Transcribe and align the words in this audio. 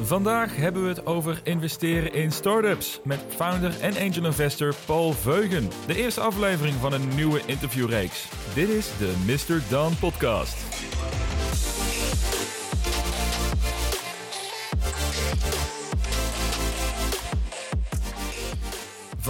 Vandaag 0.00 0.56
hebben 0.56 0.82
we 0.82 0.88
het 0.88 1.06
over 1.06 1.40
investeren 1.42 2.12
in 2.12 2.32
startups 2.32 3.00
met 3.04 3.20
founder 3.28 3.80
en 3.80 3.96
angel 3.96 4.24
investor 4.24 4.74
Paul 4.86 5.12
Veugen. 5.12 5.68
De 5.86 5.96
eerste 5.96 6.20
aflevering 6.20 6.74
van 6.74 6.92
een 6.92 7.08
nieuwe 7.14 7.40
interviewreeks. 7.46 8.28
Dit 8.54 8.68
is 8.68 8.90
de 8.98 9.14
Mr. 9.26 9.70
Dan 9.70 9.92
podcast. 10.00 10.87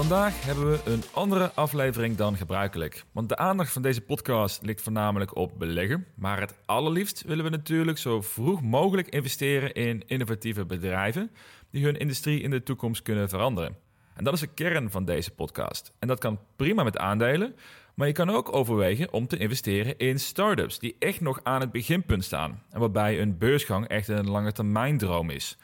Vandaag 0.08 0.44
hebben 0.44 0.70
we 0.70 0.80
een 0.84 1.02
andere 1.12 1.52
aflevering 1.54 2.16
dan 2.16 2.36
gebruikelijk. 2.36 3.04
Want 3.12 3.28
de 3.28 3.36
aandacht 3.36 3.72
van 3.72 3.82
deze 3.82 4.00
podcast 4.00 4.62
ligt 4.62 4.82
voornamelijk 4.82 5.36
op 5.36 5.52
beleggen. 5.58 6.06
Maar 6.14 6.40
het 6.40 6.54
allerliefst 6.66 7.22
willen 7.22 7.44
we 7.44 7.50
natuurlijk 7.50 7.98
zo 7.98 8.20
vroeg 8.20 8.62
mogelijk 8.62 9.08
investeren 9.08 9.72
in 9.72 10.02
innovatieve 10.06 10.66
bedrijven 10.66 11.30
die 11.70 11.84
hun 11.84 11.98
industrie 11.98 12.40
in 12.40 12.50
de 12.50 12.62
toekomst 12.62 13.02
kunnen 13.02 13.28
veranderen. 13.28 13.76
En 14.14 14.24
dat 14.24 14.34
is 14.34 14.40
de 14.40 14.46
kern 14.46 14.90
van 14.90 15.04
deze 15.04 15.30
podcast. 15.30 15.92
En 15.98 16.08
dat 16.08 16.18
kan 16.18 16.40
prima 16.56 16.82
met 16.82 16.98
aandelen, 16.98 17.54
maar 17.94 18.06
je 18.06 18.12
kan 18.12 18.30
ook 18.30 18.54
overwegen 18.54 19.12
om 19.12 19.26
te 19.26 19.36
investeren 19.36 19.98
in 19.98 20.20
startups 20.20 20.78
die 20.78 20.96
echt 20.98 21.20
nog 21.20 21.40
aan 21.42 21.60
het 21.60 21.72
beginpunt 21.72 22.24
staan. 22.24 22.62
En 22.70 22.80
waarbij 22.80 23.20
een 23.20 23.38
beursgang 23.38 23.88
echt 23.88 24.08
een 24.08 24.30
lange 24.30 24.52
termijn 24.52 24.98
droom 24.98 25.30
is. 25.30 25.56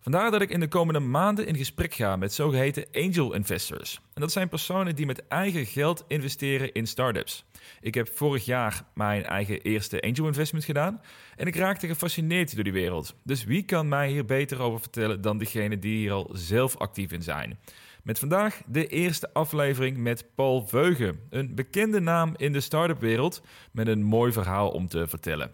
Vandaar 0.00 0.30
dat 0.30 0.40
ik 0.40 0.50
in 0.50 0.60
de 0.60 0.68
komende 0.68 1.00
maanden 1.00 1.46
in 1.46 1.56
gesprek 1.56 1.94
ga 1.94 2.16
met 2.16 2.32
zogeheten 2.32 2.86
angel 2.92 3.34
investors. 3.34 4.00
En 4.14 4.20
dat 4.20 4.32
zijn 4.32 4.48
personen 4.48 4.96
die 4.96 5.06
met 5.06 5.26
eigen 5.28 5.66
geld 5.66 6.04
investeren 6.08 6.72
in 6.72 6.86
startups. 6.86 7.44
Ik 7.80 7.94
heb 7.94 8.08
vorig 8.08 8.44
jaar 8.44 8.82
mijn 8.94 9.24
eigen 9.24 9.60
eerste 9.60 10.00
angel 10.00 10.26
investment 10.26 10.64
gedaan 10.64 11.00
en 11.36 11.46
ik 11.46 11.56
raakte 11.56 11.86
gefascineerd 11.86 12.54
door 12.54 12.64
die 12.64 12.72
wereld. 12.72 13.14
Dus 13.24 13.44
wie 13.44 13.62
kan 13.62 13.88
mij 13.88 14.10
hier 14.10 14.24
beter 14.24 14.60
over 14.60 14.80
vertellen 14.80 15.20
dan 15.20 15.38
degene 15.38 15.78
die 15.78 15.96
hier 15.96 16.12
al 16.12 16.30
zelf 16.32 16.76
actief 16.76 17.12
in 17.12 17.22
zijn? 17.22 17.58
Met 18.02 18.18
vandaag 18.18 18.62
de 18.66 18.86
eerste 18.86 19.32
aflevering 19.32 19.96
met 19.96 20.24
Paul 20.34 20.66
Veugen, 20.66 21.20
een 21.30 21.54
bekende 21.54 22.00
naam 22.00 22.34
in 22.36 22.52
de 22.52 22.60
start-up 22.60 23.00
wereld 23.00 23.42
met 23.72 23.86
een 23.86 24.02
mooi 24.02 24.32
verhaal 24.32 24.70
om 24.70 24.88
te 24.88 25.08
vertellen. 25.08 25.50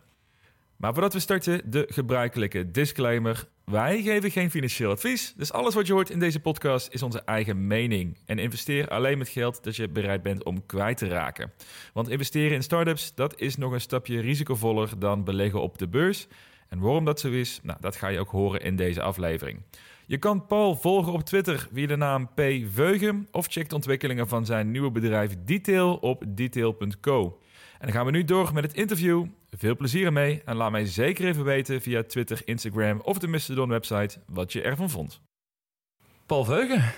Maar 0.77 0.93
voordat 0.93 1.13
we 1.13 1.19
starten, 1.19 1.71
de 1.71 1.87
gebruikelijke 1.89 2.71
disclaimer. 2.71 3.49
Wij 3.71 4.03
geven 4.03 4.31
geen 4.31 4.51
financieel 4.51 4.91
advies, 4.91 5.35
dus 5.37 5.53
alles 5.53 5.75
wat 5.75 5.87
je 5.87 5.93
hoort 5.93 6.11
in 6.11 6.19
deze 6.19 6.41
podcast 6.41 6.89
is 6.93 7.03
onze 7.03 7.23
eigen 7.25 7.67
mening. 7.67 8.19
En 8.27 8.39
investeer 8.39 8.89
alleen 8.89 9.19
met 9.19 9.29
geld 9.29 9.65
dat 9.65 9.77
je 9.77 9.89
bereid 9.89 10.23
bent 10.23 10.45
om 10.45 10.67
kwijt 10.67 10.97
te 10.97 11.09
raken. 11.09 11.53
Want 11.93 12.09
investeren 12.09 12.53
in 12.53 12.63
startups, 12.63 13.15
dat 13.15 13.41
is 13.41 13.57
nog 13.57 13.73
een 13.73 13.81
stapje 13.81 14.21
risicovoller 14.21 14.99
dan 14.99 15.25
beleggen 15.25 15.63
op 15.63 15.79
de 15.79 15.89
beurs. 15.89 16.27
En 16.69 16.79
waarom 16.79 17.05
dat 17.05 17.21
zo 17.21 17.31
is, 17.31 17.61
nou, 17.63 17.79
dat 17.81 17.97
ga 17.97 18.09
je 18.09 18.21
ook 18.21 18.31
horen 18.31 18.61
in 18.61 18.77
deze 18.77 19.03
aflevering. 19.03 19.63
Je 20.07 20.19
kan 20.19 20.47
Paul 20.47 20.75
volgen 20.75 21.13
op 21.13 21.23
Twitter 21.23 21.69
via 21.73 21.87
de 21.87 21.97
naam 21.97 22.29
P. 22.35 22.41
Veugen 22.73 23.29
of 23.31 23.47
check 23.47 23.69
de 23.69 23.75
ontwikkelingen 23.75 24.29
van 24.29 24.47
zijn 24.47 24.71
nieuwe 24.71 24.91
bedrijf 24.91 25.37
Detail 25.45 25.97
op 25.97 26.25
detail.co. 26.29 27.41
En 27.79 27.87
dan 27.87 27.93
gaan 27.93 28.05
we 28.05 28.11
nu 28.11 28.25
door 28.25 28.53
met 28.53 28.65
het 28.65 28.75
interview. 28.75 29.27
Veel 29.59 29.77
plezier 29.77 30.07
ermee 30.07 30.43
en 30.45 30.57
laat 30.57 30.71
mij 30.71 30.87
zeker 30.87 31.27
even 31.27 31.45
weten 31.45 31.81
via 31.83 32.03
Twitter, 32.03 32.43
Instagram 32.45 33.01
of 33.01 33.19
de 33.19 33.27
Mastodon 33.27 33.69
website 33.69 34.19
wat 34.27 34.53
je 34.53 34.63
ervan 34.63 34.91
vond. 34.91 35.21
Paul 36.27 36.45
Veugen. 36.45 36.93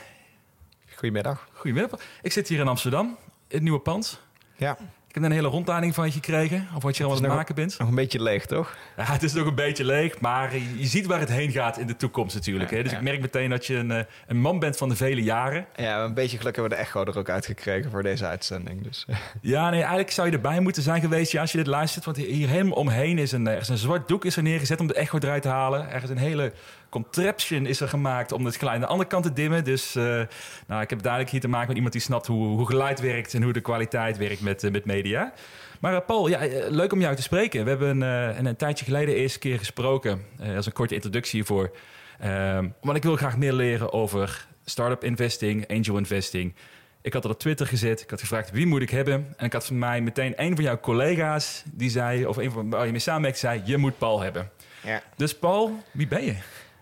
Goedemiddag. 0.94 1.48
Goedemiddag. 1.52 2.00
Ik 2.22 2.32
zit 2.32 2.48
hier 2.48 2.60
in 2.60 2.68
Amsterdam, 2.68 3.06
in 3.06 3.16
het 3.48 3.62
nieuwe 3.62 3.80
pand. 3.80 4.20
Ja. 4.56 4.78
Ik 5.08 5.14
heb 5.14 5.22
een 5.22 5.32
hele 5.32 5.48
rondleiding 5.48 5.94
van 5.94 6.06
je 6.06 6.12
gekregen, 6.12 6.68
of 6.74 6.82
wat 6.82 6.96
je 6.96 7.02
allemaal 7.04 7.22
aan 7.22 7.28
het 7.28 7.36
maken 7.36 7.54
bent. 7.54 7.78
Nog 7.78 7.88
een 7.88 7.94
beetje 7.94 8.22
leeg, 8.22 8.46
toch? 8.46 8.76
Ja, 8.96 9.04
het 9.04 9.22
is 9.22 9.32
nog 9.32 9.46
een 9.46 9.54
beetje 9.54 9.84
leeg, 9.84 10.20
maar 10.20 10.56
je 10.56 10.86
ziet 10.86 11.06
waar 11.06 11.20
het 11.20 11.28
heen 11.28 11.50
gaat 11.50 11.78
in 11.78 11.86
de 11.86 11.96
toekomst 11.96 12.34
natuurlijk. 12.34 12.70
hè? 12.70 12.82
Dus 12.82 12.92
ik 12.92 13.00
merk 13.00 13.20
meteen 13.20 13.50
dat 13.50 13.66
je 13.66 13.76
een, 13.76 13.90
eh, 13.90 14.04
een 14.26 14.40
man 14.40 14.58
bent 14.58 14.76
van 14.76 14.88
de 14.88 14.96
vele 14.96 15.22
jaren. 15.22 15.66
Ja, 15.76 16.04
een 16.04 16.14
beetje 16.14 16.38
geluk 16.38 16.56
hebben 16.56 16.72
we 16.72 16.78
de 16.78 16.84
echo 16.84 17.04
er 17.04 17.18
ook 17.18 17.28
uitgekregen 17.28 17.90
voor 17.90 18.02
deze 18.02 18.26
uitzending. 18.26 18.82
Dus. 18.82 19.06
Ja, 19.40 19.70
nee, 19.70 19.80
eigenlijk 19.80 20.10
zou 20.10 20.28
je 20.28 20.34
erbij 20.34 20.60
moeten 20.60 20.82
zijn 20.82 21.00
geweest 21.00 21.32
ja, 21.32 21.40
als 21.40 21.52
je 21.52 21.58
dit 21.58 21.66
luistert. 21.66 22.04
Want 22.04 22.16
hier 22.16 22.48
helemaal 22.48 22.76
omheen 22.76 23.18
is 23.18 23.32
een, 23.32 23.46
er 23.46 23.60
is 23.60 23.68
een 23.68 23.78
zwart 23.78 24.08
doek 24.08 24.24
is 24.24 24.36
er 24.36 24.42
neergezet 24.42 24.80
om 24.80 24.86
de 24.86 24.94
echo 24.94 25.18
eruit 25.18 25.42
te 25.42 25.48
halen. 25.48 25.90
Er 25.90 26.02
is 26.02 26.10
een 26.10 26.18
hele 26.18 26.52
contraption 26.88 27.66
is 27.66 27.80
er 27.80 27.88
gemaakt 27.88 28.32
om 28.32 28.44
het 28.44 28.56
geluid 28.56 28.74
aan 28.74 28.80
de 28.82 28.86
andere 28.86 29.08
kant 29.08 29.24
te 29.24 29.32
dimmen. 29.32 29.64
Dus 29.64 29.96
uh, 29.96 30.22
nou, 30.66 30.82
ik 30.82 30.90
heb 30.90 31.02
duidelijk 31.02 31.32
hier 31.32 31.40
te 31.40 31.48
maken 31.48 31.66
met 31.66 31.76
iemand 31.76 31.92
die 31.92 32.02
snapt 32.02 32.26
hoe, 32.26 32.46
hoe 32.46 32.66
geluid 32.66 33.00
werkt 33.00 33.34
en 33.34 33.42
hoe 33.42 33.52
de 33.52 33.60
kwaliteit 33.60 34.16
werkt 34.16 34.40
met, 34.40 34.62
uh, 34.62 34.70
met 34.70 34.84
media. 34.84 35.32
Maar 35.80 35.92
uh, 35.92 35.98
Paul, 36.06 36.28
ja, 36.28 36.40
leuk 36.68 36.92
om 36.92 37.00
jou 37.00 37.16
te 37.16 37.22
spreken. 37.22 37.64
We 37.64 37.70
hebben 37.70 38.00
een, 38.00 38.46
een 38.46 38.56
tijdje 38.56 38.84
geleden 38.84 39.14
de 39.14 39.20
eerste 39.20 39.38
keer 39.38 39.58
gesproken. 39.58 40.24
als 40.56 40.66
een 40.66 40.72
korte 40.72 40.94
introductie 40.94 41.34
hiervoor. 41.34 41.70
Ehm, 42.18 42.68
want 42.80 42.96
ik 42.96 43.02
wil 43.02 43.16
graag 43.16 43.36
meer 43.36 43.52
leren 43.52 43.92
over 43.92 44.46
startup 44.64 45.04
investing, 45.04 45.68
angel 45.68 45.96
investing. 45.96 46.54
Ik 47.02 47.12
had 47.12 47.22
het 47.22 47.32
op 47.32 47.38
Twitter 47.38 47.66
gezet. 47.66 48.00
Ik 48.00 48.10
had 48.10 48.20
gevraagd 48.20 48.50
wie 48.50 48.66
moet 48.66 48.82
ik 48.82 48.90
hebben. 48.90 49.34
En 49.36 49.46
ik 49.46 49.52
had 49.52 49.66
van 49.66 49.78
mij 49.78 50.00
meteen 50.00 50.32
een 50.36 50.54
van 50.54 50.64
jouw 50.64 50.80
collega's 50.80 51.62
die 51.72 51.90
zei, 51.90 52.26
of 52.26 52.36
een 52.36 52.50
van 52.50 52.70
waar 52.70 52.86
je 52.86 52.90
mee 52.90 53.00
samenwerkt, 53.00 53.38
zei: 53.38 53.62
Je 53.64 53.76
moet 53.76 53.98
Paul 53.98 54.20
hebben. 54.20 54.50
Ja. 54.82 55.02
Dus 55.16 55.38
Paul, 55.38 55.82
wie 55.90 56.06
ben 56.06 56.24
je? 56.24 56.34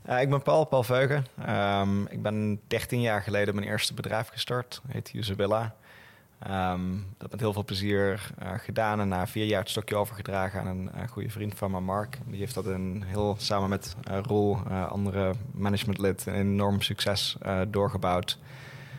Uh, 0.08 0.20
ik 0.20 0.30
ben 0.30 0.42
Paul, 0.42 0.64
Paul 0.64 0.82
Veugen. 0.82 1.26
Um, 1.80 2.06
ik 2.06 2.22
ben 2.22 2.60
13 2.66 3.00
jaar 3.00 3.22
geleden 3.22 3.54
mijn 3.54 3.66
eerste 3.66 3.94
bedrijf 3.94 4.28
gestart. 4.28 4.80
Heet 4.88 5.12
Usabilla. 5.14 5.74
Um, 6.50 7.06
dat 7.18 7.30
met 7.30 7.40
heel 7.40 7.52
veel 7.52 7.64
plezier 7.64 8.30
uh, 8.42 8.48
gedaan. 8.56 9.00
En 9.00 9.08
na 9.08 9.26
vier 9.26 9.44
jaar 9.44 9.60
het 9.60 9.70
stokje 9.70 9.96
overgedragen 9.96 10.60
aan 10.60 10.66
een 10.66 10.90
uh, 10.96 11.08
goede 11.08 11.30
vriend 11.30 11.54
van 11.54 11.70
me, 11.70 11.80
Mark. 11.80 12.18
Die 12.26 12.38
heeft 12.38 12.54
dat 12.54 12.66
een 12.66 13.02
heel, 13.06 13.36
samen 13.38 13.68
met 13.68 13.96
Roel, 14.22 14.56
andere 14.88 15.34
managementlid, 15.52 16.26
een 16.26 16.34
enorm 16.34 16.80
succes 16.80 17.36
doorgebouwd. 17.68 18.38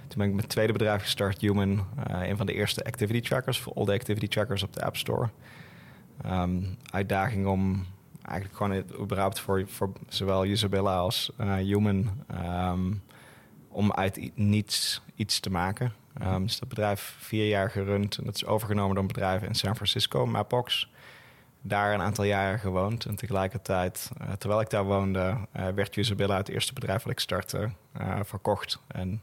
Toen 0.07 0.17
ben 0.17 0.27
ik 0.27 0.33
mijn 0.33 0.47
tweede 0.47 0.73
bedrijf 0.73 1.01
gestart, 1.01 1.41
Human. 1.41 1.85
een 2.07 2.37
van 2.37 2.45
de 2.45 2.53
eerste 2.53 2.83
activity 2.83 3.21
trackers 3.21 3.59
voor 3.59 3.73
all 3.73 3.85
the 3.85 3.93
activity 3.93 4.27
trackers 4.27 4.63
op 4.63 4.73
de 4.73 4.83
App 4.83 4.97
Store. 4.97 5.29
Um, 6.25 6.77
uitdaging 6.91 7.45
om 7.45 7.85
eigenlijk 8.27 8.57
gewoon 8.57 8.71
het, 8.71 8.99
überhaupt 8.99 9.39
voor, 9.39 9.63
voor 9.67 9.91
zowel 10.07 10.45
Isabella 10.45 10.97
als 10.97 11.31
uh, 11.41 11.55
Human 11.55 12.23
um, 12.69 13.03
om 13.67 13.91
uit 13.91 14.31
niets 14.35 15.01
iets 15.15 15.39
te 15.39 15.49
maken. 15.49 15.93
Um, 16.21 16.43
dus 16.43 16.59
dat 16.59 16.69
bedrijf 16.69 17.15
vier 17.19 17.47
jaar 17.47 17.71
gerund 17.71 18.17
en 18.17 18.23
dat 18.23 18.35
is 18.35 18.45
overgenomen 18.45 18.93
door 18.93 19.01
een 19.01 19.11
bedrijf 19.13 19.41
in 19.41 19.55
San 19.55 19.75
Francisco, 19.75 20.25
Mapbox. 20.25 20.89
Daar 21.61 21.93
een 21.93 22.01
aantal 22.01 22.23
jaren 22.23 22.59
gewoond 22.59 23.05
en 23.05 23.15
tegelijkertijd, 23.15 24.11
uh, 24.21 24.31
terwijl 24.31 24.61
ik 24.61 24.69
daar 24.69 24.83
woonde, 24.83 25.37
uh, 25.57 25.67
werd 25.67 25.95
Isabella 25.95 26.37
het 26.37 26.49
eerste 26.49 26.73
bedrijf 26.73 27.03
dat 27.03 27.11
ik 27.11 27.19
startte 27.19 27.69
verkocht. 28.23 28.79
En 28.87 29.21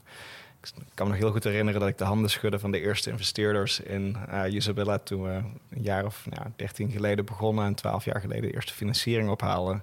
kan 0.95 1.07
me 1.07 1.13
nog 1.13 1.23
heel 1.23 1.33
goed 1.33 1.45
herinneren 1.45 1.81
dat 1.81 1.89
ik 1.89 1.99
de 1.99 2.05
handen 2.05 2.31
schudde 2.31 2.59
van 2.59 2.71
de 2.71 2.81
eerste 2.81 3.11
investeerders 3.11 3.81
in 3.81 4.17
uh, 4.31 4.95
toen 4.97 5.23
we 5.23 5.31
een 5.71 5.83
jaar 5.83 6.05
of 6.05 6.27
nou, 6.31 6.47
13 6.57 6.91
geleden 6.91 7.25
begonnen 7.25 7.65
en 7.65 7.75
12 7.75 8.05
jaar 8.05 8.21
geleden 8.21 8.43
de 8.43 8.55
eerste 8.55 8.73
financiering 8.73 9.31
ophalen. 9.31 9.83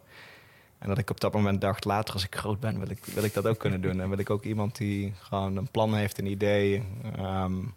En 0.79 0.87
dat 0.87 0.97
ik 0.97 1.09
op 1.09 1.19
dat 1.19 1.33
moment 1.33 1.61
dacht, 1.61 1.85
later 1.85 2.13
als 2.13 2.23
ik 2.23 2.35
groot 2.35 2.59
ben, 2.59 2.79
wil 2.79 2.89
ik, 2.89 3.05
wil 3.05 3.23
ik 3.23 3.33
dat 3.33 3.47
ook 3.47 3.57
kunnen 3.57 3.81
doen. 3.81 4.01
En 4.01 4.09
wil 4.09 4.17
ik 4.17 4.29
ook 4.29 4.43
iemand 4.43 4.77
die 4.77 5.13
gewoon 5.19 5.57
een 5.57 5.67
plan 5.71 5.95
heeft, 5.95 6.17
een 6.17 6.25
idee, 6.25 6.83
um, 7.19 7.73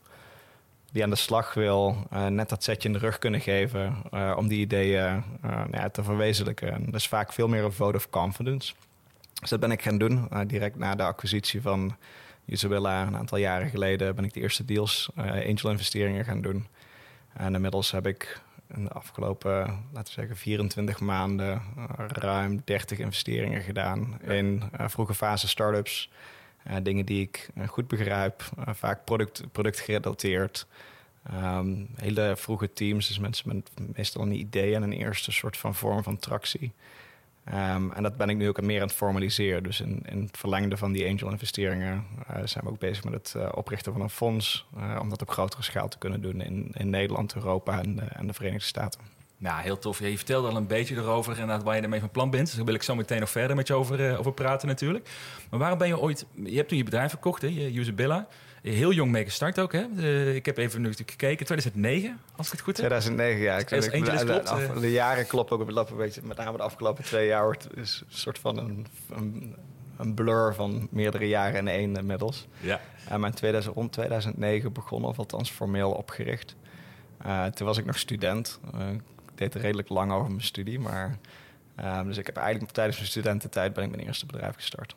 die 0.93 1.03
aan 1.03 1.11
de 1.11 1.17
slag 1.17 1.55
wil, 1.55 1.97
uh, 2.13 2.27
net 2.27 2.49
dat 2.49 2.65
zetje 2.65 2.89
in 2.89 2.95
de 2.95 3.01
rug 3.01 3.19
kunnen 3.19 3.41
geven 3.41 3.97
uh, 4.15 4.35
om 4.37 4.49
die 4.49 4.61
ideeën 4.61 5.25
nou 5.43 5.69
ja, 5.71 5.89
te 5.89 6.03
verwezenlijken. 6.03 6.73
En 6.73 6.85
dat 6.85 6.95
is 6.95 7.09
vaak 7.09 7.33
veel 7.33 7.49
meer 7.49 7.65
een 7.65 7.73
vote 7.73 7.97
of 7.97 8.11
confidence. 8.11 8.75
Dus 9.41 9.51
dat 9.51 9.61
ben 9.61 9.71
ik 9.71 9.83
gaan 9.83 9.99
doen, 9.99 10.29
direct 10.47 10.77
na 10.77 10.95
de 10.95 11.03
acquisitie 11.03 11.63
van 11.63 11.97
Isabella, 12.47 13.07
een 13.07 13.17
aantal 13.17 13.39
jaren 13.39 13.69
geleden 13.69 14.15
ben 14.15 14.25
ik 14.25 14.35
de 14.35 14.41
eerste 14.41 14.65
deals, 14.65 15.11
uh, 15.19 15.25
angel 15.25 15.71
investeringen 15.71 16.25
gaan 16.25 16.43
doen. 16.43 16.67
En 17.33 17.55
inmiddels 17.55 17.91
heb 17.91 18.07
ik 18.07 18.41
in 18.75 18.85
de 18.85 18.91
afgelopen, 18.91 19.59
laten 19.93 20.15
we 20.15 20.21
zeggen, 20.21 20.37
24 20.37 21.01
maanden 21.01 21.63
uh, 21.79 21.85
ruim 22.09 22.63
30 22.65 22.99
investeringen 22.99 23.63
gedaan 23.63 24.21
in 24.23 24.63
uh, 24.81 24.89
vroege 24.89 25.15
fase 25.15 25.49
startups. 25.49 26.11
dingen 26.83 27.07
die 27.07 27.23
ik 27.23 27.51
goed 27.67 27.89
begrijp, 27.89 28.43
vaak 28.67 29.05
product, 29.05 29.43
productgerelateerd. 29.53 30.67
Um, 31.33 31.89
hele 31.97 32.35
vroege 32.37 32.73
teams, 32.73 33.09
dus 33.09 33.19
mensen 33.19 33.49
met 33.49 33.71
meestal 33.97 34.23
een 34.23 34.39
idee 34.39 34.75
en 34.75 34.83
een 34.83 34.93
eerste 34.93 35.33
soort 35.33 35.57
van 35.57 35.75
vorm 35.75 36.03
van 36.03 36.19
tractie. 36.19 36.73
Um, 37.49 37.93
en 37.93 38.03
dat 38.03 38.17
ben 38.17 38.29
ik 38.29 38.37
nu 38.37 38.49
ook 38.49 38.63
meer 38.63 38.81
aan 38.81 38.87
het 38.87 38.97
formaliseren. 38.97 39.63
Dus 39.63 39.81
in, 39.81 40.03
het 40.05 40.39
verlengde 40.39 40.77
van 40.77 40.93
die 40.93 41.09
angel 41.09 41.31
investeringen 41.31 42.05
uh, 42.31 42.37
zijn 42.45 42.65
we 42.65 42.71
ook 42.71 42.79
bezig 42.79 43.05
met 43.05 43.13
het 43.13 43.35
uh, 43.37 43.49
oprichten 43.55 43.93
van 43.93 44.03
een 44.03 44.11
fonds. 44.11 44.67
Uh, 44.77 44.99
om 45.01 45.09
dat 45.09 45.23
op 45.23 45.31
grotere 45.31 45.63
schaal 45.63 45.89
te 45.89 45.99
kunnen 45.99 46.21
doen 46.21 46.41
in, 46.41 46.71
in 46.73 46.91
Nederland, 46.91 47.35
Europa 47.35 47.83
en 47.83 47.97
de, 47.97 48.03
en 48.03 48.27
de 48.27 48.33
Verenigde 48.33 48.67
Staten. 48.67 49.01
Nou, 49.39 49.63
heel 49.63 49.79
tof. 49.79 49.99
je 49.99 50.17
vertelde 50.17 50.49
al 50.49 50.57
een 50.57 50.67
beetje 50.67 50.97
erover 50.97 51.41
en 51.41 51.65
waar 51.65 51.77
je 51.77 51.83
ermee 51.83 52.01
van 52.01 52.11
plan 52.11 52.31
bent. 52.31 52.47
Dus 52.47 52.55
daar 52.55 52.65
wil 52.65 52.75
ik 52.75 52.83
zo 52.83 52.95
meteen 52.95 53.21
nog 53.21 53.31
verder 53.31 53.57
met 53.57 53.67
je 53.67 53.75
over, 53.75 54.19
over 54.19 54.33
praten 54.33 54.69
natuurlijk. 54.69 55.09
Maar 55.51 55.59
waarom 55.59 55.79
ben 55.79 55.89
je 55.89 56.01
ooit... 56.01 56.27
Je 56.45 56.57
hebt 56.57 56.69
toen 56.69 56.79
je 56.79 56.85
bedrijf 56.85 57.11
verkocht, 57.11 57.43
hè, 57.43 57.49
je 57.49 57.79
Usabilla. 57.79 58.27
Heel 58.71 58.93
jong 58.93 59.11
mee 59.11 59.25
gestart 59.25 59.59
ook, 59.59 59.73
hè? 59.73 59.85
Uh, 59.97 60.35
ik 60.35 60.47
heb 60.47 60.57
even 60.57 60.81
nu 60.81 60.93
gekeken, 60.93 61.47
2009, 61.47 62.21
als 62.37 62.47
ik 62.47 62.53
het 62.53 62.61
goed 62.61 62.77
heb. 62.77 62.87
2009, 62.87 63.43
ja. 63.43 63.59
Ik, 63.59 63.73
als 63.73 63.87
ik, 63.87 64.05
de, 64.05 64.25
klopt, 64.25 64.49
de, 64.49 64.81
de, 64.81 64.91
jaren 64.91 65.27
kloppen 65.27 65.59
ook 65.59 65.69
een 65.91 65.97
beetje. 65.97 66.21
Met 66.25 66.37
name 66.37 66.57
de 66.57 66.63
afgelopen 66.63 67.05
twee 67.05 67.27
jaar 67.27 67.45
wordt 67.45 67.77
is 67.77 68.03
een 68.07 68.17
soort 68.17 68.39
van 68.39 68.59
een, 68.59 68.87
een, 69.11 69.57
een, 69.97 70.15
blur 70.15 70.55
van 70.55 70.89
meerdere 70.91 71.29
jaren 71.29 71.59
in 71.59 71.69
één 71.69 71.97
inmiddels. 71.97 72.47
Ja. 72.61 72.81
Uh, 73.05 73.17
maar 73.17 73.29
in 73.29 73.37
2000, 73.37 73.75
rond 73.75 73.93
2009 73.93 74.73
begonnen, 74.73 75.11
of 75.11 75.19
althans 75.19 75.51
formeel 75.51 75.91
opgericht. 75.91 76.57
Uh, 77.27 77.45
toen 77.47 77.67
was 77.67 77.79
ik 77.79 77.85
nog 77.85 77.99
student. 77.99 78.61
ik 78.93 79.01
deed 79.35 79.55
er 79.55 79.61
redelijk 79.61 79.89
lang 79.89 80.13
over 80.13 80.29
mijn 80.29 80.45
studie, 80.45 80.79
maar... 80.79 81.19
dus 82.05 82.17
ik 82.17 82.27
heb 82.27 82.37
eigenlijk 82.37 82.73
tijdens 82.73 82.97
mijn 82.97 83.09
studententijd 83.09 83.73
ben 83.73 83.85
ik 83.85 83.91
mijn 83.91 84.07
eerste 84.07 84.27
bedrijf 84.27 84.55
gestart. 84.55 84.97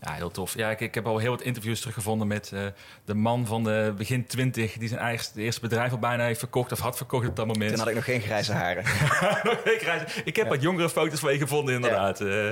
Ja, 0.00 0.12
heel 0.12 0.30
tof. 0.30 0.54
Ja, 0.54 0.70
ik, 0.70 0.80
ik 0.80 0.94
heb 0.94 1.06
al 1.06 1.18
heel 1.18 1.30
wat 1.30 1.42
interviews 1.42 1.78
teruggevonden 1.78 2.26
met 2.26 2.50
uh, 2.54 2.66
de 3.04 3.14
man 3.14 3.46
van 3.46 3.64
de 3.64 3.94
begin 3.96 4.26
20 4.26 4.72
die 4.72 4.88
zijn 4.88 5.00
eigen 5.00 5.40
eerste 5.40 5.60
bedrijf 5.60 5.92
al 5.92 5.98
bijna 5.98 6.24
heeft 6.24 6.38
verkocht 6.38 6.72
of 6.72 6.78
had 6.78 6.96
verkocht 6.96 7.28
op 7.28 7.36
dat 7.36 7.46
moment. 7.46 7.70
Toen 7.70 7.78
had 7.78 7.88
ik 7.88 7.94
nog 7.94 8.04
geen 8.04 8.20
grijze 8.20 8.52
haren. 8.52 8.84
ik 10.24 10.36
heb 10.36 10.48
wat 10.48 10.62
jongere 10.62 10.90
foto's 10.90 11.20
van 11.20 11.32
je 11.32 11.38
gevonden, 11.38 11.74
inderdaad. 11.74 12.18
Ja. 12.18 12.24
Uh, 12.24 12.50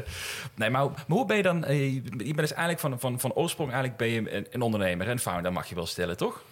nee, 0.54 0.70
maar, 0.70 0.84
maar, 0.84 1.04
hoe 1.08 1.26
ben 1.26 1.36
je 1.36 1.42
dan? 1.42 1.64
Uh, 1.64 1.94
je 1.94 2.02
bent 2.02 2.36
dus 2.36 2.52
eigenlijk 2.52 2.80
van, 2.80 3.00
van, 3.00 3.20
van 3.20 3.32
oorsprong 3.32 3.70
eigenlijk 3.70 3.98
ben 3.98 4.08
je 4.08 4.32
een, 4.34 4.46
een 4.50 4.62
ondernemer 4.62 5.08
en 5.08 5.18
founder, 5.18 5.52
mag 5.52 5.68
je 5.68 5.74
wel 5.74 5.86
stellen, 5.86 6.16
toch? 6.16 6.42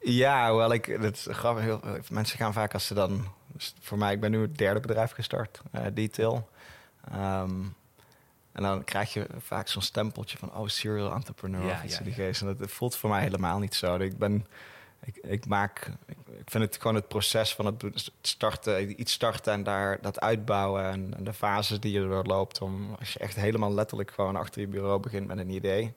Ja, 0.00 0.48
hoewel 0.48 0.72
ik 0.72 0.84
het 0.84 1.26
grappig. 1.30 1.64
Heel, 1.64 1.80
mensen 2.10 2.38
gaan 2.38 2.52
vaak 2.52 2.74
als 2.74 2.86
ze 2.86 2.94
dan. 2.94 3.24
Dus 3.46 3.74
voor 3.80 3.98
mij, 3.98 4.12
ik 4.12 4.20
ben 4.20 4.30
nu 4.30 4.40
het 4.40 4.58
derde 4.58 4.80
bedrijf 4.80 5.10
gestart, 5.10 5.60
Detail. 5.92 6.48
Um, 7.14 7.74
en 8.52 8.62
dan 8.62 8.84
krijg 8.84 9.12
je 9.12 9.26
vaak 9.38 9.68
zo'n 9.68 9.82
stempeltje 9.82 10.38
van, 10.38 10.54
oh, 10.54 10.68
serial 10.68 11.14
entrepreneur 11.14 11.66
ja, 11.66 11.72
of 11.72 11.84
iets 11.84 11.98
ja, 11.98 12.04
die 12.04 12.12
geest. 12.12 12.40
En 12.40 12.56
dat, 12.56 12.70
voelt 12.70 12.96
voor 12.96 13.10
mij 13.10 13.22
helemaal 13.22 13.58
niet 13.58 13.74
zo. 13.74 13.96
Ik 13.96 14.18
ben, 14.18 14.46
ik, 15.04 15.16
ik 15.16 15.46
maak, 15.46 15.86
ik, 16.06 16.16
ik, 16.26 16.50
vind 16.50 16.64
het 16.64 16.76
gewoon 16.76 16.94
het 16.94 17.08
proces 17.08 17.54
van 17.54 17.66
het 17.66 18.10
starten, 18.20 19.00
iets 19.00 19.12
starten 19.12 19.52
en 19.52 19.62
daar 19.62 19.98
dat 20.00 20.20
uitbouwen 20.20 20.84
en, 20.84 21.14
en 21.16 21.24
de 21.24 21.32
fases 21.32 21.80
die 21.80 21.92
je 21.92 22.08
doorloopt. 22.08 22.60
Om, 22.60 22.94
als 22.98 23.12
je 23.12 23.18
echt 23.18 23.36
helemaal 23.36 23.74
letterlijk 23.74 24.10
gewoon 24.10 24.36
achter 24.36 24.60
je 24.60 24.66
bureau 24.66 25.00
begint 25.00 25.26
met 25.26 25.38
een 25.38 25.50
idee, 25.50 25.94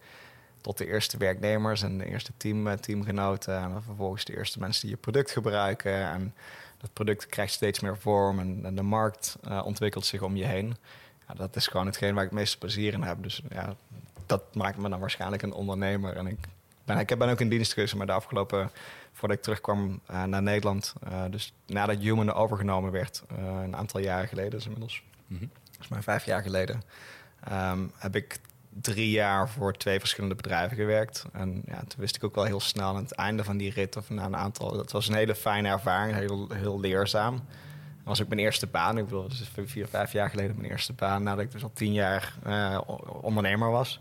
tot 0.61 0.77
de 0.77 0.87
eerste 0.87 1.17
werknemers 1.17 1.81
en 1.81 1.97
de 1.97 2.05
eerste 2.05 2.31
team, 2.37 2.67
eh, 2.67 2.73
teamgenoten 2.73 3.57
en 3.57 3.69
dan 3.69 3.83
vervolgens 3.83 4.25
de 4.25 4.37
eerste 4.37 4.59
mensen 4.59 4.81
die 4.81 4.91
je 4.91 5.01
product 5.01 5.31
gebruiken. 5.31 6.05
En 6.05 6.33
dat 6.77 6.93
product 6.93 7.25
krijgt 7.25 7.53
steeds 7.53 7.79
meer 7.79 7.97
vorm 7.97 8.39
en, 8.39 8.59
en 8.63 8.75
de 8.75 8.81
markt 8.81 9.37
uh, 9.47 9.61
ontwikkelt 9.65 10.05
zich 10.05 10.21
om 10.21 10.35
je 10.35 10.45
heen 10.45 10.77
ja, 11.27 11.33
dat 11.33 11.55
is 11.55 11.67
gewoon 11.67 11.85
hetgeen 11.85 12.13
waar 12.13 12.23
ik 12.23 12.29
het 12.29 12.39
meeste 12.39 12.57
plezier 12.57 12.93
in 12.93 13.01
heb. 13.01 13.23
Dus 13.23 13.41
ja, 13.49 13.75
dat 14.25 14.55
maakt 14.55 14.77
me 14.77 14.89
dan 14.89 14.99
waarschijnlijk 14.99 15.41
een 15.41 15.53
ondernemer. 15.53 16.15
En 16.15 16.27
ik 16.27 16.37
ben, 16.85 16.97
ik 16.97 17.17
ben 17.17 17.29
ook 17.29 17.39
in 17.39 17.49
dienst 17.49 17.73
geweest, 17.73 17.95
maar 17.95 18.05
de 18.05 18.11
afgelopen, 18.11 18.71
voordat 19.13 19.37
ik 19.37 19.43
terugkwam 19.43 19.99
uh, 20.11 20.23
naar 20.23 20.41
Nederland, 20.41 20.93
uh, 21.07 21.23
dus 21.29 21.53
nadat 21.65 21.97
Human 21.97 22.33
overgenomen 22.33 22.91
werd, 22.91 23.23
uh, 23.31 23.61
een 23.63 23.75
aantal 23.75 23.99
jaren 23.99 24.27
geleden, 24.27 24.51
dus 24.51 24.63
inmiddels, 24.63 25.03
mm 25.27 25.37
-hmm. 25.37 25.51
is 25.79 25.87
maar 25.87 26.03
vijf 26.03 26.25
jaar 26.25 26.41
geleden, 26.41 26.83
um, 27.51 27.91
heb 27.95 28.15
ik 28.15 28.39
drie 28.81 29.09
jaar 29.09 29.49
voor 29.49 29.73
twee 29.73 29.99
verschillende 29.99 30.35
bedrijven 30.35 30.77
gewerkt. 30.77 31.25
En 31.33 31.61
ja, 31.65 31.79
toen 31.79 31.99
wist 31.99 32.15
ik 32.15 32.23
ook 32.23 32.35
wel 32.35 32.43
heel 32.43 32.59
snel 32.59 32.87
aan 32.87 32.95
het 32.95 33.11
einde 33.11 33.43
van 33.43 33.57
die 33.57 33.71
rit, 33.71 33.97
of 33.97 34.09
na 34.09 34.25
een 34.25 34.35
aantal, 34.35 34.71
dat 34.71 34.91
was 34.91 35.07
een 35.07 35.15
hele 35.15 35.35
fijne 35.35 35.69
ervaring, 35.69 36.17
heel, 36.17 36.49
heel 36.53 36.79
leerzaam 36.79 37.43
was 38.05 38.21
ook 38.21 38.27
mijn 38.27 38.39
eerste 38.39 38.67
baan. 38.67 38.97
Ik 38.97 39.03
bedoel, 39.03 39.27
dus 39.27 39.51
vier, 39.65 39.87
vijf 39.87 40.11
jaar 40.11 40.29
geleden 40.29 40.55
mijn 40.55 40.71
eerste 40.71 40.93
baan. 40.93 41.23
Nadat 41.23 41.43
ik 41.43 41.51
dus 41.51 41.63
al 41.63 41.71
tien 41.73 41.93
jaar 41.93 42.35
uh, 42.47 42.79
ondernemer 43.21 43.71
was. 43.71 43.99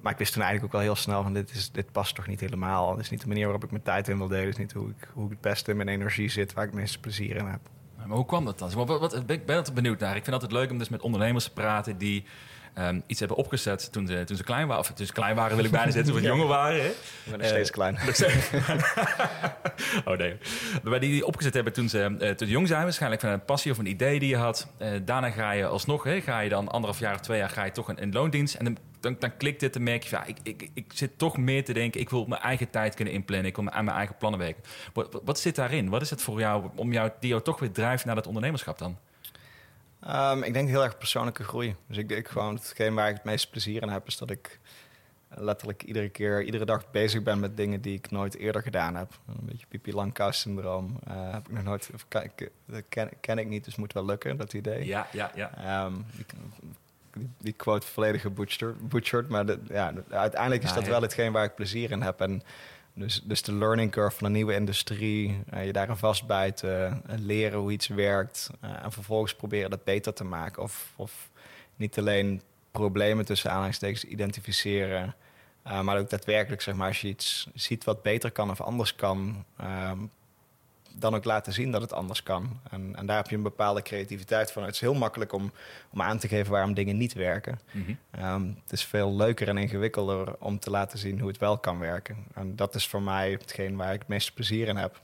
Maar 0.00 0.12
ik 0.12 0.18
wist 0.18 0.32
toen 0.32 0.42
eigenlijk 0.42 0.74
ook 0.74 0.80
wel 0.80 0.90
heel 0.90 1.00
snel 1.02 1.22
van 1.22 1.32
dit, 1.32 1.50
is, 1.50 1.70
dit 1.70 1.92
past 1.92 2.14
toch 2.14 2.26
niet 2.26 2.40
helemaal. 2.40 2.94
Dit 2.94 3.04
is 3.04 3.10
niet 3.10 3.20
de 3.20 3.28
manier 3.28 3.44
waarop 3.44 3.64
ik 3.64 3.70
mijn 3.70 3.82
tijd 3.82 4.08
in 4.08 4.18
wil 4.18 4.28
delen. 4.28 4.44
Dit 4.44 4.54
is 4.54 4.60
niet 4.60 4.72
hoe 4.72 4.88
ik, 4.88 5.08
hoe 5.12 5.24
ik 5.24 5.30
het 5.30 5.40
beste 5.40 5.70
in 5.70 5.76
mijn 5.76 5.88
energie 5.88 6.28
zit, 6.28 6.52
waar 6.52 6.64
ik 6.64 6.70
het 6.70 6.80
meeste 6.80 7.00
plezier 7.00 7.36
in 7.36 7.46
heb. 7.46 7.60
Maar 7.96 8.16
hoe 8.16 8.26
kwam 8.26 8.44
dat 8.44 8.58
dan? 8.58 8.70
Wat, 8.70 9.00
wat, 9.00 9.30
ik 9.30 9.46
ben 9.46 9.56
altijd 9.56 9.74
benieuwd 9.74 10.00
naar. 10.00 10.16
Ik 10.16 10.24
vind 10.24 10.26
het 10.26 10.34
altijd 10.34 10.52
leuk 10.52 10.70
om 10.70 10.78
dus 10.78 10.88
met 10.88 11.02
ondernemers 11.02 11.44
te 11.44 11.52
praten 11.52 11.98
die 11.98 12.24
um, 12.78 13.02
iets 13.06 13.18
hebben 13.18 13.36
opgezet 13.36 13.92
toen 13.92 14.06
ze, 14.06 14.24
toen 14.24 14.36
ze 14.36 14.44
klein 14.44 14.66
waren. 14.66 14.82
Of 14.82 14.92
toen 14.92 15.06
ze 15.06 15.12
klein 15.12 15.34
waren 15.34 15.56
wil 15.56 15.64
ik 15.64 15.70
bijna 15.70 15.90
zeggen, 15.90 16.12
toen 16.12 16.20
ze 16.20 16.26
jonger 16.32 16.46
waren. 16.46 16.80
Hè? 16.80 16.88
Ik 16.88 16.96
ben 17.30 17.38
nog 17.38 17.48
steeds 17.48 17.68
uh, 17.68 17.74
klein. 17.74 17.98
oh 20.08 20.16
nee. 20.16 20.36
Maar 20.82 21.00
die, 21.00 21.10
die 21.10 21.26
opgezet 21.26 21.54
hebben 21.54 21.72
toen 21.72 21.88
ze, 21.88 22.16
uh, 22.20 22.30
toen 22.30 22.48
jong 22.48 22.68
zijn, 22.68 22.82
waarschijnlijk 22.82 23.20
van 23.20 23.30
een 23.30 23.44
passie 23.44 23.72
of 23.72 23.78
een 23.78 23.86
idee 23.86 24.18
die 24.18 24.28
je 24.28 24.36
had. 24.36 24.68
Uh, 24.78 24.88
daarna 25.04 25.30
ga 25.30 25.50
je 25.50 25.66
alsnog, 25.66 26.04
hè, 26.04 26.20
ga 26.20 26.40
je 26.40 26.48
dan 26.48 26.68
anderhalf 26.68 26.98
jaar 26.98 27.14
of 27.14 27.20
twee 27.20 27.38
jaar 27.38 27.50
ga 27.50 27.64
je 27.64 27.72
toch 27.72 27.92
in, 27.92 28.12
loondienst. 28.12 28.54
En 28.54 28.64
dan, 28.64 28.76
dan, 29.00 29.16
dan 29.18 29.36
klikt 29.36 29.60
dit 29.60 29.76
en 29.76 29.82
merk 29.82 30.02
je 30.02 30.10
ja, 30.10 30.24
ik, 30.24 30.36
ik, 30.42 30.70
ik 30.74 30.92
zit 30.94 31.18
toch 31.18 31.36
meer 31.36 31.64
te 31.64 31.72
denken. 31.72 32.00
Ik 32.00 32.10
wil 32.10 32.24
mijn 32.26 32.42
eigen 32.42 32.70
tijd 32.70 32.94
kunnen 32.94 33.14
inplannen. 33.14 33.46
Ik 33.46 33.56
wil 33.56 33.70
aan 33.70 33.84
mijn 33.84 33.96
eigen 33.96 34.16
plannen 34.16 34.40
werken. 34.40 34.62
Wat, 34.92 35.20
wat 35.24 35.38
zit 35.38 35.54
daarin? 35.54 35.88
Wat 35.88 36.02
is 36.02 36.10
het 36.10 36.22
voor 36.22 36.38
jou 36.38 36.68
om 36.76 36.92
jou, 36.92 37.10
die 37.20 37.30
jou 37.30 37.42
toch 37.42 37.60
weer 37.60 37.72
drijft 37.72 38.04
naar 38.04 38.14
dat 38.14 38.26
ondernemerschap 38.26 38.78
dan? 38.78 38.98
Um, 40.08 40.42
ik 40.42 40.52
denk 40.52 40.68
heel 40.68 40.84
erg 40.84 40.98
persoonlijke 40.98 41.44
groei. 41.44 41.76
Dus 41.86 41.96
ik 41.96 42.08
denk 42.08 42.28
gewoon, 42.28 42.54
hetgeen 42.54 42.94
waar 42.94 43.08
ik 43.08 43.14
het 43.14 43.24
meeste 43.24 43.50
plezier 43.50 43.82
in 43.82 43.88
heb, 43.88 44.06
is 44.06 44.16
dat 44.16 44.30
ik 44.30 44.60
letterlijk 45.34 45.82
iedere 45.82 46.08
keer, 46.08 46.42
iedere 46.42 46.64
dag 46.64 46.90
bezig 46.90 47.22
ben 47.22 47.40
met 47.40 47.56
dingen 47.56 47.80
die 47.80 47.94
ik 47.94 48.10
nooit 48.10 48.36
eerder 48.36 48.62
gedaan 48.62 48.94
heb. 48.94 49.18
Een 49.28 49.46
beetje 49.46 49.66
pipi 49.66 49.92
langkous 49.92 50.40
syndroom 50.40 50.98
uh, 51.08 51.32
heb 51.32 51.48
ik 51.48 51.54
nog 51.54 51.64
nooit, 51.64 51.90
dat 52.08 52.82
ken, 52.88 53.10
ken, 53.20 53.38
ik 53.38 53.48
niet, 53.48 53.64
dus 53.64 53.76
moet 53.76 53.92
wel 53.92 54.04
lukken, 54.04 54.36
dat 54.36 54.52
idee. 54.52 54.86
Ja, 54.86 55.06
ja, 55.12 55.30
ja. 55.34 55.84
Um, 55.84 56.04
die, 57.12 57.28
die, 57.38 57.52
quote 57.52 57.86
volledig 57.86 58.20
gebutcherd, 58.20 59.28
maar 59.28 59.46
de, 59.46 59.58
ja, 59.68 59.92
uiteindelijk 60.10 60.62
is 60.62 60.72
dat 60.72 60.86
wel 60.86 61.02
hetgeen 61.02 61.32
waar 61.32 61.44
ik 61.44 61.54
plezier 61.54 61.90
in 61.90 62.02
heb. 62.02 62.20
En 62.20 62.42
dus, 63.00 63.20
dus 63.24 63.42
de 63.42 63.52
learning 63.52 63.90
curve 63.90 64.16
van 64.16 64.26
een 64.26 64.32
nieuwe 64.32 64.54
industrie, 64.54 65.42
uh, 65.54 65.66
je 65.66 65.72
daarin 65.72 65.96
vastbijten, 65.96 67.02
uh, 67.10 67.14
leren 67.18 67.58
hoe 67.58 67.72
iets 67.72 67.86
werkt 67.88 68.50
uh, 68.64 68.84
en 68.84 68.92
vervolgens 68.92 69.34
proberen 69.34 69.70
dat 69.70 69.84
beter 69.84 70.12
te 70.12 70.24
maken. 70.24 70.62
Of, 70.62 70.92
of 70.96 71.30
niet 71.76 71.98
alleen 71.98 72.42
problemen 72.70 73.24
tussen 73.24 73.50
aanhalingstekens 73.50 74.04
identificeren, 74.04 75.14
maar 75.82 75.98
ook 75.98 76.10
daadwerkelijk, 76.10 76.62
zeg 76.62 76.74
maar, 76.74 76.88
als 76.88 77.00
je 77.00 77.08
iets 77.08 77.48
ziet 77.54 77.84
wat 77.84 78.02
beter 78.02 78.30
kan 78.30 78.50
of 78.50 78.60
anders 78.60 78.94
kan, 78.94 79.44
ehm, 79.56 79.98
dan 80.92 81.14
ook 81.14 81.24
laten 81.24 81.52
zien 81.52 81.70
dat 81.70 81.80
het 81.80 81.92
anders 81.92 82.22
kan. 82.22 82.60
En, 82.70 82.96
en, 82.96 83.06
daar 83.06 83.16
heb 83.16 83.28
je 83.28 83.36
een 83.36 83.42
bepaalde 83.42 83.82
creativiteit 83.82 84.52
van. 84.52 84.62
Het 84.62 84.74
is 84.74 84.80
heel 84.80 84.94
makkelijk 84.94 85.32
om, 85.32 85.52
om 85.90 86.02
aan 86.02 86.18
te 86.18 86.28
geven 86.28 86.52
waarom 86.52 86.74
dingen 86.74 86.96
niet 86.96 87.12
werken. 87.12 87.60
Mhm. 87.70 87.94
Ehm, 88.10 88.46
het 88.62 88.72
is 88.72 88.84
veel 88.84 89.16
leuker 89.16 89.48
en 89.48 89.58
ingewikkelder 89.58 90.34
om 90.38 90.58
te 90.58 90.70
laten 90.70 90.98
zien 90.98 91.18
hoe 91.18 91.28
het 91.28 91.38
wel 91.38 91.58
kan 91.58 91.78
werken. 91.78 92.16
En 92.34 92.56
dat 92.56 92.74
is 92.74 92.86
voor 92.88 93.02
mij 93.02 93.30
hetgeen 93.30 93.76
waar 93.76 93.92
ik 93.92 93.98
het 93.98 94.08
meeste 94.08 94.32
plezier 94.32 94.68
in 94.68 94.76
heb. 94.76 95.00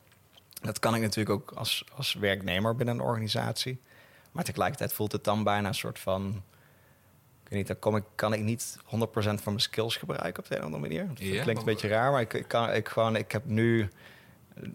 Dat 0.61 0.79
kan 0.79 0.95
ik 0.95 1.01
natuurlijk 1.01 1.31
ook 1.31 1.59
als, 1.59 1.85
als 1.95 2.15
werknemer 2.15 2.77
binnen 2.77 2.95
een 2.95 3.05
organisatie. 3.05 3.81
Maar 4.33 4.45
tegelijkertijd 4.45 4.93
voelt 4.93 5.13
het 5.13 5.25
dan 5.25 5.45
bijna 5.45 5.69
een 5.69 5.75
soort 5.75 5.99
van... 5.99 6.43
Ik 7.43 7.53
weet 7.53 7.59
niet, 7.59 7.67
dan 7.67 7.79
kom 7.79 7.97
ik, 7.97 8.05
kan 8.15 8.33
ik 8.33 8.41
niet 8.41 8.79
100% 8.79 8.83
van 9.15 9.41
mijn 9.45 9.61
skills 9.61 9.97
gebruiken 9.97 10.43
op 10.43 10.49
de 10.49 10.55
een 10.55 10.61
of 10.61 10.67
andere 10.67 10.83
manier. 10.83 11.07
Dat 11.07 11.43
klinkt 11.43 11.61
een 11.61 11.65
beetje 11.65 11.89
raar, 11.89 12.11
maar 12.13 12.21
ik, 12.21 12.33
ik, 12.33 12.49
kan, 12.49 12.73
ik, 12.73 12.89
gewoon, 12.89 13.17
ik 13.17 13.33
heb 13.33 13.45
nu 13.45 13.89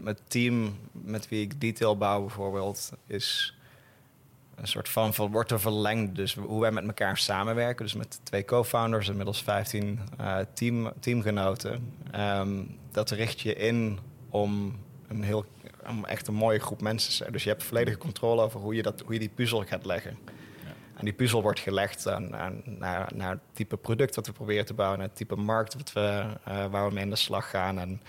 het 0.03 0.21
team 0.27 0.77
met 0.91 1.29
wie 1.29 1.41
ik 1.41 1.61
detail 1.61 1.97
bouw 1.97 2.19
bijvoorbeeld, 2.19 2.91
is 3.07 3.55
een 4.55 4.67
soort 4.67 4.89
van, 4.89 5.13
van 5.13 5.31
wordt 5.31 5.51
er 5.51 5.59
verlengd. 5.59 6.15
Dus 6.15 6.33
hoe 6.33 6.61
wij 6.61 6.71
met 6.71 6.85
elkaar 6.85 7.17
samenwerken. 7.17 7.85
Dus 7.85 7.93
met 7.93 8.19
twee 8.23 8.45
co-founders, 8.45 9.09
inmiddels 9.09 9.43
15 9.43 9.99
uh, 10.19 10.39
eh, 10.39 10.45
team, 10.53 10.91
teamgenoten. 10.99 11.93
Um, 12.15 12.77
dat 12.91 13.09
richt 13.09 13.41
je 13.41 13.55
in 13.55 13.99
om 14.29 14.79
een 15.07 15.23
heel 15.23 15.45
om 15.87 16.05
echt 16.05 16.27
een 16.27 16.33
mooie 16.33 16.59
groep 16.59 16.81
mensen 16.81 17.09
te 17.09 17.15
zijn. 17.15 17.31
Dus 17.31 17.43
je 17.43 17.49
hebt 17.49 17.63
volledige 17.63 17.97
controle 17.97 18.41
over 18.41 18.59
hoe 18.59 18.75
je, 18.75 18.81
dat, 18.81 19.01
hoe 19.01 19.13
je 19.13 19.19
die 19.19 19.29
puzzel 19.29 19.63
gaat 19.63 19.85
leggen. 19.85 20.17
Ja. 20.63 20.73
En 20.95 21.05
die 21.05 21.13
puzzel 21.13 21.41
wordt 21.41 21.59
gelegd 21.59 22.07
aan, 22.07 22.35
aan, 22.35 22.61
naar, 22.65 23.11
naar 23.15 23.31
het 23.31 23.39
type 23.53 23.77
product 23.77 24.15
wat 24.15 24.27
we 24.27 24.33
proberen 24.33 24.65
te 24.65 24.73
bouwen, 24.73 24.99
naar 24.99 25.07
het 25.07 25.17
type 25.17 25.35
markt 25.35 25.73
wat 25.73 25.93
we, 25.93 26.23
uh, 26.47 26.65
waar 26.65 26.87
we 26.87 26.93
mee 26.93 27.03
aan 27.03 27.09
de 27.09 27.15
slag 27.15 27.49
gaan. 27.49 27.79
En 27.79 28.01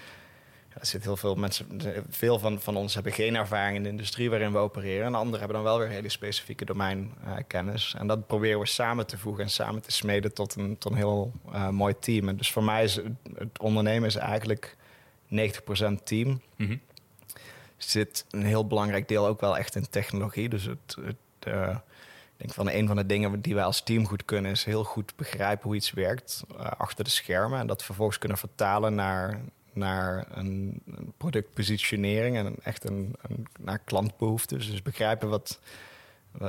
er 0.75 0.87
zitten 0.87 1.11
heel 1.11 1.17
veel 1.17 1.35
mensen, 1.35 1.67
veel 2.09 2.38
van, 2.38 2.61
van 2.61 2.76
ons 2.76 2.95
hebben 2.95 3.12
geen 3.12 3.37
ervaring 3.37 3.76
in 3.76 3.83
de 3.83 3.88
industrie 3.88 4.31
waarin 4.31 4.52
we 4.52 4.59
opereren. 4.59 5.07
En 5.07 5.14
anderen 5.14 5.38
hebben 5.38 5.57
dan 5.57 5.67
wel 5.67 5.79
weer 5.79 5.88
hele 5.88 6.09
specifieke 6.09 6.64
domeinkennis. 6.64 7.93
Uh, 7.95 8.00
en 8.00 8.07
dat 8.07 8.26
proberen 8.26 8.61
we 8.61 8.67
samen 8.67 9.07
te 9.07 9.19
voegen 9.19 9.45
en 9.45 9.50
samen 9.50 9.83
te 9.83 9.93
smeden 9.93 10.35
tot 10.35 10.55
een, 10.55 10.79
tot 10.79 10.93
een 10.93 10.99
heel 10.99 11.33
uh, 11.52 11.69
mooi 11.69 11.99
team. 11.99 12.29
En 12.29 12.37
dus 12.37 12.52
voor 12.52 12.64
mij 12.64 12.85
is 12.85 12.95
het, 12.95 13.59
ondernemen 13.61 14.09
is 14.09 14.17
eigenlijk 14.17 14.76
90% 15.31 15.37
team. 16.05 16.29
Mm 16.29 16.67
-hmm. 16.67 16.81
Er 17.76 17.88
zit 17.88 18.25
een 18.31 18.45
heel 18.45 18.67
belangrijk 18.67 19.09
deel 19.09 19.26
ook 19.26 19.41
wel 19.41 19.59
echt 19.59 19.75
in 19.75 19.88
technologie. 19.91 20.49
Dus 20.49 20.64
het, 20.64 20.97
het 21.05 21.17
uh, 21.49 21.76
ik 22.37 22.49
denk 22.49 22.52
van 22.52 22.71
een 22.71 22.87
van 22.87 22.97
de 22.97 23.07
dingen 23.07 23.41
die 23.41 23.55
wij 23.55 23.64
als 23.64 23.83
team 23.83 24.07
goed 24.07 24.25
kunnen, 24.25 24.50
is 24.50 24.64
heel 24.64 24.85
goed 24.85 25.17
begrijpen 25.17 25.64
hoe 25.64 25.76
iets 25.76 25.91
werkt 25.91 26.45
uh, 26.52 26.67
achter 26.67 27.05
de 27.05 27.11
schermen. 27.11 27.59
En 27.59 27.67
dat 27.67 27.85
vervolgens 27.85 28.19
kunnen 28.19 28.38
vertalen 28.38 28.95
naar, 28.95 29.41
naar 29.73 30.26
een, 30.31 30.83
productpositionering 31.17 32.37
en 32.37 32.55
echt 32.62 32.85
een, 32.85 33.14
een, 33.23 33.47
naar 33.61 33.79
klantbehoeften. 33.79 34.59
Dus 34.59 34.83
begrijpen 34.83 35.29
wat, 35.29 35.61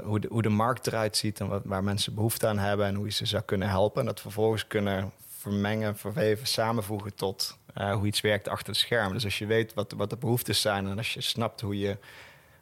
hoe, 0.03 0.19
de, 0.19 0.27
hoe 0.31 0.41
de 0.41 0.49
markt 0.49 0.87
eruit 0.87 1.17
ziet 1.17 1.39
en 1.39 1.47
wat, 1.47 1.61
waar 1.65 1.83
mensen 1.83 2.15
behoefte 2.15 2.47
aan 2.47 2.57
hebben 2.57 2.85
en 2.85 2.95
hoe 2.95 3.05
je 3.05 3.11
ze 3.11 3.25
zou 3.25 3.43
kunnen 3.43 3.69
helpen. 3.69 4.01
En 4.01 4.07
dat 4.07 4.21
vervolgens 4.21 4.67
kunnen 4.67 5.11
vermengen, 5.39 5.97
verweven, 5.97 6.47
samenvoegen 6.47 7.15
tot 7.15 7.57
eh, 7.73 7.93
hoe 7.93 8.07
iets 8.07 8.21
werkt 8.21 8.47
achter 8.47 8.73
de 8.73 8.79
schermen. 8.79 9.13
Dus 9.13 9.23
als 9.23 9.37
je 9.37 9.45
weet 9.45 9.73
wat, 9.73 9.91
wat 9.91 10.09
de 10.09 10.17
behoeftes 10.17 10.61
zijn 10.61 10.87
en 10.87 10.97
als 10.97 11.13
je 11.13 11.21
snapt 11.21 11.61
hoe 11.61 11.79
je 11.79 11.97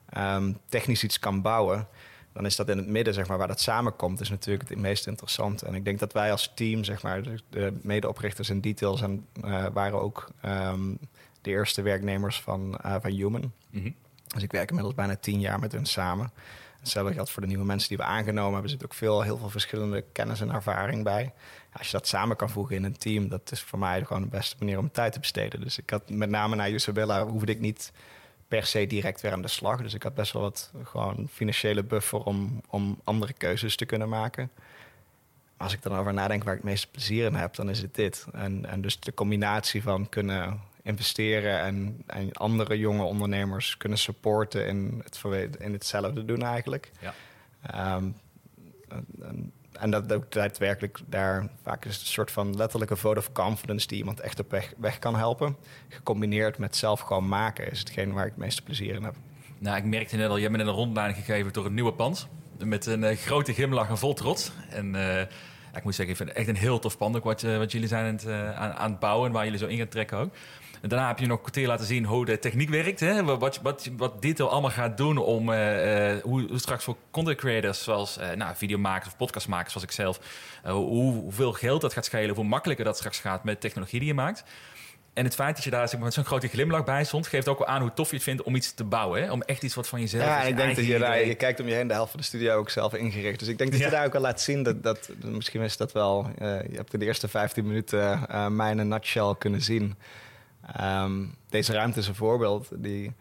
ehm, 0.09 0.53
technisch 0.69 1.03
iets 1.03 1.19
kan 1.19 1.41
bouwen, 1.41 1.87
dan 2.33 2.45
is 2.45 2.55
dat 2.55 2.69
in 2.69 2.77
het 2.77 2.87
midden, 2.87 3.13
zeg 3.13 3.27
maar, 3.27 3.37
waar 3.37 3.47
dat 3.47 3.59
samenkomt, 3.59 4.19
is 4.19 4.29
natuurlijk 4.29 4.69
het 4.69 4.77
meest 4.77 5.07
interessante. 5.07 5.65
En 5.65 5.73
ik 5.73 5.85
denk 5.85 5.99
dat 5.99 6.13
wij 6.13 6.31
als 6.31 6.51
team, 6.55 6.83
zeg 6.83 7.03
maar, 7.03 7.23
de, 7.49 7.73
medeoprichters 7.81 8.49
in 8.49 8.61
Details 8.61 9.01
en 9.01 9.25
uh, 9.45 9.65
waren 9.73 10.01
ook 10.01 10.29
ehm, 10.41 10.95
de 11.41 11.49
eerste 11.49 11.81
werknemers 11.81 12.41
van, 12.41 12.79
uh, 12.85 12.95
van 13.01 13.11
Human. 13.11 13.51
Mhm. 13.69 13.91
Dus 14.27 14.43
ik 14.43 14.51
werk 14.51 14.67
inmiddels 14.67 14.95
bijna 14.95 15.15
tien 15.15 15.39
jaar 15.39 15.59
met 15.59 15.71
hun 15.71 15.85
samen. 15.85 16.31
Hetzelfde 16.79 17.13
geldt 17.13 17.29
voor 17.29 17.41
de 17.41 17.47
nieuwe 17.47 17.65
mensen 17.65 17.89
die 17.89 17.97
we 17.97 18.03
aangenomen 18.03 18.53
hebben. 18.53 18.63
Er 18.63 18.69
zit 18.69 18.83
ook 18.83 18.93
veel, 18.93 19.21
heel 19.21 19.37
veel 19.37 19.49
verschillende 19.49 20.03
kennis 20.11 20.41
en 20.41 20.51
ervaring 20.51 21.03
bij. 21.03 21.33
Als 21.73 21.85
je 21.85 21.91
dat 21.91 22.07
samen 22.07 22.35
kan 22.35 22.49
voegen 22.49 22.75
in 22.75 22.83
een 22.83 22.97
team, 22.97 23.29
dat 23.29 23.51
is 23.51 23.61
voor 23.61 23.79
mij 23.79 24.05
gewoon 24.05 24.21
de 24.21 24.27
beste 24.27 24.55
manier 24.59 24.77
om 24.77 24.91
tijd 24.91 25.13
te 25.13 25.19
besteden. 25.19 25.61
Dus 25.61 25.77
ik 25.77 25.89
had 25.89 26.09
met 26.09 26.29
name 26.29 26.55
naar 26.55 26.69
Isabella 26.69 27.25
hoefde 27.25 27.51
ik 27.51 27.59
niet 27.59 27.91
per 28.51 28.65
se 28.65 28.87
direct 28.87 29.21
weer 29.21 29.31
aan 29.31 29.41
de 29.41 29.47
slag. 29.47 29.81
Dus 29.81 29.93
ik 29.93 30.03
had 30.03 30.13
best 30.13 30.33
wel 30.33 30.41
wat 30.41 30.71
gewoon 30.83 31.27
financiële 31.31 31.83
buffer 31.83 32.23
om, 32.23 32.61
om 32.69 32.99
andere 33.03 33.33
keuzes 33.33 33.75
te 33.75 33.85
kunnen 33.85 34.09
maken. 34.09 34.51
Als 35.57 35.73
ik 35.73 35.81
dan 35.81 35.95
over 35.95 36.13
nadenk 36.13 36.43
waar 36.43 36.53
ik 36.53 36.59
het 36.59 36.69
meeste 36.69 36.87
plezier 36.87 37.25
in 37.25 37.35
heb, 37.35 37.55
dan 37.55 37.69
is 37.69 37.81
het 37.81 37.95
dit. 37.95 38.25
En, 38.33 38.65
en 38.65 38.81
dus 38.81 38.99
de 38.99 39.13
combinatie 39.13 39.81
van 39.81 40.09
kunnen 40.09 40.61
investeren 40.81 41.59
en, 41.59 42.03
en 42.05 42.33
andere 42.33 42.77
jonge 42.77 43.03
ondernemers 43.03 43.77
kunnen 43.77 43.97
supporten 43.97 44.67
in, 44.67 45.03
het, 45.03 45.55
in 45.59 45.71
hetzelfde 45.71 46.25
doen 46.25 46.41
eigenlijk. 46.41 46.91
Ja. 46.99 47.13
Ehm, 47.61 48.09
en, 48.87 49.05
en 49.21 49.53
dat 49.71 50.13
ook 50.13 50.31
daadwerkelijk 50.31 50.99
daar 51.05 51.49
vaak 51.63 51.85
is 51.85 51.99
een 51.99 52.05
soort 52.05 52.31
van 52.31 52.55
letterlijke 52.55 52.95
vote 52.95 53.19
of 53.19 53.31
confidence 53.31 53.87
die 53.87 53.97
iemand 53.97 54.19
echt 54.19 54.39
op 54.39 54.51
weg, 54.51 54.73
weg 54.77 54.99
kan 54.99 55.15
helpen. 55.15 55.55
Gecombineerd 55.89 56.57
met 56.57 56.75
zelf 56.75 56.99
gewoon 56.99 57.27
maken 57.27 57.71
is 57.71 57.79
hetgeen 57.79 58.13
waar 58.13 58.25
ik 58.25 58.31
het 58.31 58.39
meeste 58.39 58.61
plezier 58.61 58.95
in 58.95 59.03
heb. 59.03 59.15
Nou, 59.57 59.77
ik 59.77 59.83
merkte 59.83 60.15
net 60.15 60.29
al, 60.29 60.37
hebt 60.37 60.51
me 60.51 60.59
een 60.59 60.67
rondleiding 60.67 61.25
gegeven 61.25 61.53
door 61.53 61.65
een 61.65 61.73
nieuwe 61.73 61.93
pand. 61.93 62.27
Met 62.63 62.85
een 62.85 63.03
uh, 63.03 63.17
grote 63.17 63.53
glimlach 63.53 63.89
en 63.89 63.97
vol 63.97 64.13
trots. 64.13 64.51
En 64.69 64.93
uh, 64.93 65.19
ik 65.73 65.83
moet 65.83 65.95
zeggen, 65.95 66.09
ik 66.09 66.15
vind 66.15 66.29
het 66.29 66.37
echt 66.37 66.47
een 66.47 66.55
heel 66.55 66.79
tof 66.79 66.97
pand 66.97 67.15
ook 67.15 67.23
wat, 67.23 67.43
uh, 67.43 67.57
wat 67.57 67.71
jullie 67.71 67.87
zijn 67.87 68.05
aan 68.05 68.13
het, 68.13 68.55
aan, 68.55 68.73
aan 68.73 68.91
het 68.91 68.99
bouwen. 68.99 69.31
Waar 69.31 69.43
jullie 69.43 69.59
zo 69.59 69.65
in 69.67 69.77
gaan 69.77 69.87
trekken 69.87 70.17
ook. 70.17 70.33
En 70.81 70.89
daarna 70.89 71.07
heb 71.07 71.19
je 71.19 71.27
nog 71.27 71.39
kwartier 71.39 71.67
laten 71.67 71.85
zien 71.85 72.05
hoe 72.05 72.25
de 72.25 72.39
techniek 72.39 72.69
werkt. 72.69 72.99
Hè? 72.99 73.23
Wat, 73.23 73.59
wat, 73.61 73.89
wat 73.97 74.21
Detail 74.21 74.49
allemaal 74.49 74.71
gaat 74.71 74.97
doen 74.97 75.17
om 75.17 75.49
uh, 75.49 75.55
hoe, 76.23 76.47
hoe, 76.47 76.59
straks 76.59 76.83
voor 76.83 76.95
content 77.11 77.37
creators, 77.37 77.83
zoals 77.83 78.17
uh, 78.17 78.31
nou, 78.31 78.55
videomakers 78.55 79.07
of 79.07 79.17
podcastmakers, 79.17 79.71
zoals 79.71 79.87
ik 79.87 79.93
zelf, 79.93 80.19
uh, 80.65 80.71
hoe, 80.71 81.13
hoeveel 81.13 81.53
geld 81.53 81.81
dat 81.81 81.93
gaat 81.93 82.05
schelen, 82.05 82.35
hoe 82.35 82.43
makkelijker 82.45 82.85
dat 82.85 82.97
straks 82.97 83.19
gaat 83.19 83.43
met 83.43 83.61
technologie 83.61 83.99
die 83.99 84.07
je 84.07 84.13
maakt. 84.13 84.43
En 85.13 85.23
het 85.23 85.35
feit 85.35 85.55
dat 85.55 85.63
je 85.63 85.69
daar 85.69 85.87
zeg 85.87 85.95
maar, 85.95 86.03
met 86.03 86.13
zo'n 86.13 86.25
grote 86.25 86.47
glimlach 86.47 86.83
bij 86.83 87.03
stond, 87.03 87.27
geeft 87.27 87.47
ook 87.47 87.57
wel 87.57 87.67
aan 87.67 87.81
hoe 87.81 87.93
tof 87.93 88.09
je 88.09 88.15
het 88.15 88.23
vindt 88.23 88.43
om 88.43 88.55
iets 88.55 88.73
te 88.73 88.83
bouwen. 88.83 89.23
Hè? 89.23 89.31
Om 89.31 89.41
echt 89.41 89.63
iets 89.63 89.75
wat 89.75 89.87
van 89.87 89.99
jezelf 89.99 90.23
Ja, 90.23 90.41
ik 90.41 90.55
denk 90.55 90.75
dat 90.75 90.85
je 90.85 90.99
daar, 90.99 91.25
je 91.25 91.35
kijkt 91.35 91.59
om 91.59 91.67
je 91.67 91.73
heen, 91.73 91.87
de 91.87 91.93
helft 91.93 92.11
van 92.11 92.19
de 92.19 92.25
studio 92.25 92.57
ook 92.57 92.69
zelf 92.69 92.93
ingericht. 92.93 93.39
Dus 93.39 93.47
ik 93.47 93.57
denk 93.57 93.71
dat 93.71 93.79
je 93.79 93.89
daar 93.89 94.05
ook 94.05 94.15
al 94.15 94.21
laat 94.21 94.41
zien 94.41 94.63
dat, 94.63 94.83
dat 94.83 95.09
misschien 95.21 95.61
is 95.61 95.77
dat 95.77 95.91
wel, 95.91 96.29
je 96.39 96.75
hebt 96.75 96.93
in 96.93 96.99
de 96.99 97.05
eerste 97.05 97.27
15 97.27 97.67
minuten 97.67 98.27
uh, 98.31 98.47
mij 98.47 98.71
in 98.71 98.77
een 98.77 98.87
nutshell 98.87 99.35
kunnen 99.37 99.61
zien. 99.61 99.95
Um, 100.81 101.35
deze 101.49 101.73
ruimte 101.73 101.99
is 101.99 102.07
een 102.07 102.15
voorbeeld. 102.15 102.69
Die, 102.75 103.13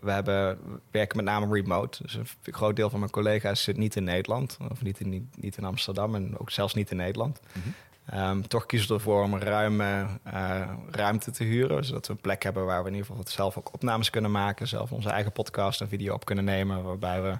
we, 0.00 0.10
hebben, 0.10 0.58
werken 0.90 1.16
met 1.16 1.24
name 1.24 1.54
remote. 1.54 2.02
Dus 2.02 2.14
een 2.14 2.26
groot 2.42 2.76
deel 2.76 2.90
van 2.90 2.98
mijn 2.98 3.10
collega's 3.10 3.62
zit 3.62 3.76
niet 3.76 3.96
in 3.96 4.04
Nederland. 4.04 4.58
Of 4.70 4.82
niet 4.82 5.00
in, 5.00 5.08
niet, 5.08 5.36
niet 5.36 5.56
in 5.56 5.64
Amsterdam 5.64 6.14
en 6.14 6.38
ook 6.38 6.50
zelfs 6.50 6.74
niet 6.74 6.90
in 6.90 6.96
Nederland. 6.96 7.40
Mm 7.52 7.62
-hmm. 7.62 8.20
um, 8.20 8.48
toch 8.48 8.66
kiezen 8.66 8.88
we 8.88 8.94
ervoor 8.94 9.22
om 9.22 9.38
ruime 9.38 10.06
uh, 10.26 10.70
ruimte 10.90 11.30
te 11.30 11.44
huren. 11.44 11.84
Zodat 11.84 12.06
we 12.06 12.12
een 12.12 12.20
plek 12.20 12.42
hebben 12.42 12.64
waar 12.64 12.82
we 12.82 12.88
in 12.88 12.94
ieder 12.94 13.08
geval 13.10 13.24
zelf 13.26 13.58
ook 13.58 13.74
opnames 13.74 14.10
kunnen 14.10 14.30
maken. 14.30 14.68
Zelf 14.68 14.92
onze 14.92 15.10
eigen 15.10 15.32
podcast 15.32 15.80
en 15.80 15.88
video 15.88 16.14
op 16.14 16.24
kunnen 16.24 16.44
nemen. 16.44 16.82
Waarbij 16.82 17.22
we 17.22 17.38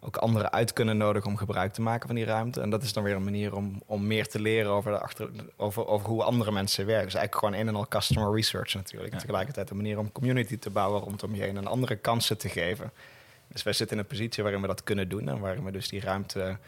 ook 0.00 0.16
anderen 0.16 0.52
uit 0.52 0.72
kunnen 0.72 0.96
nodigen 0.96 1.30
om 1.30 1.36
gebruik 1.36 1.72
te 1.72 1.82
maken 1.82 2.06
van 2.06 2.16
die 2.16 2.24
ruimte. 2.24 2.60
En 2.60 2.70
dat 2.70 2.82
is 2.82 2.92
dan 2.92 3.02
weer 3.02 3.14
een 3.14 3.24
manier 3.24 3.54
om, 3.54 3.82
om 3.86 4.06
meer 4.06 4.28
te 4.28 4.40
leren 4.40 4.70
over, 4.70 4.92
de 4.92 4.98
achter, 4.98 5.30
over, 5.56 5.86
over 5.86 6.08
hoe 6.08 6.22
andere 6.22 6.52
mensen 6.52 6.86
werken. 6.86 7.04
Dus 7.04 7.14
eigenlijk 7.14 7.44
gewoon 7.44 7.60
een 7.60 7.74
en 7.74 7.80
al 7.80 7.88
customer 7.88 8.34
research 8.34 8.74
natuurlijk. 8.74 9.12
En 9.12 9.18
tegelijkertijd 9.18 9.70
een 9.70 9.76
manier 9.76 9.98
om 9.98 10.12
community 10.12 10.58
te 10.58 10.70
bouwen 10.70 11.00
rondom 11.00 11.34
je 11.34 11.42
heen 11.42 11.56
en 11.56 11.66
andere 11.66 11.96
kansen 11.96 12.38
te 12.38 12.48
geven. 12.48 12.92
Dus 13.48 13.62
wij 13.62 13.72
zitten 13.72 13.96
in 13.96 14.02
een 14.02 14.08
positie 14.08 14.42
waarin 14.42 14.60
we 14.60 14.66
dat 14.66 14.82
kunnen 14.82 15.08
doen 15.08 15.28
en 15.28 15.38
waarin 15.38 15.64
we 15.64 15.70
dus 15.70 15.88
die 15.88 16.00
ruimte 16.00 16.58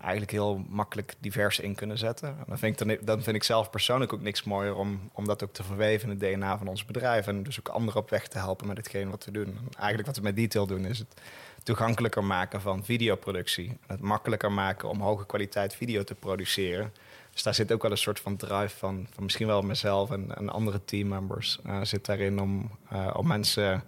eigenlijk 0.00 0.30
heel 0.30 0.64
makkelijk 0.68 1.14
divers 1.18 1.58
in 1.58 1.74
kunnen 1.74 1.98
zetten. 1.98 2.28
En 2.28 2.44
dan, 2.46 2.58
vind 2.58 2.80
ik 2.80 3.06
dan, 3.06 3.22
vind 3.22 3.36
ik 3.36 3.42
zelf 3.42 3.70
persoonlijk 3.70 4.12
ook 4.12 4.20
niks 4.20 4.42
mooier 4.42 4.74
om, 4.74 5.10
om 5.12 5.26
dat 5.26 5.42
ook 5.42 5.52
te 5.52 5.62
verweven 5.62 6.10
in 6.10 6.20
het 6.20 6.32
DNA 6.34 6.58
van 6.58 6.68
ons 6.68 6.84
bedrijf. 6.84 7.26
En 7.26 7.42
dus 7.42 7.58
ook 7.58 7.68
anderen 7.68 8.00
op 8.00 8.10
weg 8.10 8.28
te 8.28 8.38
helpen 8.38 8.66
met 8.66 8.76
hetgeen 8.76 9.10
wat 9.10 9.24
we 9.24 9.30
doen. 9.30 9.46
En 9.46 9.68
eigenlijk 9.76 10.06
wat 10.06 10.16
we 10.16 10.22
met 10.22 10.36
Detail 10.36 10.66
doen 10.66 10.84
is 10.84 10.98
het 10.98 11.20
toegankelijker 11.62 12.24
maken 12.24 12.60
van 12.60 12.84
videoproductie. 12.84 13.76
Het 13.86 14.00
makkelijker 14.00 14.52
maken 14.52 14.88
om 14.88 15.00
hoge 15.00 15.26
kwaliteit 15.26 15.74
video 15.74 16.04
te 16.04 16.14
produceren. 16.14 16.92
Dus 17.32 17.42
daar 17.42 17.54
zit 17.54 17.72
ook 17.72 17.82
wel 17.82 17.90
een 17.90 17.96
soort 17.96 18.20
van 18.20 18.36
drive 18.36 18.76
van, 18.76 19.06
van 19.10 19.24
misschien 19.24 19.46
wel 19.46 19.62
mezelf 19.62 20.10
en, 20.10 20.48
andere 20.48 20.84
teammembers 20.84 21.58
uh, 21.66 21.80
zit 21.82 22.06
daarin 22.06 22.40
om, 22.40 22.70
uh, 22.92 23.10
om 23.16 23.26
mensen 23.26 23.82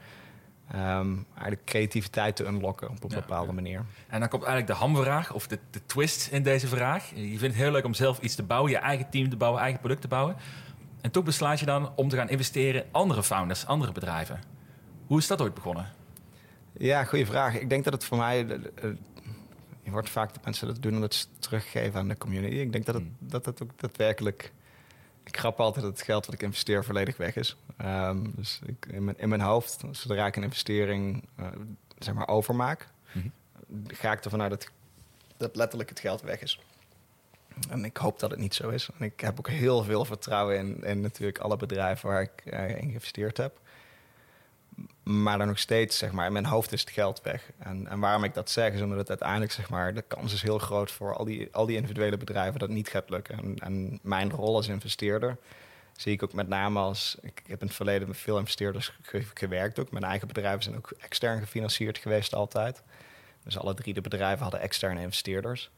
um, 0.74 1.26
eigenlijk 1.32 1.64
creativiteit 1.64 2.36
te 2.36 2.46
unlocken 2.46 2.88
op 2.88 3.04
een 3.04 3.10
ja, 3.10 3.16
bepaalde 3.16 3.46
ja. 3.46 3.52
manier. 3.52 3.84
En 4.08 4.20
dan 4.20 4.28
komt 4.28 4.42
eigenlijk 4.42 4.72
de 4.72 4.84
hamvraag 4.84 5.32
of 5.32 5.46
de, 5.46 5.58
de 5.70 5.86
twist 5.86 6.28
in 6.32 6.42
deze 6.42 6.68
vraag. 6.68 7.10
Je 7.14 7.38
vindt 7.38 7.42
het 7.42 7.54
heel 7.54 7.70
leuk 7.70 7.84
om 7.84 7.94
zelf 7.94 8.20
iets 8.20 8.34
te 8.34 8.42
bouwen, 8.42 8.70
je 8.70 8.78
eigen 8.78 9.10
team 9.10 9.28
te 9.28 9.36
bouwen, 9.36 9.60
eigen 9.60 9.80
product 9.80 10.00
te 10.00 10.08
bouwen. 10.08 10.36
En 11.00 11.10
toch 11.10 11.24
besluit 11.24 11.60
je 11.60 11.66
dan 11.66 11.92
om 11.96 12.08
te 12.08 12.16
gaan 12.16 12.28
investeren 12.28 12.84
in 12.84 12.88
andere 12.90 13.22
founders, 13.22 13.66
andere 13.66 13.92
bedrijven. 13.92 14.40
Hoe 15.06 15.18
is 15.18 15.26
dat 15.26 15.40
ooit 15.40 15.54
begonnen? 15.54 15.86
Ja, 16.72 17.04
goede 17.04 17.26
vraag. 17.26 17.60
Ik 17.60 17.68
denk 17.68 17.84
dat 17.84 17.92
het 17.92 18.04
voor 18.04 18.18
mij. 18.18 18.46
Je 19.82 19.90
hoort 19.90 20.08
vaak 20.08 20.34
dat 20.34 20.44
mensen 20.44 20.66
dat 20.66 20.82
doen 20.82 20.94
omdat 20.94 21.14
ze 21.14 21.26
teruggeven 21.38 22.00
aan 22.00 22.08
de 22.08 22.18
community. 22.18 22.54
Ik 22.54 22.72
denk 22.72 22.86
dat 22.86 22.94
het, 22.94 23.04
dat, 23.18 23.44
dat 23.44 23.62
ook 23.62 23.70
daadwerkelijk. 23.76 24.52
Ik 25.24 25.36
grap 25.36 25.60
altijd 25.60 25.84
dat 25.84 25.94
het 25.94 26.04
geld 26.04 26.26
wat 26.26 26.34
ik 26.34 26.42
investeer 26.42 26.84
volledig 26.84 27.16
weg 27.16 27.36
is. 27.36 27.56
Um, 27.84 28.32
dus 28.36 28.60
ik, 28.66 28.86
in, 28.86 29.04
mijn, 29.04 29.18
in 29.18 29.28
mijn 29.28 29.40
hoofd, 29.40 29.82
zodra 29.90 30.26
ik 30.26 30.36
een 30.36 30.42
investering 30.42 31.28
uh, 31.40 31.46
zeg 31.98 32.14
maar 32.14 32.28
overmaak, 32.28 32.88
mm 33.12 33.22
-hmm. 33.68 33.82
ga 33.86 34.12
ik 34.12 34.24
ervan 34.24 34.42
uit 34.42 34.50
dat, 34.50 34.70
dat 35.36 35.56
letterlijk 35.56 35.88
het 35.88 36.00
geld 36.00 36.20
weg 36.20 36.42
is. 36.42 36.60
En 37.68 37.84
ik 37.84 37.96
hoop 37.96 38.18
dat 38.18 38.30
het 38.30 38.38
niet 38.38 38.54
zo 38.54 38.68
is. 38.68 38.88
En 38.98 39.04
ik 39.04 39.20
heb 39.20 39.38
ook 39.38 39.48
heel 39.48 39.82
veel 39.82 40.04
vertrouwen 40.04 40.56
in, 40.58 40.84
in 40.84 41.00
natuurlijk 41.00 41.38
alle 41.38 41.56
bedrijven 41.56 42.08
waar 42.08 42.22
ik 42.22 42.42
uh, 42.44 42.68
in 42.68 42.88
geïnvesteerd 42.88 43.36
heb 43.36 43.59
maar 45.02 45.38
dan 45.38 45.46
nog 45.46 45.58
steeds, 45.58 45.98
zeg 45.98 46.12
maar, 46.12 46.26
in 46.26 46.32
mijn 46.32 46.46
hoofd 46.46 46.72
is 46.72 46.80
het 46.80 46.90
geld 46.90 47.22
weg. 47.22 47.50
En, 47.58 47.86
en 47.86 48.00
waarom 48.00 48.24
ik 48.24 48.34
dat 48.34 48.50
zeg, 48.50 48.72
is 48.72 48.82
omdat 48.82 48.98
het 48.98 49.08
uiteindelijk, 49.08 49.52
zeg 49.52 49.70
maar, 49.70 49.94
de 49.94 50.02
kans 50.02 50.32
is 50.32 50.42
heel 50.42 50.58
groot 50.58 50.90
voor 50.90 51.16
al 51.16 51.24
die, 51.24 51.48
al 51.52 51.66
die 51.66 51.76
individuele 51.76 52.16
bedrijven 52.16 52.60
dat 52.60 52.68
niet 52.68 52.88
gaat 52.88 53.10
lukken. 53.10 53.38
En, 53.38 53.58
en 53.58 53.98
mijn 54.02 54.30
rol 54.30 54.56
als 54.56 54.68
investeerder 54.68 55.36
zie 55.96 56.12
ik 56.12 56.22
ook 56.22 56.32
met 56.32 56.48
name 56.48 56.78
als, 56.78 57.16
ik, 57.22 57.42
heb 57.46 57.60
in 57.60 57.66
het 57.66 57.76
verleden 57.76 58.08
met 58.08 58.16
veel 58.16 58.38
investeerders 58.38 58.92
gewerkt 59.34 59.78
ook. 59.78 59.90
Mijn 59.90 60.04
eigen 60.04 60.28
bedrijven 60.28 60.62
zijn 60.62 60.76
ook 60.76 60.92
extern 60.98 61.40
gefinancierd 61.40 61.98
geweest 61.98 62.34
altijd. 62.34 62.82
Dus 63.44 63.58
alle 63.58 63.74
drie 63.74 63.94
de 63.94 64.00
bedrijven 64.00 64.42
hadden 64.42 64.60
externe 64.60 65.00
investeerders. 65.00 65.70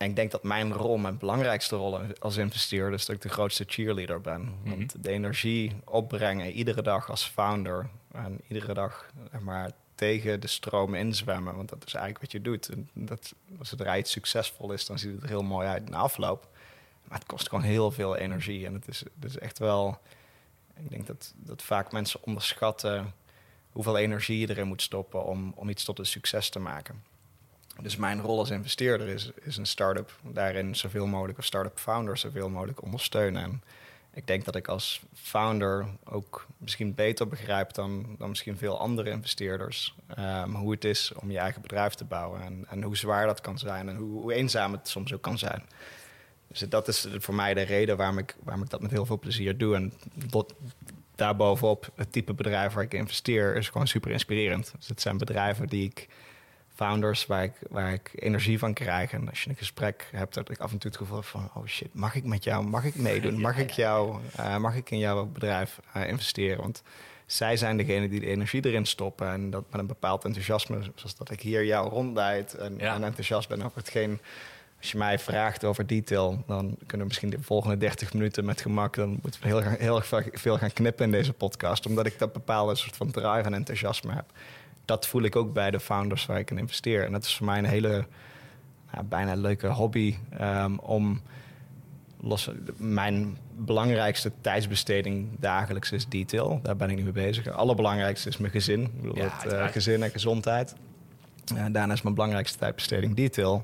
En 0.00 0.08
ik 0.08 0.16
denk 0.16 0.30
dat 0.30 0.42
mijn 0.42 0.72
rol, 0.72 0.96
mijn 0.96 1.18
belangrijkste 1.18 1.76
rol 1.76 1.98
als 2.18 2.36
investeerder, 2.36 2.92
is 2.92 3.06
dat 3.06 3.16
ik 3.16 3.22
de 3.22 3.28
grootste 3.28 3.64
cheerleader 3.66 4.20
ben. 4.20 4.40
Mm 4.40 4.54
-hmm. 4.62 4.76
Want 4.76 5.02
de 5.02 5.10
energie 5.10 5.72
opbrengen, 5.84 6.52
iedere 6.52 6.82
dag 6.82 7.10
als 7.10 7.24
founder 7.24 7.88
en 8.12 8.40
iedere 8.48 8.74
dag 8.74 9.10
maar, 9.40 9.70
tegen 9.94 10.40
de 10.40 10.46
stroom 10.46 10.94
inzwemmen. 10.94 11.56
Want 11.56 11.68
dat 11.68 11.86
is 11.86 11.94
eigenlijk 11.94 12.22
wat 12.22 12.32
je 12.32 12.42
doet. 12.42 12.68
En 12.68 12.88
dat, 12.92 13.34
als 13.58 13.70
het 13.70 13.96
iets 13.96 14.10
succesvol 14.10 14.72
is, 14.72 14.86
dan 14.86 14.98
ziet 14.98 15.12
het 15.12 15.22
er 15.22 15.28
heel 15.28 15.42
mooi 15.42 15.68
uit 15.68 15.86
de 15.86 15.96
afloop. 15.96 16.48
Maar 17.04 17.18
het 17.18 17.26
kost 17.26 17.48
gewoon 17.48 17.64
heel 17.64 17.90
veel 17.90 18.16
energie. 18.16 18.66
En 18.66 18.74
het 18.74 18.88
is, 18.88 18.98
het 18.98 19.30
is 19.30 19.38
echt 19.38 19.58
wel. 19.58 19.98
Ik 20.76 20.90
denk 20.90 21.06
dat, 21.06 21.32
dat 21.36 21.62
vaak 21.62 21.92
mensen 21.92 22.20
onderschatten 22.22 23.14
hoeveel 23.72 23.96
energie 23.96 24.38
je 24.38 24.50
erin 24.50 24.66
moet 24.66 24.82
stoppen 24.82 25.24
om, 25.24 25.52
om 25.56 25.68
iets 25.68 25.84
tot 25.84 25.98
een 25.98 26.06
succes 26.06 26.48
te 26.48 26.58
maken. 26.58 27.02
Dus 27.80 27.96
mijn 27.96 28.20
rol 28.20 28.38
als 28.38 28.50
investeerder 28.50 29.08
is, 29.08 29.30
is 29.42 29.56
een 29.56 29.66
start-up 29.66 30.12
daarin 30.22 30.76
zoveel 30.76 31.06
mogelijk, 31.06 31.38
of 31.38 31.44
start-up 31.44 31.78
founder 31.78 32.16
zoveel 32.16 32.48
mogelijk 32.48 32.82
ondersteunen. 32.82 33.42
En 33.42 33.62
ik 34.14 34.26
denk 34.26 34.44
dat 34.44 34.56
ik 34.56 34.68
als 34.68 35.02
founder 35.14 35.86
ook 36.04 36.46
misschien 36.58 36.94
beter 36.94 37.28
begrijp 37.28 37.74
dan, 37.74 38.14
dan 38.18 38.28
misschien 38.28 38.56
veel 38.56 38.78
andere 38.78 39.10
investeerders 39.10 39.94
um, 40.18 40.54
hoe 40.54 40.70
het 40.70 40.84
is 40.84 41.12
om 41.12 41.30
je 41.30 41.38
eigen 41.38 41.62
bedrijf 41.62 41.94
te 41.94 42.04
bouwen 42.04 42.42
en, 42.42 42.64
en 42.68 42.82
hoe 42.82 42.96
zwaar 42.96 43.26
dat 43.26 43.40
kan 43.40 43.58
zijn 43.58 43.88
en 43.88 43.96
hoe, 43.96 44.20
hoe, 44.20 44.32
eenzaam 44.32 44.72
het 44.72 44.88
soms 44.88 45.12
ook 45.12 45.22
kan 45.22 45.38
zijn. 45.38 45.62
Dus 46.46 46.60
dat 46.60 46.88
is 46.88 47.06
voor 47.18 47.34
mij 47.34 47.54
de 47.54 47.62
reden 47.62 47.96
waarom 47.96 48.18
ik, 48.18 48.36
waarom 48.42 48.62
ik 48.62 48.70
dat 48.70 48.80
met 48.80 48.90
heel 48.90 49.06
veel 49.06 49.18
plezier 49.18 49.58
doe. 49.58 49.74
En 49.74 49.92
dat, 50.14 50.54
daarbovenop 51.14 51.90
het 51.94 52.12
type 52.12 52.32
bedrijf 52.32 52.72
waar 52.72 52.84
ik 52.84 52.94
investeer 52.94 53.56
is 53.56 53.68
gewoon 53.68 53.86
super 53.86 54.10
inspirerend. 54.10 54.72
Dus 54.76 54.88
het 54.88 55.00
zijn 55.00 55.18
bedrijven 55.18 55.66
die 55.66 55.84
ik 55.84 56.08
founders 56.80 57.26
waar 57.26 57.42
ik, 57.42 57.52
waar 57.68 57.92
ik 57.92 58.10
energie 58.14 58.58
van 58.58 58.72
krijg. 58.72 59.12
En 59.12 59.28
als 59.28 59.42
je 59.42 59.50
een 59.50 59.56
gesprek 59.56 60.08
hebt, 60.12 60.34
dat 60.34 60.50
ik 60.50 60.58
af 60.58 60.72
en 60.72 60.78
toe 60.78 60.90
het 60.90 60.98
gevoel 61.00 61.16
heb 61.16 61.26
van... 61.26 61.50
oh 61.54 61.66
shit, 61.66 61.94
mag 61.94 62.14
ik 62.14 62.24
met 62.24 62.44
jou, 62.44 62.64
mag 62.64 62.84
ik 62.84 62.94
meedoen? 62.94 63.40
Mag 63.48 63.58
ik, 63.58 63.70
jou, 63.70 64.18
uh, 64.38 64.56
mag 64.56 64.74
ik 64.74 64.90
in 64.90 64.98
jouw 64.98 65.26
bedrijf 65.26 65.80
uh, 65.96 66.08
investeren? 66.08 66.60
Want 66.60 66.82
zij 67.26 67.56
zijn 67.56 67.76
degene 67.76 68.08
die 68.08 68.20
de 68.20 68.26
energie 68.26 68.66
erin 68.66 68.86
stoppen. 68.86 69.28
En 69.28 69.50
dat 69.50 69.64
met 69.70 69.80
een 69.80 69.86
bepaald 69.86 70.24
enthousiasme, 70.24 70.82
zoals 70.94 71.16
dat 71.16 71.30
ik 71.30 71.40
hier 71.40 71.64
jou 71.64 71.88
rondleid... 71.88 72.54
en, 72.54 72.74
ja. 72.78 72.94
en 72.94 73.04
enthousiast 73.04 73.48
ben 73.48 73.62
over 73.62 73.78
hetgeen... 73.78 74.20
Als 74.78 74.90
je 74.90 74.98
mij 74.98 75.18
vraagt 75.18 75.64
over 75.64 75.86
detail, 75.86 76.44
dan 76.46 76.76
kunnen 76.86 76.98
we 76.98 77.04
misschien 77.04 77.30
de 77.30 77.42
volgende 77.42 77.76
30 77.76 78.12
minuten 78.12 78.44
met 78.44 78.60
gemak. 78.60 78.94
Dan 78.94 79.18
moeten 79.22 79.40
we 79.42 79.46
heel, 79.46 79.60
heel 79.60 80.00
veel 80.32 80.58
gaan 80.58 80.72
knippen 80.72 81.04
in 81.04 81.10
deze 81.10 81.32
podcast. 81.32 81.86
Omdat 81.86 82.06
ik 82.06 82.18
dat 82.18 82.32
bepaalde 82.32 82.74
soort 82.74 82.96
van 82.96 83.10
drive 83.10 83.42
en 83.42 83.54
enthousiasme 83.54 84.12
heb 84.12 84.24
dat 84.90 85.06
voel 85.06 85.22
ik 85.22 85.36
ook 85.36 85.52
bij 85.52 85.70
de 85.70 85.80
founders 85.80 86.26
waar 86.26 86.38
ik 86.38 86.50
in 86.50 86.58
investeer. 86.58 87.04
En 87.04 87.12
dat 87.12 87.24
is 87.24 87.36
voor 87.36 87.46
mij 87.46 87.58
een 87.58 87.64
hele 87.64 88.06
nou, 88.92 89.04
bijna 89.04 89.34
leuke 89.34 89.66
hobby 89.66 90.16
um, 90.40 90.78
om 90.78 91.20
los. 92.20 92.50
Mijn 92.76 93.38
belangrijkste 93.56 94.32
tijdsbesteding 94.40 95.28
dagelijks 95.38 95.92
is 95.92 96.08
detail. 96.08 96.60
Daar 96.62 96.76
ben 96.76 96.90
ik 96.90 96.96
nu 96.96 97.02
mee 97.02 97.12
bezig. 97.12 97.44
Het 97.44 97.54
allerbelangrijkste 97.54 98.28
is 98.28 98.36
mijn 98.36 98.52
gezin. 98.52 98.82
Ik 98.82 99.00
bedoel, 99.00 99.16
ja, 99.16 99.28
het, 99.42 99.52
uh, 99.52 99.66
gezin 99.66 100.02
en 100.02 100.10
gezondheid. 100.10 100.74
Uh, 101.54 101.64
daarna 101.70 101.92
is 101.92 102.02
mijn 102.02 102.14
belangrijkste 102.14 102.58
tijdbesteding 102.58 103.16
detail. 103.16 103.62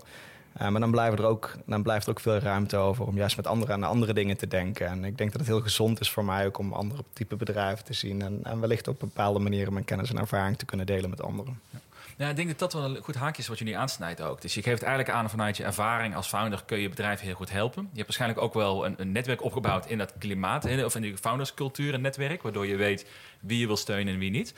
Uh, 0.60 0.68
maar 0.68 0.80
dan, 0.80 0.90
blijven 0.90 1.18
er 1.18 1.24
ook, 1.24 1.56
dan 1.66 1.82
blijft 1.82 2.04
er 2.04 2.10
ook 2.10 2.20
veel 2.20 2.38
ruimte 2.38 2.76
over 2.76 3.06
om 3.06 3.16
juist 3.16 3.36
met 3.36 3.46
anderen 3.46 3.74
aan 3.74 3.82
andere 3.82 4.12
dingen 4.12 4.36
te 4.36 4.46
denken. 4.46 4.86
En 4.86 5.04
ik 5.04 5.18
denk 5.18 5.30
dat 5.30 5.40
het 5.40 5.50
heel 5.50 5.60
gezond 5.60 6.00
is 6.00 6.10
voor 6.10 6.24
mij 6.24 6.46
ook 6.46 6.58
om 6.58 6.72
andere 6.72 7.04
type 7.12 7.36
bedrijven 7.36 7.84
te 7.84 7.92
zien. 7.92 8.22
En, 8.22 8.40
en 8.42 8.60
wellicht 8.60 8.88
op 8.88 9.00
bepaalde 9.00 9.38
manieren 9.38 9.72
mijn 9.72 9.84
kennis 9.84 10.10
en 10.10 10.18
ervaring 10.18 10.58
te 10.58 10.64
kunnen 10.64 10.86
delen 10.86 11.10
met 11.10 11.22
anderen. 11.22 11.60
Ja. 11.70 11.78
Ja, 12.18 12.28
ik 12.28 12.36
denk 12.36 12.48
dat 12.48 12.58
dat 12.58 12.72
wel 12.72 12.84
een 12.84 13.02
goed 13.02 13.14
haakje 13.14 13.42
is 13.42 13.48
wat 13.48 13.60
nu 13.60 13.72
aansnijdt 13.72 14.22
ook. 14.22 14.40
Dus 14.40 14.54
je 14.54 14.62
geeft 14.62 14.82
eigenlijk 14.82 15.16
aan 15.16 15.30
vanuit 15.30 15.56
je 15.56 15.64
ervaring 15.64 16.14
als 16.14 16.26
founder 16.26 16.62
kun 16.66 16.78
je 16.78 16.88
bedrijven 16.88 17.26
heel 17.26 17.34
goed 17.34 17.50
helpen. 17.50 17.82
Je 17.82 17.88
hebt 17.94 18.06
waarschijnlijk 18.06 18.40
ook 18.40 18.54
wel 18.54 18.86
een, 18.86 18.94
een 18.98 19.12
netwerk 19.12 19.42
opgebouwd 19.42 19.86
in 19.86 19.98
dat 19.98 20.12
klimaat, 20.18 20.84
of 20.84 20.94
in 20.94 21.02
die 21.02 21.16
founderscultuur 21.16 21.94
en 21.94 22.00
netwerk, 22.00 22.42
waardoor 22.42 22.66
je 22.66 22.76
weet 22.76 23.06
wie 23.40 23.58
je 23.58 23.66
wil 23.66 23.76
steunen 23.76 24.14
en 24.14 24.18
wie 24.18 24.30
niet. 24.30 24.54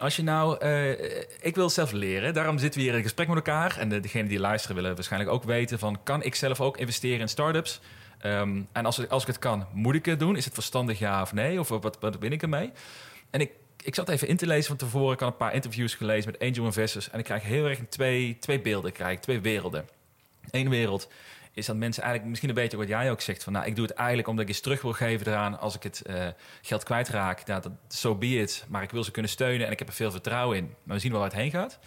Als 0.00 0.16
je 0.16 0.22
nou, 0.22 0.64
uh, 0.64 0.90
ik 1.40 1.54
wil 1.54 1.70
zelf 1.70 1.92
leren, 1.92 2.34
daarom 2.34 2.58
zitten 2.58 2.80
we 2.80 2.86
hier 2.86 2.96
in 2.96 3.02
gesprek 3.02 3.28
met 3.28 3.36
elkaar. 3.36 3.78
En 3.78 3.88
de, 3.88 4.00
degenen 4.00 4.28
die 4.28 4.40
luisteren 4.40 4.76
willen 4.76 4.94
waarschijnlijk 4.94 5.32
ook 5.32 5.44
weten 5.44 5.78
van, 5.78 6.02
kan 6.02 6.22
ik 6.22 6.34
zelf 6.34 6.60
ook 6.60 6.76
investeren 6.76 7.20
in 7.20 7.28
startups? 7.28 7.80
Um, 8.26 8.68
en 8.72 8.86
als, 8.86 9.08
als 9.08 9.22
ik 9.22 9.28
het 9.28 9.38
kan, 9.38 9.66
moet 9.72 9.94
ik 9.94 10.04
het 10.04 10.18
doen? 10.18 10.36
Is 10.36 10.44
het 10.44 10.54
verstandig 10.54 10.98
ja 10.98 11.22
of 11.22 11.32
nee? 11.32 11.60
Of 11.60 11.68
wat, 11.68 11.96
wat 12.00 12.20
ben 12.20 12.32
ik 12.32 12.42
ermee? 12.42 12.72
En 13.30 13.40
ik, 13.40 13.50
ik 13.82 13.94
zat 13.94 14.08
even 14.08 14.28
in 14.28 14.36
te 14.36 14.46
lezen 14.46 14.66
van 14.66 14.76
tevoren. 14.76 15.12
Ik 15.12 15.20
had 15.20 15.30
een 15.30 15.36
paar 15.36 15.54
interviews 15.54 15.94
gelezen 15.94 16.30
met 16.30 16.40
angel 16.40 16.64
investors. 16.64 17.10
En 17.10 17.18
ik 17.18 17.24
krijg 17.24 17.42
heel 17.42 17.66
erg 17.66 17.78
twee, 17.88 18.36
twee 18.40 18.60
beelden, 18.60 18.92
krijg, 18.92 19.20
twee 19.20 19.40
werelden. 19.40 19.88
Eén 20.50 20.68
wereld 20.68 21.08
is 21.60 21.66
dat 21.66 21.76
mensen 21.76 22.02
eigenlijk 22.02 22.30
misschien 22.30 22.50
een 22.50 22.62
beetje 22.62 22.76
wat 22.76 22.88
jij 22.88 23.10
ook 23.10 23.20
zegt. 23.20 23.44
Van 23.44 23.52
nou, 23.52 23.66
ik 23.66 23.76
doe 23.76 23.86
het 23.86 23.94
eigenlijk 23.94 24.28
omdat 24.28 24.44
ik 24.44 24.50
iets 24.50 24.60
terug 24.60 24.82
wil 24.82 24.92
geven 24.92 25.26
eraan 25.26 25.58
als 25.58 25.74
ik 25.74 25.82
het 25.82 26.02
uh, 26.06 26.26
geld 26.62 26.82
kwijtraak. 26.82 27.46
Nou, 27.46 27.62
dat 27.62 27.72
so 27.88 28.14
be 28.14 28.26
it. 28.26 28.64
Maar 28.68 28.82
ik 28.82 28.90
wil 28.90 29.04
ze 29.04 29.10
kunnen 29.10 29.30
steunen 29.30 29.66
en 29.66 29.72
ik 29.72 29.78
heb 29.78 29.88
er 29.88 29.94
veel 29.94 30.10
vertrouwen 30.10 30.56
in. 30.56 30.74
Maar 30.82 30.94
we 30.94 31.02
zien 31.02 31.10
wel 31.10 31.20
waar 31.20 31.30
het 31.30 31.38
heen 31.38 31.50
gaat. 31.50 31.78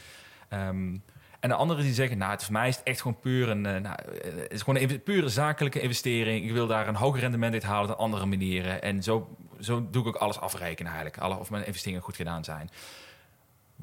Um, 0.53 1.03
en 1.39 1.49
de 1.49 1.55
anderen 1.55 1.83
die 1.83 1.93
zeggen, 1.93 2.17
nou, 2.17 2.31
het 2.31 2.43
voor 2.43 2.53
mij 2.53 2.67
is 2.67 2.75
het 2.75 2.85
echt 2.85 3.01
gewoon 3.01 3.19
puur 3.19 3.49
een, 3.49 3.65
uh, 3.65 3.77
nou, 3.77 3.95
het 4.21 4.51
is 4.51 4.61
gewoon 4.61 4.81
een 4.81 5.03
pure 5.03 5.29
zakelijke 5.29 5.79
investering. 5.79 6.45
Ik 6.45 6.51
wil 6.51 6.67
daar 6.67 6.87
een 6.87 6.95
hoger 6.95 7.19
rendement 7.19 7.53
uit 7.53 7.63
halen 7.63 7.87
dan 7.87 7.97
andere 7.97 8.25
manieren. 8.25 8.81
En 8.81 9.03
zo, 9.03 9.37
zo 9.59 9.87
doe 9.91 10.01
ik 10.01 10.07
ook 10.07 10.15
alles 10.15 10.39
afrekenen 10.39 10.91
eigenlijk. 10.91 11.21
Alle, 11.21 11.37
of 11.37 11.49
mijn 11.49 11.65
investeringen 11.65 12.01
goed 12.01 12.15
gedaan 12.15 12.43
zijn. 12.43 12.69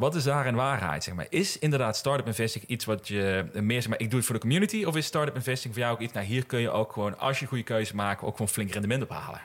Wat 0.01 0.15
is 0.15 0.25
daar 0.25 0.47
in 0.47 0.55
waarheid? 0.55 1.05
Zeg 1.05 1.15
maar? 1.15 1.27
Is 1.29 1.59
inderdaad 1.59 1.97
startup 1.97 2.27
investing 2.27 2.65
iets 2.67 2.85
wat 2.85 3.09
je 3.09 3.47
meer 3.53 3.81
zeg 3.81 3.91
maar, 3.91 4.01
ik 4.01 4.09
doe 4.09 4.19
het 4.19 4.27
voor 4.27 4.35
de 4.35 4.41
community? 4.41 4.85
Of 4.85 4.97
is 4.97 5.07
startup 5.07 5.35
investing 5.35 5.75
voor 5.75 5.83
jou 5.83 5.95
ook 5.95 6.01
iets, 6.01 6.13
nou 6.13 6.27
hier 6.27 6.47
kun 6.47 6.61
je 6.61 6.71
ook 6.71 6.93
gewoon, 6.93 7.19
als 7.19 7.41
je 7.41 7.47
goede 7.47 7.63
keuze 7.63 7.95
maakt, 7.95 8.23
ook 8.23 8.33
gewoon 8.33 8.49
flink 8.49 8.73
rendement 8.73 9.03
ophalen? 9.03 9.41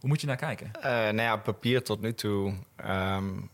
Hoe 0.00 0.08
moet 0.08 0.20
je 0.20 0.26
naar 0.26 0.36
kijken? 0.36 0.70
Uh, 0.76 0.82
nou 0.82 1.16
ja, 1.16 1.36
papier 1.36 1.82
tot 1.82 2.00
nu 2.00 2.14
toe. 2.14 2.54
Um, 2.86 3.50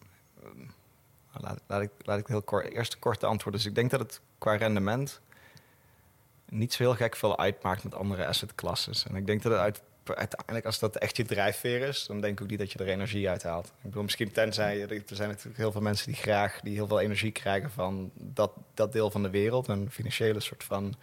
laat, 1.33 1.61
laat, 1.67 1.83
ik, 1.83 1.91
laat 1.99 2.19
ik 2.19 2.27
heel 2.27 2.43
kort, 2.43 2.73
eerst 2.73 2.99
korte 2.99 3.27
antwoord. 3.27 3.55
Dus 3.55 3.67
ik 3.67 3.75
denk 3.75 3.91
dat 3.91 4.01
het 4.01 4.21
qua 4.39 4.57
rendement 4.57 5.21
niet 6.49 6.73
zo 6.73 6.83
heel 6.83 6.95
gek 6.95 7.17
veel 7.17 7.39
uitmaakt 7.39 7.85
met 7.85 7.95
andere 7.95 8.27
assetklasses. 8.27 9.07
En 9.07 9.17
ik 9.17 9.27
denk 9.27 9.43
dat 9.43 9.53
het 9.53 9.61
uit 9.61 9.83
uiteindelijk, 10.17 10.67
als 10.67 10.79
dat 10.79 10.97
echt 10.97 11.17
je 11.17 11.25
drijfveer 11.25 11.81
is, 11.81 12.07
dan 12.07 12.21
denk 12.21 12.33
ik 12.33 12.43
ook 12.43 12.51
niet 12.51 12.59
dat 12.59 12.73
je 12.73 12.79
er 12.79 12.89
energie 12.89 13.29
uit 13.29 13.43
haalt. 13.43 13.67
Ik 13.67 13.83
bedoel, 13.83 14.03
misschien 14.03 14.33
tenzij, 14.33 14.81
er 14.81 15.03
zijn 15.07 15.29
natuurlijk 15.29 15.57
heel 15.57 15.73
veel 15.73 15.81
mensen 15.81 16.07
die 16.07 16.21
graag, 16.21 16.61
die 16.61 16.75
heel 16.75 16.87
veel 16.87 17.01
energie 17.01 17.33
krijgen 17.33 17.71
van 17.71 18.11
dat, 18.15 18.53
dat 18.75 18.93
deel 18.93 19.11
van 19.11 19.23
de 19.23 19.31
wereld, 19.31 19.69
een 19.69 19.91
financiële 19.91 20.41
soort 20.41 20.65
van 20.65 20.95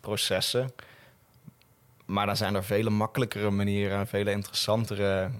processen. 0.00 0.72
Maar 2.04 2.26
dan 2.26 2.36
zijn 2.36 2.54
er 2.54 2.64
vele 2.64 2.90
makkelijkere 2.90 3.50
manieren, 3.50 4.06
vele 4.06 4.30
interessantere 4.30 5.30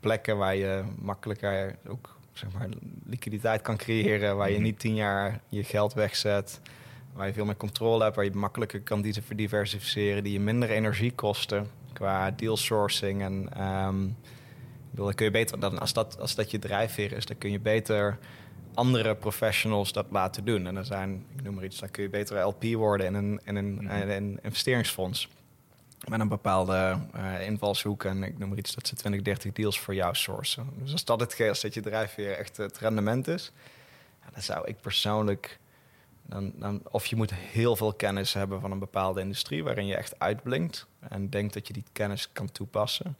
plekken 0.00 0.36
waar 0.36 0.56
je 0.56 0.84
makkelijker 0.98 1.76
ook 1.86 2.16
zeg 2.32 2.52
maar, 2.52 2.68
liquiditeit 3.06 3.62
kan 3.62 3.76
creëren, 3.76 4.36
waar 4.36 4.48
je 4.48 4.54
mhm. 4.54 4.64
niet 4.64 4.78
tien 4.78 4.94
jaar 4.94 5.40
je 5.48 5.64
geld 5.64 5.92
wegzet, 5.92 6.60
waar 7.12 7.26
je 7.26 7.32
veel 7.32 7.44
meer 7.44 7.56
controle 7.56 8.02
hebt, 8.02 8.16
waar 8.16 8.24
je 8.24 8.30
makkelijker 8.30 8.80
kan 8.80 9.14
diversificeren, 9.34 10.24
die 10.24 10.32
je 10.32 10.40
minder 10.40 10.70
energie 10.70 11.12
kosten 11.12 11.70
qua 11.94 12.30
deal 12.30 12.56
sourcing. 12.56 13.22
En 13.22 13.62
um, 13.86 14.16
dan 14.90 15.14
kun 15.14 15.24
je 15.24 15.30
beter, 15.30 15.60
dan, 15.60 15.78
als, 15.78 15.92
dat, 15.92 16.20
als 16.20 16.34
dat 16.34 16.50
je 16.50 16.58
drijfveer 16.58 17.12
is, 17.12 17.26
dan 17.26 17.38
kun 17.38 17.50
je 17.50 17.60
beter 17.60 18.18
andere 18.74 19.14
professionals 19.14 19.92
dat 19.92 20.06
laten 20.10 20.44
doen. 20.44 20.66
En 20.66 20.74
dan 20.74 20.84
zijn, 20.84 21.26
ik 21.36 21.42
noem 21.42 21.54
maar 21.54 21.64
iets, 21.64 21.78
dan 21.78 21.90
kun 21.90 22.02
je 22.02 22.08
beter 22.08 22.40
LP 22.40 22.64
worden 22.64 23.06
in 23.06 23.14
een, 23.14 23.40
in 23.44 23.56
een, 23.56 23.74
mhm. 23.74 23.96
in 23.96 24.08
een 24.08 24.38
investeringsfonds. 24.42 25.28
Met 26.08 26.20
een 26.20 26.28
bepaalde 26.28 26.98
uh, 27.16 27.46
invalshoek 27.46 28.04
en 28.04 28.22
ik 28.22 28.38
noem 28.38 28.48
maar 28.48 28.58
iets 28.58 28.74
dat 28.74 28.86
ze 28.86 28.94
20, 28.94 29.22
30 29.22 29.52
deals 29.52 29.80
voor 29.80 29.94
jou 29.94 30.14
sourcen. 30.14 30.70
Dus 30.82 30.92
als 30.92 31.04
dat 31.04 31.20
het 31.20 31.40
als 31.48 31.60
dat 31.60 31.74
je 31.74 31.80
drijfveer 31.80 32.32
echt 32.32 32.56
het 32.56 32.78
rendement 32.78 33.28
is, 33.28 33.52
dan 34.32 34.42
zou 34.42 34.66
ik 34.66 34.80
persoonlijk 34.80 35.58
dan, 36.26 36.52
dan, 36.56 36.80
of 36.90 37.06
je 37.06 37.16
moet 37.16 37.34
heel 37.34 37.76
veel 37.76 37.92
kennis 37.92 38.32
hebben 38.32 38.60
van 38.60 38.70
een 38.70 38.78
bepaalde 38.78 39.20
industrie 39.20 39.64
waarin 39.64 39.86
je 39.86 39.96
echt 39.96 40.18
uitblinkt 40.18 40.86
en 41.08 41.30
denkt 41.30 41.54
dat 41.54 41.66
je 41.66 41.72
die 41.72 41.84
kennis 41.92 42.32
kan 42.32 42.52
toepassen. 42.52 43.16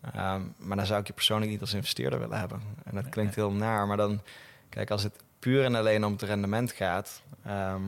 Ehm, 0.00 0.42
maar 0.56 0.76
dan 0.76 0.86
zou 0.86 1.00
ik 1.00 1.06
je 1.06 1.12
persoonlijk 1.12 1.50
niet 1.50 1.60
als 1.60 1.74
investeerder 1.74 2.18
willen 2.18 2.38
hebben. 2.38 2.62
En 2.84 2.94
dat 2.94 3.08
klinkt 3.08 3.34
heel 3.34 3.52
naar, 3.52 3.86
maar 3.86 3.96
dan, 3.96 4.20
kijk, 4.68 4.90
als 4.90 5.02
het 5.02 5.22
puur 5.38 5.64
en 5.64 5.74
alleen 5.74 6.04
om 6.04 6.12
het 6.12 6.22
rendement 6.22 6.72
gaat 6.72 7.22
ehm, 7.44 7.82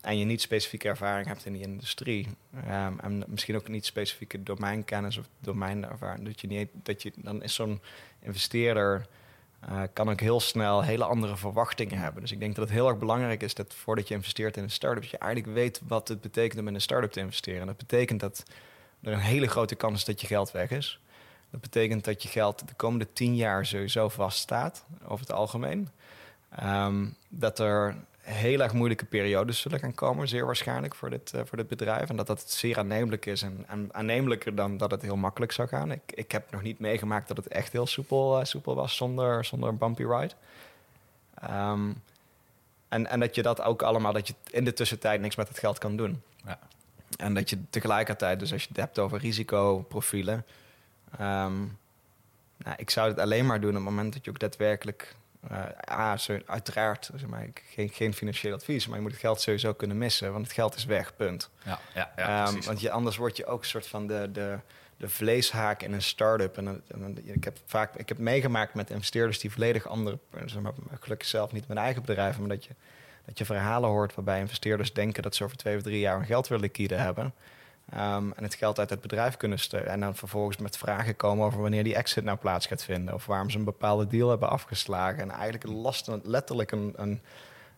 en 0.00 0.18
je 0.18 0.24
niet 0.24 0.40
specifieke 0.40 0.88
ervaring 0.88 1.26
hebt 1.26 1.46
in 1.46 1.52
die 1.52 1.62
industrie 1.62 2.28
um, 2.54 3.00
en 3.00 3.24
misschien 3.26 3.56
ook 3.56 3.68
niet 3.68 3.84
specifieke 3.84 4.42
domeinkennis 4.42 5.16
of 5.16 5.28
domeinervaring, 5.38 6.26
dat 6.26 6.40
je 6.40 6.46
niet, 6.46 6.68
dat 6.72 7.02
je, 7.02 7.12
dan 7.16 7.42
is 7.42 7.54
zo'n 7.54 7.80
investeerder 8.20 9.06
uh, 9.68 9.82
kan 9.92 10.10
ook 10.10 10.20
heel 10.20 10.40
snel 10.40 10.82
hele 10.82 11.04
andere 11.04 11.36
verwachtingen 11.36 11.98
hebben. 11.98 12.22
Dus 12.22 12.32
ik 12.32 12.40
denk 12.40 12.54
dat 12.54 12.64
het 12.64 12.74
heel 12.74 12.88
erg 12.88 12.98
belangrijk 12.98 13.42
is 13.42 13.54
dat 13.54 13.74
voordat 13.74 14.08
je 14.08 14.14
investeert 14.14 14.56
in 14.56 14.62
een 14.62 14.70
start-up, 14.70 15.04
je 15.04 15.18
eigenlijk 15.18 15.54
weet 15.54 15.80
wat 15.86 16.08
het 16.08 16.20
betekent 16.20 16.60
om 16.60 16.68
in 16.68 16.74
een 16.74 16.80
start-up 16.80 17.12
te 17.12 17.20
investeren. 17.20 17.66
dat 17.66 17.76
betekent 17.76 18.20
dat 18.20 18.44
er 19.02 19.12
een 19.12 19.18
hele 19.18 19.46
grote 19.46 19.74
kans 19.74 19.98
is 19.98 20.04
dat 20.04 20.20
je 20.20 20.26
geld 20.26 20.50
weg 20.50 20.70
is. 20.70 21.00
Dat 21.50 21.60
betekent 21.60 22.04
dat 22.04 22.22
je 22.22 22.28
geld 22.28 22.68
de 22.68 22.74
komende 22.74 23.12
tien 23.12 23.36
jaar 23.36 23.66
sowieso 23.66 24.08
vaststaat, 24.08 24.84
over 25.04 25.26
het 25.26 25.34
algemeen. 25.34 25.88
Um, 26.62 27.14
dat 27.28 27.58
er 27.58 27.96
heel 28.22 28.60
erg 28.60 28.72
moeilijke 28.72 29.04
periodes 29.04 29.60
zullen 29.60 29.78
gaan 29.78 29.94
komen, 29.94 30.28
zeer 30.28 30.46
waarschijnlijk 30.46 30.94
voor 30.94 31.10
dit, 31.10 31.32
uh, 31.34 31.40
voor 31.44 31.56
dit 31.56 31.68
bedrijf. 31.68 32.08
En 32.08 32.16
dat 32.16 32.26
dat 32.26 32.50
zeer 32.50 32.78
aannemelijk 32.78 33.26
is 33.26 33.42
en, 33.42 33.64
en, 33.68 33.88
aannemelijker 33.92 34.54
dan 34.54 34.76
dat 34.76 34.90
het 34.90 35.02
heel 35.02 35.16
makkelijk 35.16 35.52
zou 35.52 35.68
gaan. 35.68 35.92
Ik, 35.92 36.02
ik 36.06 36.32
heb 36.32 36.50
nog 36.50 36.62
niet 36.62 36.78
meegemaakt 36.78 37.28
dat 37.28 37.36
het 37.36 37.48
echt 37.48 37.72
heel 37.72 37.86
soepel, 37.86 38.38
uh, 38.38 38.44
soepel 38.44 38.74
was 38.74 38.96
zonder, 38.96 39.44
zonder 39.44 39.68
een 39.68 39.78
bumpy 39.78 40.04
ride. 40.04 40.34
Um, 41.50 42.02
en, 42.88 43.06
en 43.06 43.20
dat 43.20 43.34
je 43.34 43.42
dat 43.42 43.62
ook 43.62 43.82
allemaal, 43.82 44.12
dat 44.12 44.26
je 44.26 44.34
in 44.50 44.64
de 44.64 44.72
tussentijd 44.72 45.20
niks 45.20 45.36
met 45.36 45.48
het 45.48 45.58
geld 45.58 45.78
kan 45.78 45.96
doen. 45.96 46.22
Ja. 46.44 46.58
En 47.16 47.34
dat 47.34 47.50
je 47.50 47.58
tegelijkertijd, 47.70 48.38
dus 48.38 48.52
als 48.52 48.62
je 48.62 48.68
het 48.68 48.76
hebt 48.76 48.98
over 48.98 49.18
risicoprofielen. 49.18 50.44
Um, 51.20 51.78
nou, 52.56 52.76
ik 52.76 52.90
zou 52.90 53.08
het 53.08 53.18
alleen 53.18 53.46
maar 53.46 53.60
doen 53.60 53.70
op 53.70 53.76
het 53.76 53.84
moment 53.84 54.12
dat 54.12 54.24
je 54.24 54.30
ook 54.30 54.38
daadwerkelijk 54.38 55.16
uh, 55.50 56.36
uiteraard, 56.46 57.10
zeg 57.14 57.28
maar, 57.28 57.46
geen, 57.54 57.88
geen 57.88 58.14
financieel 58.14 58.54
advies, 58.54 58.86
maar 58.86 58.96
je 58.96 59.02
moet 59.02 59.10
het 59.10 59.20
geld 59.20 59.40
sowieso 59.40 59.72
kunnen 59.72 59.98
missen, 59.98 60.32
want 60.32 60.44
het 60.44 60.54
geld 60.54 60.74
is 60.74 60.84
weg, 60.84 61.16
punt. 61.16 61.50
Ja, 61.64 61.78
ja, 61.94 62.12
ja 62.16 62.48
um, 62.48 62.62
want 62.62 62.80
je, 62.80 62.90
anders 62.90 63.16
word 63.16 63.36
je 63.36 63.46
ook 63.46 63.60
een 63.60 63.68
soort 63.68 63.86
van 63.86 64.06
de, 64.06 64.28
de, 64.32 64.58
de 64.96 65.08
vleeshaak 65.08 65.82
in 65.82 65.92
een 65.92 66.02
start-up. 66.02 66.56
En, 66.56 66.82
en, 66.88 67.18
ik 67.24 67.44
heb 67.44 67.58
vaak 67.66 67.94
ik 67.96 68.08
heb 68.08 68.18
meegemaakt 68.18 68.74
met 68.74 68.90
investeerders 68.90 69.38
die 69.38 69.52
volledig 69.52 69.86
andere, 69.86 70.18
zeg 70.44 70.60
maar, 70.60 70.72
gelukkig 71.00 71.28
zelf 71.28 71.52
niet 71.52 71.68
met 71.68 71.76
eigen 71.76 72.02
bedrijven, 72.02 72.40
maar 72.40 72.50
dat 72.50 72.64
je, 72.64 72.74
dat 73.24 73.38
je 73.38 73.44
verhalen 73.44 73.90
hoort 73.90 74.14
waarbij 74.14 74.38
investeerders 74.38 74.92
denken 74.92 75.22
dat 75.22 75.34
ze 75.34 75.44
over 75.44 75.56
twee 75.56 75.76
of 75.76 75.82
drie 75.82 76.00
jaar 76.00 76.16
hun 76.16 76.26
geld 76.26 76.48
weer 76.48 76.58
liquide 76.58 76.94
hebben. 76.94 77.34
Um, 77.94 78.32
en 78.32 78.42
het 78.42 78.54
geld 78.54 78.78
uit 78.78 78.90
het 78.90 79.00
bedrijf 79.00 79.36
kunnen 79.36 79.58
steunen. 79.58 79.90
En 79.90 80.00
dan 80.00 80.16
vervolgens 80.16 80.56
met 80.56 80.76
vragen 80.76 81.16
komen 81.16 81.46
over 81.46 81.60
wanneer 81.60 81.84
die 81.84 81.94
exit 81.94 82.24
nou 82.24 82.38
plaats 82.38 82.66
gaat 82.66 82.84
vinden. 82.84 83.14
Of 83.14 83.26
waarom 83.26 83.50
ze 83.50 83.58
een 83.58 83.64
bepaalde 83.64 84.06
deal 84.06 84.28
hebben 84.28 84.50
afgeslagen. 84.50 85.20
En 85.22 85.30
eigenlijk 85.30 85.66
last, 85.66 86.10
letterlijk 86.22 86.72
een, 86.72 86.92
een, 86.96 87.20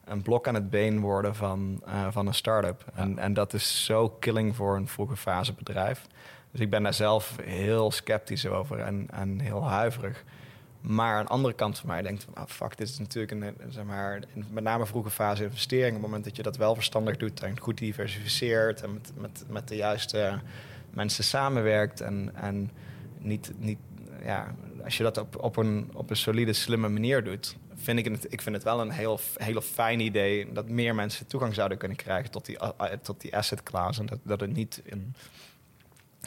een 0.05 0.23
blok 0.23 0.49
aan 0.49 0.55
het 0.55 0.71
been 0.71 1.01
worden 1.01 1.35
van, 1.35 1.83
uh, 1.87 2.07
van 2.11 2.27
een 2.27 2.35
start-up. 2.35 2.85
En, 2.95 3.19
en 3.19 3.35
dat 3.35 3.53
is 3.53 3.85
zo 3.85 4.09
killing 4.09 4.57
voor 4.57 4.77
een 4.77 4.89
vroege 4.89 5.17
fase 5.17 5.53
bedrijf. 5.53 6.07
Dus 6.51 6.61
ik 6.61 6.71
ben 6.71 6.83
daar 6.83 6.95
zelf 6.95 7.37
heel 7.43 7.91
sceptisch 7.91 8.47
over 8.47 8.79
en, 8.79 9.07
en 9.13 9.41
heel 9.41 9.69
huiverig. 9.69 10.25
Maar 10.87 11.21
een 11.21 11.27
andere 11.27 11.55
kant 11.55 11.79
van 11.79 11.89
mij 11.89 12.03
denkt 12.03 12.27
ah, 12.35 12.47
fuck, 12.47 12.77
dit 12.77 12.89
is 12.89 12.99
natuurlijk 12.99 13.33
een, 13.33 13.73
zeg 13.73 13.85
maar, 13.85 14.23
met 14.51 14.65
name 14.65 14.87
vroege 14.87 15.11
fase 15.11 15.43
investering. 15.43 15.89
Op 15.89 15.93
het 15.93 16.03
moment 16.03 16.25
dat 16.25 16.37
je 16.37 16.43
dat 16.43 16.57
wel 16.57 16.75
verstandig 16.75 17.17
doet 17.17 17.43
en 17.43 17.61
goed 17.61 17.79
diversificeert 17.79 18.83
en 18.83 18.93
met, 18.93 19.13
met, 19.17 19.45
met 19.49 19.69
de 19.69 19.77
juiste 19.77 20.41
mensen 20.91 21.25
samenwerkt 21.25 22.01
en, 22.01 22.31
en 22.35 22.71
niet, 23.19 23.53
niet, 23.59 23.79
ja, 24.25 24.55
als 24.85 24.97
je 24.97 25.03
dat 25.03 25.19
op, 25.19 25.43
op, 25.43 25.57
een, 25.57 25.91
op 25.95 26.11
een 26.11 26.17
solide, 26.17 26.53
slimme 26.53 26.89
manier 26.89 27.25
doet, 27.25 27.57
vind 27.75 27.99
ik 27.99 28.05
het, 28.05 28.33
ik 28.33 28.43
vind 28.43 28.55
het 28.55 28.65
wel 28.65 28.81
een 28.81 28.91
heel, 28.91 29.21
heel 29.37 29.61
fijn 29.61 30.01
idee 30.01 30.53
dat 30.53 30.69
meer 30.69 30.95
mensen 30.95 31.27
toegang 31.27 31.55
zouden 31.55 31.79
kunnen 31.79 31.97
krijgen 31.97 32.31
tot 32.31 32.47
die, 32.47 32.59
tot 33.03 33.21
die 33.21 33.37
asset. 33.37 33.71
En 33.73 34.07
dat, 34.07 34.19
dat 34.23 34.41
het 34.41 34.53
niet 34.53 34.83
een, 34.87 35.15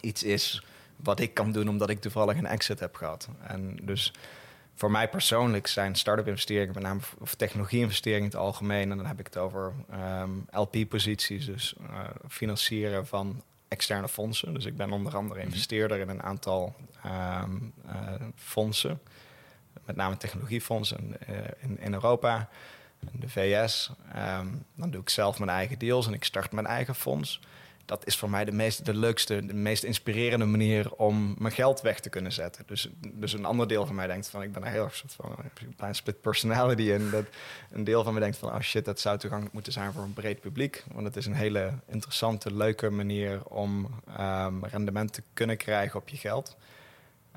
iets 0.01 0.23
is 0.23 0.63
wat 0.95 1.19
ik 1.19 1.33
kan 1.33 1.51
doen 1.51 1.69
omdat 1.69 1.89
ik 1.89 1.99
toevallig 1.99 2.37
een 2.37 2.45
exit 2.45 2.79
heb 2.79 2.95
gehad. 2.95 3.29
En 3.47 3.79
dus 3.81 4.13
voor 4.77 4.91
mij 4.91 5.09
persoonlijk 5.09 5.67
zijn 5.67 5.95
start-up 5.95 6.27
investeringen, 6.27 6.73
met 6.73 6.83
name 6.83 6.99
of 7.19 7.35
technologie-investeringen 7.35 8.23
in 8.23 8.37
het 8.37 8.39
algemeen, 8.39 8.91
en 8.91 8.97
dan 8.97 9.05
heb 9.05 9.19
ik 9.19 9.25
het 9.25 9.37
over 9.37 9.73
ehm, 9.89 10.29
LP-posities, 10.51 11.45
dus 11.45 11.75
uh, 11.81 11.99
financieren 12.27 13.07
van 13.07 13.43
externe 13.67 14.07
fondsen. 14.07 14.53
Dus 14.53 14.65
ik 14.65 14.77
ben 14.77 14.91
onder 14.91 15.15
andere 15.15 15.39
mhm. 15.39 15.49
investeerder 15.49 15.99
in 15.99 16.09
een 16.09 16.23
aantal 16.23 16.75
ehm, 17.03 17.55
eh, 17.87 18.13
fondsen, 18.35 19.01
met 19.85 19.95
name 19.95 20.17
technologiefondsen 20.17 21.15
uh, 21.29 21.37
in, 21.59 21.79
in 21.79 21.93
Europa, 21.93 22.49
in 23.11 23.19
de 23.19 23.29
VS. 23.29 23.91
Ehm, 24.13 24.47
dan 24.75 24.89
doe 24.89 25.01
ik 25.01 25.09
zelf 25.09 25.39
mijn 25.39 25.51
eigen 25.51 25.79
deals 25.79 26.07
en 26.07 26.13
ik 26.13 26.23
start 26.23 26.51
mijn 26.51 26.67
eigen 26.67 26.95
fonds 26.95 27.39
dat 27.87 28.07
is 28.07 28.17
voor 28.17 28.29
mij 28.29 28.45
de, 28.45 28.51
meest, 28.51 28.85
de 28.85 28.93
leukste, 28.93 29.45
de 29.45 29.53
meest 29.53 29.83
inspirerende 29.83 30.45
manier 30.45 30.93
om 30.93 31.35
mijn 31.37 31.53
geld 31.53 31.81
weg 31.81 31.99
te 31.99 32.09
kunnen 32.09 32.31
zetten. 32.31 32.63
Dus, 32.67 32.89
dus 33.13 33.33
een 33.33 33.45
ander 33.45 33.67
deel 33.67 33.85
van 33.85 33.95
mij 33.95 34.07
denkt 34.07 34.29
van, 34.29 34.41
ik 34.41 34.51
ben 34.51 34.63
er 34.63 34.71
heel 34.71 34.83
erg 34.83 34.95
soort 34.95 35.13
van 35.13 35.35
een 35.77 35.95
split 35.95 36.21
personality 36.21 36.81
in. 36.81 37.09
Dat 37.09 37.25
een 37.71 37.83
deel 37.83 38.03
van 38.03 38.13
me 38.13 38.19
denkt 38.19 38.37
van, 38.37 38.49
oh 38.49 38.59
shit, 38.59 38.85
dat 38.85 38.99
zou 38.99 39.17
toegankelijk 39.17 39.53
moeten 39.53 39.73
zijn 39.73 39.93
voor 39.93 40.03
een 40.03 40.13
breed 40.13 40.39
publiek. 40.39 40.83
Want 40.93 41.05
het 41.05 41.15
is 41.15 41.25
een 41.25 41.33
hele 41.33 41.73
interessante, 41.87 42.53
leuke 42.53 42.89
manier 42.89 43.45
om 43.45 44.01
um, 44.19 44.65
rendement 44.65 45.13
te 45.13 45.23
kunnen 45.33 45.57
krijgen 45.57 45.99
op 45.99 46.09
je 46.09 46.17
geld. 46.17 46.57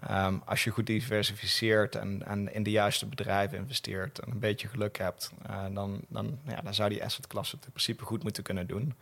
Ehm, 0.00 0.34
als 0.44 0.64
je 0.64 0.70
goed 0.70 0.86
diversificeert 0.86 1.94
en, 1.94 2.26
en, 2.26 2.54
in 2.54 2.62
de 2.62 2.70
juiste 2.70 3.06
bedrijven 3.06 3.58
investeert 3.58 4.18
en 4.18 4.30
een 4.30 4.38
beetje 4.38 4.68
geluk 4.68 4.98
hebt, 4.98 5.32
uh, 5.50 5.64
dan, 5.72 6.00
dan, 6.08 6.38
ja, 6.46 6.60
dan 6.60 6.74
zou 6.74 6.88
die 6.88 7.04
assetklasse 7.04 7.56
het 7.56 7.64
in 7.64 7.70
principe 7.70 8.04
goed 8.04 8.22
moeten 8.22 8.42
kunnen 8.42 8.66
doen 8.66 8.94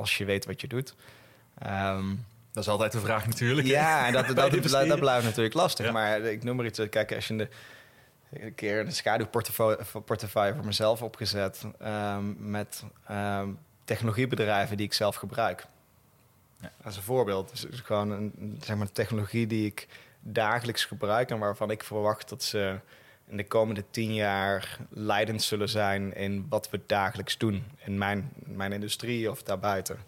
als 0.00 0.18
je 0.18 0.24
weet 0.24 0.46
wat 0.46 0.60
je 0.60 0.66
doet. 0.66 0.94
Ehm, 1.58 2.08
dat 2.52 2.62
is 2.62 2.68
altijd 2.68 2.92
de 2.92 3.00
vraag 3.00 3.26
natuurlijk. 3.26 3.66
Ja, 3.66 4.00
en 4.06 4.12
dat, 4.12 4.26
dat, 4.26 4.36
dat, 4.88 5.00
blijft 5.00 5.24
natuurlijk 5.24 5.54
lastig. 5.54 5.92
Maar 5.92 6.20
ik 6.20 6.44
noem 6.44 6.56
maar 6.56 6.66
iets. 6.66 6.88
Kijk, 6.90 7.14
als 7.14 7.28
je 7.28 7.36
de, 7.36 7.48
een 8.32 8.54
keer 8.54 8.80
een 8.80 8.92
schaduwportefeuille 8.92 10.54
voor 10.54 10.64
mezelf 10.64 11.02
opgezet... 11.02 11.64
Um, 11.82 12.36
met 12.50 12.84
um, 13.10 13.58
technologiebedrijven 13.84 14.76
die 14.76 14.86
ik 14.86 14.92
zelf 14.92 15.16
gebruik. 15.16 15.66
Ja. 16.60 16.72
Als 16.84 16.96
een 16.96 17.02
voorbeeld. 17.02 17.50
Dus 17.50 17.80
gewoon 17.80 18.10
een, 18.10 18.58
zeg 18.64 18.76
maar, 18.76 18.92
technologie 18.92 19.46
die 19.46 19.66
ik 19.66 19.88
dagelijks 20.20 20.84
gebruik... 20.84 21.30
en 21.30 21.38
waarvan 21.38 21.70
ik 21.70 21.84
verwacht 21.84 22.28
dat 22.28 22.42
ze 22.42 22.78
in 23.30 23.36
de 23.36 23.46
komende 23.46 23.84
tien 23.90 24.14
jaar 24.14 24.78
leidend 24.90 25.42
zullen 25.42 25.68
zijn 25.68 26.14
in 26.14 26.46
wat 26.48 26.70
we 26.70 26.80
dagelijks 26.86 27.38
doen 27.38 27.64
in 27.84 27.98
mijn, 27.98 28.30
mijn 28.34 28.72
industrie 28.72 29.30
of 29.30 29.42
daarbuiten. 29.42 29.98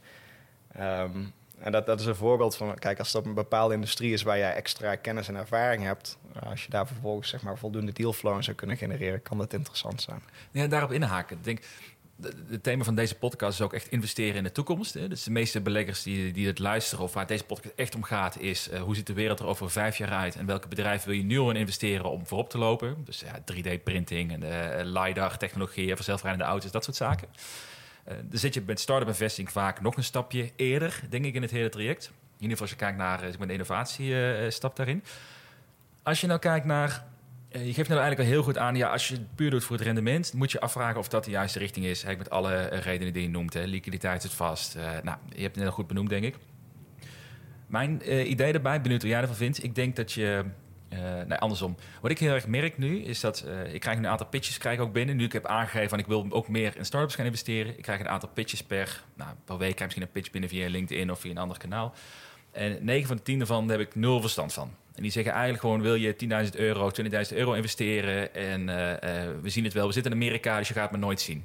Um, 0.80 1.32
en 1.58 1.72
dat, 1.72 1.86
dat 1.86 2.00
is 2.00 2.06
een 2.06 2.14
voorbeeld 2.14 2.56
van, 2.56 2.78
kijk, 2.78 2.98
als 2.98 3.12
dat 3.12 3.26
een 3.26 3.34
bepaalde 3.34 3.74
industrie 3.74 4.12
is 4.12 4.22
waar 4.22 4.38
jij 4.38 4.54
extra 4.54 4.96
kennis 4.96 5.28
en 5.28 5.36
ervaring 5.36 5.82
hebt, 5.82 6.18
als 6.48 6.64
je 6.64 6.70
daar 6.70 6.86
vervolgens 6.86 7.28
zeg 7.28 7.42
maar 7.42 7.58
voldoende 7.58 7.92
dealflow 7.92 8.42
zou 8.42 8.56
kunnen 8.56 8.76
genereren, 8.76 9.22
kan 9.22 9.38
dat 9.38 9.52
interessant 9.52 10.02
zijn. 10.02 10.22
Ja, 10.50 10.66
daarop 10.66 10.92
inhaken. 10.92 11.36
Ik 11.36 11.44
denk, 11.44 11.60
het 12.50 12.62
thema 12.62 12.84
van 12.84 12.94
deze 12.94 13.14
podcast 13.14 13.58
is 13.58 13.64
ook 13.64 13.72
echt 13.72 13.88
investeren 13.88 14.34
in 14.34 14.42
de 14.42 14.52
toekomst. 14.52 14.94
Hè? 14.94 15.08
Dus 15.08 15.22
de 15.22 15.30
meeste 15.30 15.60
beleggers 15.60 16.02
die, 16.02 16.32
die 16.32 16.46
het 16.46 16.58
luisteren 16.58 17.04
of 17.04 17.14
waar 17.14 17.26
deze 17.26 17.44
podcast 17.44 17.74
echt 17.76 17.94
om 17.94 18.02
gaat, 18.02 18.38
is 18.38 18.70
uh, 18.70 18.82
hoe 18.82 18.94
ziet 18.94 19.06
de 19.06 19.12
wereld 19.12 19.40
er 19.40 19.46
over 19.46 19.70
vijf 19.70 19.96
jaar 19.96 20.10
uit 20.10 20.36
en 20.36 20.46
welke 20.46 20.68
bedrijven 20.68 21.08
wil 21.08 21.16
je 21.16 21.24
nu 21.24 21.40
in 21.40 21.56
investeren 21.56 22.10
om 22.10 22.26
voorop 22.26 22.50
te 22.50 22.58
lopen? 22.58 22.96
Dus 23.04 23.20
ja, 23.20 23.38
3D-printing 23.38 24.32
en 24.32 24.42
uh, 24.42 25.02
LiDAR-technologie, 25.02 26.02
zelfrijdende 26.02 26.46
auto's, 26.46 26.70
dat 26.70 26.84
soort 26.84 26.96
zaken. 26.96 27.28
Uh, 28.08 28.14
dan 28.24 28.38
zit 28.38 28.54
je 28.54 28.62
met 28.66 28.80
start-up 28.80 29.08
investing 29.08 29.52
vaak 29.52 29.80
nog 29.80 29.96
een 29.96 30.04
stapje 30.04 30.50
eerder, 30.56 31.00
denk 31.08 31.24
ik, 31.24 31.34
in 31.34 31.42
het 31.42 31.50
hele 31.50 31.68
traject. 31.68 32.04
In 32.06 32.48
ieder 32.48 32.50
geval 32.50 32.62
als 32.62 32.70
je 32.70 32.76
kijkt 32.76 32.98
naar 32.98 33.24
uh, 33.24 33.46
de 33.46 33.52
innovatiestap 33.52 34.76
daarin. 34.76 35.04
Als 36.02 36.20
je 36.20 36.26
nou 36.26 36.38
kijkt 36.38 36.66
naar 36.66 36.88
eh, 36.88 37.11
je 37.52 37.74
geeft 37.74 37.88
nou 37.88 38.00
eigenlijk 38.00 38.18
al 38.18 38.34
heel 38.34 38.42
goed 38.42 38.58
aan, 38.58 38.76
ja, 38.76 38.88
als 38.88 39.08
je 39.08 39.14
het 39.14 39.34
puur 39.34 39.50
doet 39.50 39.64
voor 39.64 39.76
het 39.76 39.84
rendement, 39.84 40.32
moet 40.32 40.52
je 40.52 40.60
afvragen 40.60 40.98
of 40.98 41.08
dat 41.08 41.24
de 41.24 41.30
juiste 41.30 41.58
richting 41.58 41.86
is. 41.86 42.04
Met 42.04 42.30
alle 42.30 42.54
eh, 42.54 42.80
redenen 42.80 43.12
die 43.12 43.22
je 43.22 43.28
noemt. 43.28 43.54
Hè. 43.54 43.64
Liquiditeit 43.64 44.22
zit 44.22 44.32
vast. 44.32 44.76
Uh, 44.76 44.82
nou, 45.02 45.18
je 45.28 45.42
hebt 45.42 45.54
het 45.54 45.64
net 45.64 45.72
goed 45.72 45.86
benoemd, 45.86 46.08
denk 46.08 46.24
ik. 46.24 46.36
Mijn 47.66 48.00
idee 48.30 48.52
daarbij, 48.52 48.80
benieuwd 48.80 49.02
wat 49.02 49.10
jij 49.10 49.20
ervan 49.20 49.36
vindt. 49.36 49.64
Ik 49.64 49.74
denk 49.74 49.96
dat 49.96 50.12
je. 50.12 50.44
Uh, 50.92 50.98
nee, 50.98 51.38
andersom. 51.38 51.76
Wat 52.00 52.10
ik 52.10 52.18
heel 52.18 52.34
erg 52.34 52.46
merk 52.46 52.78
nu, 52.78 53.02
is 53.02 53.20
dat 53.20 53.46
ik 53.72 53.80
krijg 53.80 53.98
een 53.98 54.06
aantal 54.06 54.26
pitches 54.26 54.58
krijg 54.58 54.78
ook 54.78 54.92
binnen. 54.92 55.16
Nu 55.16 55.24
ik 55.24 55.32
heb 55.32 55.46
aangegeven, 55.46 55.88
van 55.88 55.98
ik 55.98 56.06
wil 56.06 56.26
ook 56.28 56.48
meer 56.48 56.76
in 56.76 56.84
startups 56.84 57.14
gaan 57.14 57.24
investeren. 57.24 57.76
Ik 57.76 57.82
krijg 57.82 58.00
een 58.00 58.08
aantal 58.08 58.28
pitches 58.28 58.62
per, 58.62 59.04
nou, 59.14 59.30
per 59.44 59.58
week. 59.58 59.70
Ik 59.70 59.80
misschien 59.80 60.02
een 60.02 60.10
pitch 60.10 60.30
binnen 60.30 60.50
via 60.50 60.68
LinkedIn 60.68 61.10
of 61.10 61.20
via 61.20 61.30
een 61.30 61.38
ander 61.38 61.58
kanaal. 61.58 61.94
En 62.50 62.84
9 62.84 63.06
van 63.06 63.16
de 63.16 63.22
10 63.22 63.40
ervan 63.40 63.68
heb 63.68 63.80
ik 63.80 63.94
nul 63.94 64.20
verstand 64.20 64.52
van. 64.52 64.74
En 64.94 65.02
die 65.02 65.10
zeggen 65.10 65.32
eigenlijk 65.32 65.62
gewoon: 65.62 65.82
wil 65.82 65.94
je 65.94 66.14
10.000 66.52 66.56
euro, 66.56 66.90
20.000 67.02 67.36
euro 67.36 67.52
investeren? 67.52 68.34
En 68.34 68.60
uh, 68.60 68.76
uh, 68.76 68.96
we 69.42 69.48
zien 69.48 69.64
het 69.64 69.72
wel, 69.72 69.86
we 69.86 69.92
zitten 69.92 70.12
in 70.12 70.18
Amerika, 70.18 70.58
dus 70.58 70.68
je 70.68 70.74
gaat 70.74 70.90
maar 70.90 71.00
nooit 71.00 71.20
zien. 71.20 71.44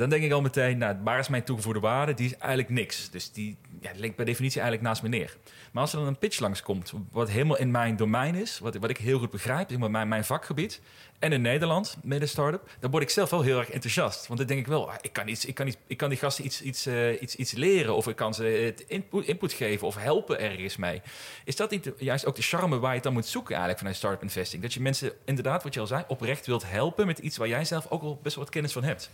Dan 0.00 0.08
denk 0.08 0.22
ik 0.22 0.32
al 0.32 0.40
meteen: 0.40 0.78
nou, 0.78 0.96
waar 1.04 1.18
is 1.18 1.28
mijn 1.28 1.44
toegevoegde 1.44 1.80
waarde? 1.80 2.14
Die 2.14 2.26
is 2.26 2.36
eigenlijk 2.36 2.68
niks. 2.68 3.10
Dus 3.10 3.32
die 3.32 3.56
ja, 3.80 3.90
ligt 3.96 4.14
per 4.14 4.24
definitie 4.24 4.60
eigenlijk 4.60 4.88
naast 4.88 5.02
me 5.02 5.08
neer. 5.08 5.36
Maar 5.72 5.82
als 5.82 5.92
er 5.92 5.98
dan 5.98 6.08
een 6.08 6.18
pitch 6.18 6.40
langskomt, 6.40 6.92
wat 7.10 7.30
helemaal 7.30 7.56
in 7.56 7.70
mijn 7.70 7.96
domein 7.96 8.34
is, 8.34 8.58
wat, 8.58 8.76
wat 8.76 8.90
ik 8.90 8.96
heel 8.96 9.18
goed 9.18 9.30
begrijp, 9.30 9.70
in 9.70 9.90
mijn, 9.90 10.08
mijn 10.08 10.24
vakgebied, 10.24 10.80
en 11.18 11.32
in 11.32 11.40
Nederland 11.40 11.96
met 12.02 12.20
een 12.20 12.28
start-up, 12.28 12.70
dan 12.78 12.90
word 12.90 13.02
ik 13.02 13.10
zelf 13.10 13.30
wel 13.30 13.42
heel 13.42 13.58
erg 13.58 13.70
enthousiast. 13.70 14.26
Want 14.26 14.38
dan 14.38 14.48
denk 14.48 14.60
ik 14.60 14.66
wel, 14.66 14.90
ah, 14.90 14.96
ik 15.00 15.12
kan, 15.12 15.28
iets, 15.28 15.44
ik 15.44 15.54
kan, 15.54 15.66
iets, 15.66 15.76
ik 15.86 15.96
kan 15.96 16.08
die 16.08 16.18
gasten 16.18 16.44
iets, 16.44 16.62
iets, 16.62 16.86
uh, 16.86 17.22
iets, 17.22 17.36
iets 17.36 17.52
leren, 17.52 17.94
of 17.94 18.08
ik 18.08 18.16
kan 18.16 18.34
ze 18.34 18.44
het 18.44 18.84
input, 18.86 19.26
input 19.26 19.52
geven 19.52 19.86
of 19.86 19.96
helpen 19.96 20.40
ergens 20.40 20.76
mee. 20.76 21.02
Is 21.44 21.56
dat 21.56 21.70
niet 21.70 21.92
juist 21.98 22.26
ook 22.26 22.36
de 22.36 22.42
charme 22.42 22.78
waar 22.78 22.90
je 22.90 22.94
het 22.94 23.04
dan 23.04 23.12
moet 23.12 23.26
zoeken 23.26 23.50
eigenlijk 23.50 23.78
vanuit 23.78 23.96
start-up 23.96 24.22
investing? 24.22 24.62
Dat 24.62 24.74
je 24.74 24.80
mensen 24.80 25.12
inderdaad, 25.24 25.62
wat 25.62 25.74
je 25.74 25.80
al 25.80 25.86
zei, 25.86 26.04
oprecht 26.08 26.46
wilt 26.46 26.70
helpen 26.70 27.06
met 27.06 27.18
iets 27.18 27.36
waar 27.36 27.48
jij 27.48 27.64
zelf 27.64 27.86
ook 27.88 28.02
al 28.02 28.18
best 28.22 28.34
wel 28.34 28.44
wat 28.44 28.52
kennis 28.52 28.72
van 28.72 28.84
hebt. 28.84 29.10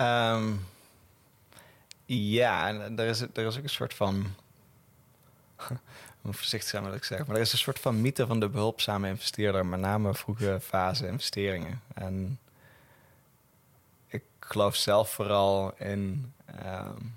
Um, 0.00 0.66
ja, 2.04 2.68
en 2.68 2.98
er 2.98 3.06
is, 3.06 3.20
er 3.20 3.46
is 3.46 3.56
ook 3.56 3.62
een 3.62 3.68
soort 3.68 3.94
van 3.94 4.34
moet 6.20 6.36
voorzichtig 6.36 6.70
zijn 6.70 6.84
wat 6.84 6.94
ik 6.94 7.04
zeg. 7.04 7.26
Maar 7.26 7.36
er 7.36 7.42
is 7.42 7.52
een 7.52 7.58
soort 7.58 7.78
van 7.78 8.00
mythe 8.00 8.26
van 8.26 8.40
de 8.40 8.48
behulpzame 8.48 9.08
investeerder, 9.08 9.66
met 9.66 9.80
name 9.80 10.14
vroege 10.14 10.58
fase 10.62 11.06
investeringen. 11.06 11.80
En 11.94 12.38
ik 14.06 14.22
geloof 14.40 14.76
zelf 14.76 15.10
vooral 15.10 15.74
in 15.78 16.32
um, 16.64 17.14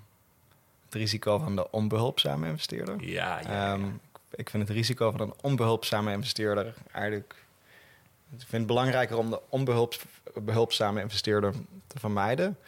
het 0.84 0.94
risico 0.94 1.38
van 1.38 1.56
de 1.56 1.70
onbehulpzame 1.70 2.48
investeerder. 2.48 3.04
Ja, 3.04 3.40
ja, 3.40 3.72
um, 3.72 4.00
ik 4.30 4.50
vind 4.50 4.68
het 4.68 4.76
risico 4.76 5.10
van 5.10 5.20
een 5.20 5.34
onbehulpzame 5.40 6.12
investeerder 6.12 6.74
eigenlijk. 6.92 7.45
Ik 8.30 8.38
vind 8.38 8.52
het 8.52 8.66
belangrijker 8.66 9.18
om 9.18 9.30
de 9.30 9.40
onbehulpzame 9.48 11.00
investeerder 11.00 11.54
te 11.86 11.98
vermijden. 11.98 12.58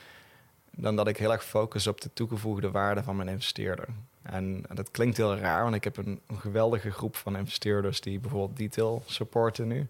Dan 0.71 0.97
dat 0.97 1.09
ik 1.09 1.17
heel 1.17 1.33
erg 1.33 1.45
focus 1.45 1.87
op 1.87 2.01
de 2.01 2.11
toegevoegde 2.13 2.71
waarde 2.71 3.03
van 3.03 3.17
mijn 3.17 3.29
investeerder. 3.29 3.89
En, 4.23 4.65
dat 4.75 4.91
klinkt 4.91 5.17
heel 5.17 5.37
raar, 5.37 5.63
want 5.63 5.75
ik 5.75 5.85
heb 5.85 5.97
een, 5.97 6.21
geweldige 6.39 6.91
groep 6.91 7.17
van 7.17 7.37
investeerders 7.37 8.01
die 8.01 8.19
bijvoorbeeld 8.19 8.57
detail 8.57 9.03
supporten 9.07 9.69
nu. 9.69 9.89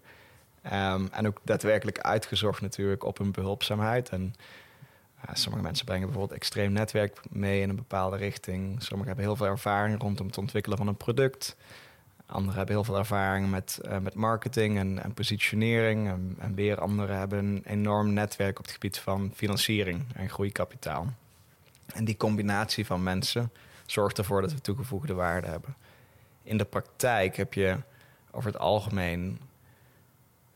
Um, 0.65 1.09
en 1.11 1.27
ook 1.27 1.39
daadwerkelijk 1.43 1.99
uitgezocht 1.99 2.61
natuurlijk 2.61 3.03
op 3.03 3.17
hun 3.17 3.31
behulpzaamheid. 3.31 4.09
En 4.09 4.35
uh, 5.25 5.35
sommige 5.35 5.63
mensen 5.63 5.85
brengen 5.85 6.05
bijvoorbeeld 6.07 6.39
extreem 6.39 6.71
netwerk 6.71 7.19
mee 7.29 7.61
in 7.61 7.69
een 7.69 7.75
bepaalde 7.75 8.17
richting. 8.17 8.83
Sommigen 8.83 9.07
hebben 9.07 9.25
heel 9.25 9.35
veel 9.35 9.45
ervaring 9.45 10.01
rondom 10.01 10.27
het 10.27 10.37
ontwikkelen 10.37 10.77
van 10.77 10.87
een 10.87 10.97
product. 10.97 11.55
Anderen 12.31 12.57
hebben 12.57 12.75
heel 12.75 12.83
veel 12.83 12.97
ervaring 12.97 13.49
met, 13.49 13.79
uh, 13.85 13.97
met 13.97 14.13
marketing 14.13 14.77
en, 14.77 15.03
en 15.03 15.13
positionering. 15.13 16.07
En, 16.39 16.55
weer 16.55 16.79
anderen 16.79 17.17
hebben 17.17 17.45
een 17.45 17.61
enorm 17.65 18.13
netwerk 18.13 18.59
op 18.59 18.63
het 18.63 18.73
gebied 18.73 18.97
van 18.97 19.31
financiering 19.35 20.05
en 20.13 20.29
groeikapitaal. 20.29 21.13
En 21.93 22.05
die 22.05 22.17
combinatie 22.17 22.85
van 22.85 23.03
mensen 23.03 23.51
zorgt 23.85 24.17
ervoor 24.17 24.41
dat 24.41 24.53
we 24.53 24.61
toegevoegde 24.61 25.13
waarde 25.13 25.47
hebben. 25.47 25.75
In 26.43 26.57
de 26.57 26.65
praktijk 26.65 27.35
heb 27.35 27.53
je 27.53 27.77
over 28.31 28.51
het 28.51 28.59
algemeen 28.59 29.39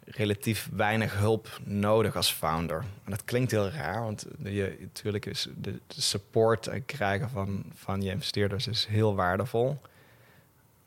relatief 0.05 0.69
weinig 0.73 1.17
hulp 1.17 1.59
nodig 1.63 2.15
als 2.15 2.31
founder. 2.31 2.79
En 2.79 3.11
dat 3.11 3.23
klinkt 3.23 3.51
heel 3.51 3.69
raar, 3.69 4.01
want 4.01 4.25
je, 4.43 4.77
natuurlijk 4.79 5.25
is 5.25 5.47
de, 5.57 5.79
support 5.87 6.69
krijgen 6.85 7.29
van, 7.29 7.63
van 7.73 8.01
je 8.01 8.11
investeerders 8.11 8.67
is 8.67 8.85
heel 8.85 9.15
waardevol. 9.15 9.79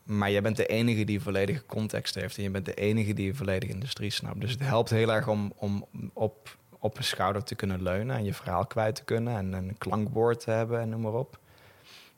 Maar 0.07 0.29
je 0.29 0.41
bent 0.41 0.55
de 0.55 0.65
enige 0.65 1.03
die 1.03 1.21
volledige 1.21 1.65
context 1.65 2.15
heeft 2.15 2.37
en 2.37 2.43
je 2.43 2.49
bent 2.49 2.65
de 2.65 2.73
enige 2.73 3.13
die 3.13 3.35
volledige 3.35 3.73
industrie 3.73 4.09
snapt. 4.09 4.41
Dus 4.41 4.51
het 4.51 4.59
helpt 4.59 4.89
heel 4.89 5.13
erg 5.13 5.27
om, 5.27 5.53
om 5.55 5.85
op, 6.13 6.57
op 6.79 6.97
een 6.97 7.03
schouder 7.03 7.43
te 7.43 7.55
kunnen 7.55 7.83
leunen 7.83 8.15
en 8.15 8.23
je 8.23 8.33
verhaal 8.33 8.65
kwijt 8.65 8.95
te 8.95 9.03
kunnen 9.03 9.37
en 9.37 9.53
een 9.53 9.77
klankwoord 9.77 10.39
te 10.39 10.51
hebben 10.51 10.79
en 10.79 10.89
noem 10.89 11.01
maar 11.01 11.13
op. 11.13 11.39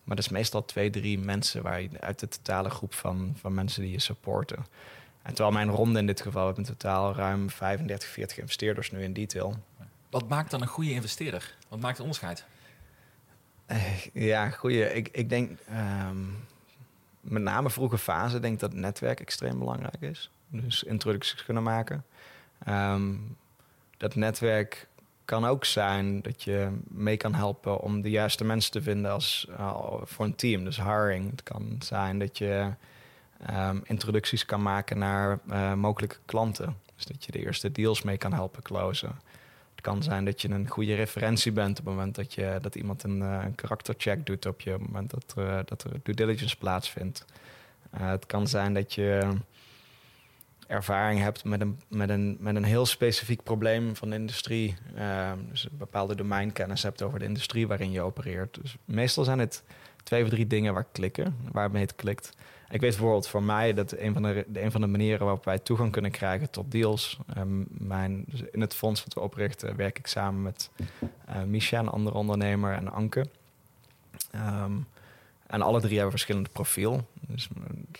Maar 0.04 0.16
dat 0.16 0.26
is 0.26 0.32
meestal 0.32 0.66
twee, 0.66 0.90
drie 0.90 1.20
mensen 1.20 1.64
waar 1.64 1.82
je, 1.82 1.90
uit 2.00 2.20
de 2.20 2.28
totale 2.28 2.70
groep 2.70 2.94
van, 2.94 3.36
van 3.40 3.54
mensen 3.54 3.82
die 3.82 3.92
je 3.92 4.00
supporten. 4.00 4.66
En 5.22 5.34
terwijl 5.34 5.52
mijn 5.52 5.70
ronde 5.70 6.00
in 6.00 6.06
dit 6.06 6.22
geval, 6.22 6.42
we 6.42 6.48
hebben 6.48 6.66
in 6.66 6.78
totaal 6.78 7.16
ruim 7.16 7.50
35, 7.50 8.10
40 8.10 8.38
investeerders 8.38 8.92
nu 8.92 9.04
in 9.04 9.14
detail. 9.14 9.58
Wat 10.10 10.28
maakt 10.28 10.52
dan 10.52 10.62
een 10.62 10.68
goede 10.68 10.92
investeerder? 10.92 11.56
Wat 11.68 11.80
maakt 11.80 11.94
het 11.98 12.02
onderscheid? 12.02 12.46
Uh, 13.68 14.06
ja, 14.14 14.50
goede. 14.50 14.94
Ik, 14.94 15.10
ik 15.12 15.30
denk 15.30 15.60
um, 16.10 16.36
met 17.30 17.42
name 17.42 17.70
vroege 17.70 17.98
fase 17.98 18.40
denk 18.40 18.60
dat 18.60 18.72
het 18.72 18.80
netwerk 18.80 19.20
extreem 19.20 19.60
belangrijk 19.60 20.02
is. 20.02 20.32
Dus 20.48 20.84
introducties 20.84 21.44
kunnen 21.44 21.64
maken. 21.64 22.06
Um, 22.68 23.38
dat 23.98 24.16
netwerk 24.16 24.88
kan 25.26 25.46
ook 25.46 25.66
zijn 25.66 26.22
dat 26.22 26.44
je 26.44 26.78
mee 26.88 27.18
kan 27.18 27.34
helpen 27.34 27.80
om 27.80 28.02
de 28.02 28.10
juiste 28.10 28.44
mensen 28.44 28.72
te 28.72 28.82
vinden 28.82 29.12
als, 29.12 29.48
uh, 29.50 29.94
voor 30.04 30.26
een 30.26 30.36
team. 30.36 30.64
Dus 30.64 30.84
hiring. 30.84 31.30
Het 31.32 31.44
kan 31.44 31.76
zijn 31.80 32.20
dat 32.20 32.38
je 32.38 32.74
um, 33.50 33.82
introducties 33.84 34.46
kan 34.46 34.62
maken 34.62 34.98
naar 34.98 35.40
uh, 35.50 35.74
mogelijke 35.74 36.18
klanten. 36.26 36.78
Dus 36.96 37.06
dat 37.06 37.26
je 37.26 37.32
de 37.32 37.40
eerste 37.40 37.72
deals 37.72 38.02
mee 38.02 38.18
kan 38.18 38.34
helpen 38.34 38.62
closen. 38.62 39.20
Het 39.80 39.88
kan 39.88 40.04
zijn 40.04 40.26
dat 40.26 40.42
je 40.42 40.50
een 40.50 40.68
goede 40.68 40.96
referentie 40.96 41.52
bent 41.52 41.80
op 41.80 41.86
het 41.86 41.96
moment 41.96 42.16
dat, 42.16 42.34
je, 42.34 42.58
dat 42.62 42.76
iemand 42.76 43.04
een, 43.04 43.22
een 43.22 43.56
karaktercheck 43.56 44.26
doet 44.26 44.46
op 44.46 44.62
je 44.62 44.74
op 44.74 44.80
het 44.80 44.90
moment 44.90 45.10
dat, 45.10 45.36
uh, 45.38 45.60
dat 45.66 45.84
er 45.84 45.92
due 46.04 46.16
diligence 46.16 46.58
plaatsvindt. 46.58 47.26
het 47.98 48.26
kan 48.26 48.48
zijn 48.48 48.74
dat 48.74 48.94
je 48.94 49.34
ervaring 50.68 51.20
hebt 51.20 51.44
met 51.44 51.62
een, 51.62 51.80
met 51.88 52.10
een, 52.10 52.38
met 52.40 52.56
een 52.56 52.64
heel 52.64 52.86
specifiek 52.86 53.44
probleem 53.44 53.96
van 53.96 54.10
de 54.10 54.16
industrie. 54.16 54.76
Uh, 54.98 55.32
dus 55.50 55.64
een 55.64 55.78
bepaalde 55.78 56.16
domeinkennis 56.16 56.84
hebt 56.84 57.02
over 57.02 57.20
de 57.20 57.26
industrie 57.26 57.68
waarin 57.68 57.92
je 57.92 58.02
opereert. 58.02 58.58
Dus 58.62 58.78
meestal 58.86 59.24
zijn 59.24 59.40
het 59.40 59.64
twee 60.04 60.24
of 60.24 60.30
drie 60.30 60.48
dingen 60.48 60.74
waar 60.74 60.88
klikken, 60.92 61.36
waarmee 61.52 61.82
het 61.82 61.96
klikt. 61.96 62.34
Ik 62.72 62.82
weet 62.82 62.90
bijvoorbeeld 62.90 63.28
voor 63.28 63.44
mij 63.44 63.74
dat 63.74 63.92
een 63.92 64.14
van 64.14 64.24
de, 64.24 64.46
een 64.54 64.72
van 64.72 64.82
de 64.82 64.88
manieren 64.88 65.26
waarop 65.26 65.46
wij 65.46 65.60
toegang 65.60 65.92
kunnen 65.92 66.12
krijgen 66.12 66.50
tot 66.50 66.72
deals. 66.72 67.20
Um, 67.38 67.68
mijn, 67.70 68.24
dus 68.28 68.42
in 68.42 68.62
het 68.62 68.74
fonds 68.74 69.04
wat 69.04 69.14
we 69.14 69.20
oprichten 69.20 69.76
werk 69.76 70.00
ik 70.00 70.08
samen 70.08 70.42
met 70.42 70.70
uh, 71.30 71.44
Misha, 71.44 71.80
een 71.80 71.88
andere 71.88 72.18
ondernemer, 72.18 72.74
en 72.74 72.92
Anke. 72.92 73.26
Um, 74.36 74.88
en 75.48 75.62
alle 75.62 75.80
drie 75.80 75.94
hebben 75.94 76.12
verschillend 76.12 76.52
profiel. 76.52 77.08
Dus 77.28 77.50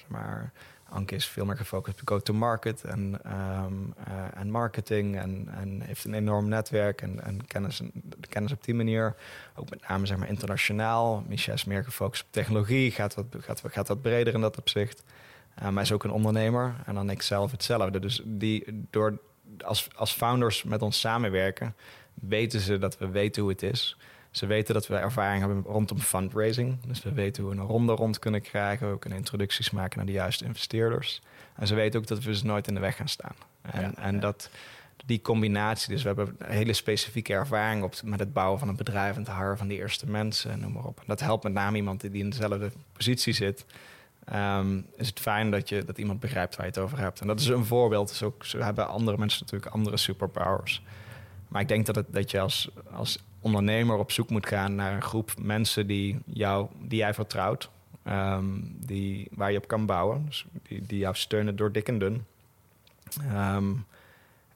maar 0.08 0.52
Anke 0.90 1.16
is 1.16 1.28
veel 1.28 1.46
meer 1.46 1.58
gefocust 1.58 2.02
op 2.02 2.08
go-to-market 2.08 2.84
en, 2.84 3.20
um, 3.66 3.94
uh, 4.08 4.40
en 4.40 4.52
marketing. 4.52 5.18
En, 5.18 5.48
en, 5.60 5.82
heeft 5.82 6.06
een 6.06 6.14
enorm 6.14 6.48
netwerk 6.48 7.02
en, 7.02 7.24
en 7.24 7.48
kennis, 7.48 7.82
kennis 8.30 8.52
op 8.52 8.64
die 8.64 8.74
manier. 8.74 9.16
Ook 9.56 9.70
met 9.70 9.88
name 9.88 10.06
zeg 10.06 10.18
maar, 10.18 10.28
internationaal. 10.28 11.24
Micha 11.28 11.54
is 11.54 11.66
meer 11.66 11.84
gefocust 11.84 12.24
op 12.24 12.28
technologie, 12.32 12.92
gaat 12.92 13.16
wat, 13.16 13.26
gaat, 13.40 13.62
gaat 13.66 13.88
wat 13.88 14.02
breder 14.02 14.34
in 14.34 14.42
dat 14.42 14.58
opzicht. 14.58 15.04
Uh, 15.62 15.70
maar 15.70 15.84
is 15.84 15.92
ook 15.92 16.04
een 16.04 16.12
ondernemer. 16.12 16.76
En 16.86 16.96
dan 16.96 17.10
ik 17.10 17.22
zelf 17.22 17.52
hetzelfde. 17.52 18.00
Dus 18.00 18.22
die, 18.26 18.86
door 18.90 19.18
als, 19.58 19.88
als 19.96 20.12
founders 20.12 20.64
met 20.64 20.82
ons 20.82 21.00
samenwerken, 21.00 21.76
weten 22.14 22.60
ze 22.60 22.78
dat 22.78 22.98
we 22.98 23.10
weten 23.10 23.42
hoe 23.42 23.52
het 23.52 23.64
is. 23.64 23.98
Ze 24.32 24.46
weten 24.46 24.74
dat 24.74 24.88
we 24.88 24.96
ervaring 24.96 25.40
hebben 25.40 25.64
rondom 25.64 26.00
fundraising. 26.00 26.78
Dus 26.88 27.04
we 27.04 27.12
weten 27.12 27.44
hoe 27.44 27.52
we 27.54 27.60
een 27.60 27.68
ronde 27.68 27.94
rond 27.94 28.20
kunnen 28.20 28.42
krijgen. 28.42 28.92
We 28.92 29.00
kunnen 29.00 29.20
introducties 29.20 29.70
maken 29.70 29.98
naar 29.98 30.06
de 30.06 30.12
juiste 30.12 30.46
investeerders. 30.46 31.22
En 31.56 31.68
ze 31.68 31.76
weten 31.76 32.00
ook 32.00 32.08
dat 32.08 32.24
we 32.24 32.36
ze 32.36 32.46
nooit 32.46 32.68
in 32.68 32.74
de 32.74 32.80
weg 32.80 32.96
gaan 32.96 33.08
staan. 33.08 33.36
En, 33.62 33.96
en 33.96 34.20
dat 34.20 34.50
die 35.06 35.22
combinatie, 35.22 35.94
dus 35.94 36.02
we 36.02 36.08
hebben 36.08 36.36
een 36.38 36.52
hele 36.52 36.74
specifieke 36.74 37.34
ervaring 37.34 37.84
op, 37.84 37.96
met 38.04 38.20
het 38.20 38.34
bouwen 38.34 38.60
van 38.60 38.68
een 38.68 38.76
bedrijf 38.76 39.16
en 39.16 39.22
het 39.22 39.32
haren 39.32 39.58
van 39.58 39.68
de 39.68 39.76
eerste 39.76 40.10
mensen 40.10 40.52
en 40.52 40.60
noem 40.60 40.72
maar 40.72 40.86
op. 40.86 40.98
En 40.98 41.06
dat 41.08 41.20
helpt 41.20 41.44
met 41.44 41.54
name 41.54 41.78
iemand 41.78 42.02
die 42.02 42.24
in 42.24 42.30
dezelfde 42.30 42.72
positie 42.94 43.34
zit. 43.34 43.66
Um, 44.34 44.86
is 44.98 45.08
het 45.08 45.20
fijn 45.20 45.52
dat, 45.52 45.70
je, 45.70 45.86
dat 45.86 45.98
iemand 45.98 46.20
begrijpt 46.20 46.56
waar 46.56 46.66
je 46.66 46.72
het 46.72 46.82
over 46.82 47.00
hebt. 47.00 47.22
En 47.22 47.28
dat 47.28 47.40
is 47.40 47.48
een 47.48 47.66
voorbeeld. 47.66 48.08
Dus 48.08 48.24
ook, 48.24 48.46
zo 48.46 48.60
hebben 48.60 48.88
andere 48.88 49.18
mensen 49.18 49.42
natuurlijk 49.42 49.72
andere 49.72 49.98
superpowers. 49.98 50.84
Maar 51.48 51.62
ik 51.62 51.68
denk 51.68 51.86
dat, 51.86 51.96
het, 51.96 52.06
dat 52.10 52.32
je 52.32 52.40
als, 52.40 52.70
als 52.92 53.20
ondernemer 53.42 53.98
op 53.98 54.12
zoek 54.12 54.30
moet 54.30 54.48
gaan 54.48 54.76
naar 54.76 54.94
een 54.94 55.02
groep 55.02 55.34
mensen 55.42 55.88
die, 55.88 56.20
jou, 56.26 56.68
die 56.82 56.98
jij 56.98 57.14
vertrouwt. 57.14 57.70
Um, 58.04 58.76
die, 58.86 59.28
waar 59.32 59.52
je 59.52 59.58
op 59.58 59.68
kan 59.68 59.86
bouwen. 59.86 60.26
Dus 60.26 60.46
die, 60.68 60.82
die 60.82 61.00
jou 61.00 61.16
steunen 61.16 61.56
door 61.56 61.72
dik 61.72 61.88
en 61.88 62.00
dun. 62.00 62.26
Um, 63.34 63.86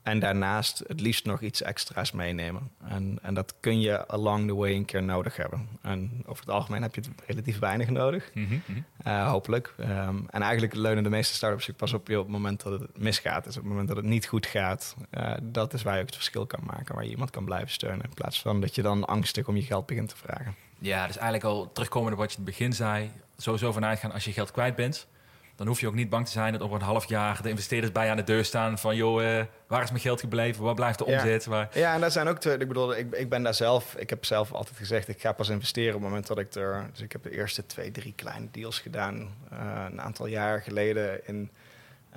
en 0.04 0.20
daarnaast 0.20 0.84
het 0.88 1.00
liefst 1.00 1.26
nog 1.26 1.42
iets 1.42 1.62
extra's 1.62 2.12
meenemen. 2.12 2.72
En, 2.88 3.20
en 3.22 3.34
dat 3.34 3.54
kun 3.60 3.82
je 3.82 4.08
along 4.08 4.48
the 4.48 4.56
way 4.56 4.76
een 4.76 4.86
keer 4.86 5.04
nodig 5.04 5.36
hebben. 5.36 5.68
En 5.82 6.24
over 6.26 6.46
het 6.46 6.54
algemeen 6.54 6.82
heb 6.82 6.96
je 6.96 7.02
het 7.02 7.10
relatief 7.26 7.60
weinig 7.60 7.90
nodig. 7.90 8.32
Mm 8.34 8.62
-hmm. 8.66 8.86
hopelijk. 9.26 9.74
Um, 9.80 10.26
en 10.30 10.42
eigenlijk 10.42 10.74
leunen 10.74 11.04
de 11.04 11.10
meeste 11.10 11.34
startups 11.34 11.70
pas 11.78 11.94
op 11.94 12.08
je 12.08 12.18
op 12.18 12.24
het 12.24 12.34
moment 12.34 12.64
dat 12.64 12.80
het 12.80 12.98
misgaat. 12.98 13.44
Dus 13.44 13.56
op 13.56 13.62
het 13.62 13.72
moment 13.72 13.88
dat 13.88 13.98
het 13.98 14.06
niet 14.06 14.26
goed 14.26 14.46
gaat. 14.46 14.96
Uh, 15.12 15.34
dat 15.42 15.74
is 15.74 15.84
waar 15.84 15.94
je 15.94 16.00
ook 16.00 16.06
het 16.06 16.16
verschil 16.16 16.46
kan 16.46 16.64
maken. 16.64 16.96
Waar 16.96 17.04
je 17.04 17.10
iemand 17.10 17.30
kan 17.30 17.46
blijven 17.46 17.70
steunen. 17.70 18.06
In 18.06 18.14
plaats 18.14 18.42
van 18.42 18.62
dat 18.62 18.76
je 18.76 18.82
dan 18.82 19.06
angstig 19.06 19.48
om 19.48 19.56
je 19.56 19.64
geld 19.64 19.86
begint 19.86 20.10
te 20.10 20.18
vragen. 20.18 20.56
Ja, 20.80 21.08
dus 21.08 21.18
eigenlijk 21.18 21.46
al 21.46 21.72
terugkomen 21.72 22.12
op 22.12 22.18
wat 22.18 22.32
je 22.32 22.38
in 22.38 22.44
het 22.44 22.56
begin 22.56 22.74
zei. 22.74 23.12
Sowieso 23.38 23.72
vanuit 23.72 24.00
gaan 24.00 24.12
als 24.12 24.24
je 24.24 24.32
geld 24.32 24.52
kwijt 24.52 24.76
bent 24.76 25.08
dan 25.56 25.68
hoef 25.68 25.80
je 25.80 25.88
ook 25.88 25.94
niet 25.94 26.10
bang 26.10 26.26
te 26.26 26.32
zijn 26.32 26.52
dat 26.52 26.62
over 26.62 26.76
een 26.76 26.82
half 26.82 27.06
jaar 27.06 27.42
de 27.42 27.50
investeerders 27.50 27.92
bij 27.92 28.06
je 28.06 28.12
aan 28.12 28.18
de 28.18 28.24
deur 28.24 28.46
staan 28.46 28.78
van 28.78 28.96
joh, 28.96 29.22
uh, 29.22 29.42
waar 29.68 29.84
is 29.84 29.90
mijn 29.90 30.02
geld 30.02 30.20
gebleven? 30.20 30.64
Waar 30.64 30.74
blijft 30.74 30.98
de 30.98 31.06
omzet? 31.06 31.44
Ja, 31.44 31.50
waar... 31.50 31.70
ja 31.74 31.94
en 31.94 32.02
dat 32.02 32.12
zijn 32.12 32.28
ook 32.28 32.40
twee. 32.40 32.58
Ik 32.58 32.68
bedoel, 32.68 32.98
ik, 32.98 33.16
ik 33.16 33.30
ben 33.30 33.44
daar 33.44 33.54
zelf. 33.54 33.96
Ik 33.96 34.10
heb 34.10 34.26
zelf 34.26 34.52
altijd 34.52 34.78
gezegd, 34.78 35.08
ik 35.08 35.22
ga 35.22 35.32
pas 35.32 35.50
investeren 35.50 35.96
op 35.96 36.02
het 36.02 36.10
moment 36.10 36.28
dat 36.28 36.40
ik 36.40 36.54
er. 36.54 36.90
Dus 36.92 37.02
ik 37.02 37.12
heb 37.12 37.24
de 37.24 37.36
eerste 37.36 37.66
twee, 37.66 37.92
drie 37.92 38.14
kleine 38.16 38.48
deals 38.52 38.80
gedaan 38.80 39.16
uh, 39.54 39.86
een 39.92 40.02
aantal 40.02 40.26
jaar 40.26 40.62
geleden 40.62 41.28
in. 41.28 41.52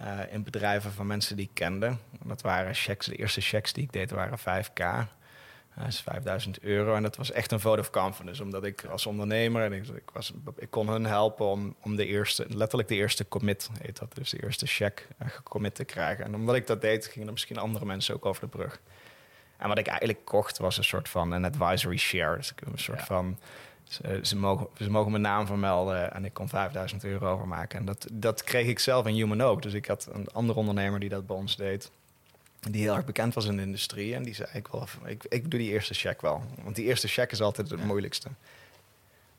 Uh, 0.00 0.32
in 0.32 0.42
bedrijven 0.42 0.92
van 0.92 1.06
mensen 1.06 1.36
die 1.36 1.44
ik 1.44 1.54
kende. 1.54 1.96
Dat 2.24 2.42
waren 2.42 2.74
checks, 2.74 3.06
de 3.06 3.16
eerste 3.16 3.40
checks 3.40 3.72
die 3.72 3.84
ik 3.84 3.92
deed 3.92 4.10
waren 4.10 4.38
5k. 4.38 5.08
Dat 5.78 5.86
is 5.86 6.00
5000 6.00 6.60
euro. 6.60 6.94
En 6.94 7.02
dat 7.02 7.16
was 7.16 7.30
echt 7.30 7.52
een 7.52 7.60
vote 7.60 7.80
of 7.80 7.90
confidence. 7.90 8.42
Omdat 8.42 8.64
ik 8.64 8.84
als 8.84 9.06
ondernemer, 9.06 9.62
en 9.62 9.72
ik, 9.72 9.86
ik, 9.86 10.10
was, 10.12 10.32
ik 10.56 10.70
kon 10.70 10.88
hun 10.88 11.06
helpen 11.06 11.46
om, 11.46 11.74
om 11.82 11.96
de 11.96 12.06
eerste, 12.06 12.46
letterlijk 12.48 12.88
de 12.88 12.94
eerste 12.94 13.28
commit, 13.28 13.70
heet 13.82 13.98
dat. 13.98 14.14
Dus 14.14 14.30
de 14.30 14.42
eerste 14.42 14.66
check 14.66 15.08
uh, 15.22 15.28
gecommit 15.28 15.74
te 15.74 15.84
krijgen. 15.84 16.24
En 16.24 16.34
omdat 16.34 16.54
ik 16.54 16.66
dat 16.66 16.80
deed, 16.80 17.06
gingen 17.06 17.26
er 17.26 17.32
misschien 17.32 17.58
andere 17.58 17.84
mensen 17.84 18.14
ook 18.14 18.26
over 18.26 18.42
de 18.42 18.48
brug. 18.48 18.80
En 19.56 19.68
wat 19.68 19.78
ik 19.78 19.86
eigenlijk 19.86 20.24
kocht 20.24 20.58
was 20.58 20.76
een 20.76 20.84
soort 20.84 21.08
van 21.08 21.32
een 21.32 21.44
advisory 21.44 21.96
share. 21.96 22.36
Dus 22.36 22.52
een 22.56 22.78
soort 22.78 23.02
van... 23.02 23.38
Ze, 23.88 24.20
ze, 24.22 24.36
mogen, 24.36 24.66
ze 24.78 24.90
mogen 24.90 25.10
mijn 25.10 25.22
naam 25.22 25.46
vermelden 25.46 26.12
en 26.12 26.24
ik 26.24 26.32
kon 26.32 26.48
5000 26.48 27.04
euro 27.04 27.32
overmaken. 27.32 27.78
En 27.78 27.84
dat, 27.84 28.06
dat 28.12 28.44
kreeg 28.44 28.66
ik 28.66 28.78
zelf 28.78 29.06
in 29.06 29.14
Human 29.14 29.42
ook. 29.42 29.62
Dus 29.62 29.72
ik 29.72 29.86
had 29.86 30.08
een 30.12 30.28
andere 30.32 30.58
ondernemer 30.58 31.00
die 31.00 31.08
dat 31.08 31.26
bij 31.26 31.36
ons 31.36 31.56
deed 31.56 31.90
die 32.60 32.82
heel 32.82 32.94
erg 32.94 33.04
bekend 33.04 33.34
was 33.34 33.44
in 33.44 33.56
de 33.56 33.62
industrie. 33.62 34.14
En 34.14 34.22
die 34.22 34.34
zei, 34.34 34.48
ik, 34.52 34.66
wel, 34.66 34.86
ik, 35.04 35.24
ik 35.28 35.50
doe 35.50 35.60
die 35.60 35.70
eerste 35.70 35.94
check 35.94 36.20
wel. 36.20 36.42
Want 36.62 36.76
die 36.76 36.84
eerste 36.84 37.08
check 37.08 37.32
is 37.32 37.40
altijd 37.40 37.70
het 37.70 37.84
moeilijkste. 37.84 38.28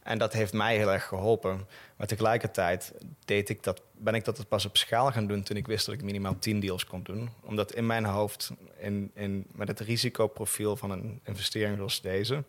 En 0.08 0.18
dat 0.18 0.34
heeft 0.34 0.54
mij 0.54 0.78
heel 0.78 0.92
erg 0.92 1.06
geholpen. 1.06 1.68
Maar 1.96 2.08
tegelijkertijd 2.08 2.94
deed 3.26 3.50
ik 3.50 3.64
dat, 3.64 3.82
ben 3.92 4.14
ik 4.14 4.26
dat 4.26 4.48
pas 4.48 4.66
op 4.66 4.78
schaal 4.78 5.12
gaan 5.12 5.28
doen 5.28 5.44
toen 5.44 5.58
ik 5.58 5.68
wist 5.68 5.86
dat 5.86 5.96
ik 5.96 6.02
minimaal 6.02 6.40
10 6.40 6.60
deals 6.60 6.86
kon 6.86 7.04
doen. 7.04 7.30
Omdat 7.42 7.74
in 7.74 7.86
mijn 7.86 8.06
hoofd, 8.06 8.52
in, 8.78 9.12
in, 9.14 9.46
met 9.52 9.68
het 9.68 9.80
risicoprofiel 9.80 10.76
van 10.76 10.92
een 10.92 11.20
investering 11.24 11.76
zoals 11.78 12.02
deze, 12.02 12.44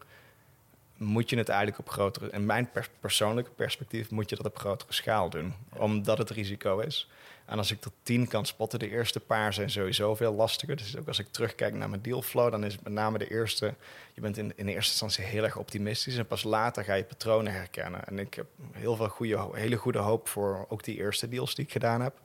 moet 0.99 1.31
je 1.31 1.37
het 1.37 1.49
eigenlijk 1.49 1.79
op 1.79 1.89
grotere, 1.89 2.31
in 2.31 2.47
mijn 2.47 2.71
persoonlijke 3.01 3.51
perspectief, 3.51 4.11
moet 4.11 4.31
je 4.31 4.37
dat 4.37 4.47
op 4.47 4.59
grotere 4.59 4.93
schaal 4.93 5.31
doen. 5.31 5.55
Omdat 5.77 6.19
het 6.19 6.31
risico 6.31 6.79
is. 6.79 7.09
En 7.45 7.59
als 7.59 7.71
ik 7.71 7.85
er 7.85 7.91
tien 8.03 8.29
kan 8.29 8.47
spotten, 8.47 8.79
de 8.79 8.91
eerste 8.91 9.21
paar 9.21 9.55
zijn 9.55 9.71
sowieso 9.71 10.15
veel 10.15 10.35
lastiger. 10.35 10.77
Dus 10.77 10.97
ook 10.97 11.09
als 11.09 11.19
ik 11.19 11.27
terugkijk 11.31 11.75
naar 11.75 11.89
mijn 11.89 12.03
dealflow, 12.03 12.51
dan 12.51 12.65
is 12.65 12.73
het 12.73 12.83
met 12.83 12.93
name 12.93 13.19
de 13.19 13.31
eerste. 13.31 13.75
Je 14.15 14.21
bent 14.21 14.37
in, 14.37 14.53
in 14.57 14.67
eerste 14.67 14.91
instantie 14.91 15.25
heel 15.25 15.45
erg 15.45 15.57
optimistisch. 15.57 16.17
En 16.17 16.27
pas 16.27 16.43
later 16.43 16.85
ga 16.85 16.95
je 16.95 17.05
patronen 17.05 17.53
herkennen. 17.53 18.05
En 18.05 18.19
ik 18.19 18.35
heb 18.35 18.47
heel 18.73 18.97
veel 18.97 19.09
goede, 19.09 19.49
hele 19.53 19.77
goede 19.77 19.99
hoop 19.99 20.29
voor 20.29 20.67
ook 20.69 20.85
die 20.85 20.97
eerste 20.97 21.29
deals 21.29 21.55
die 21.55 21.65
ik 21.65 21.73
gedaan 21.73 22.01
heb. 22.01 22.21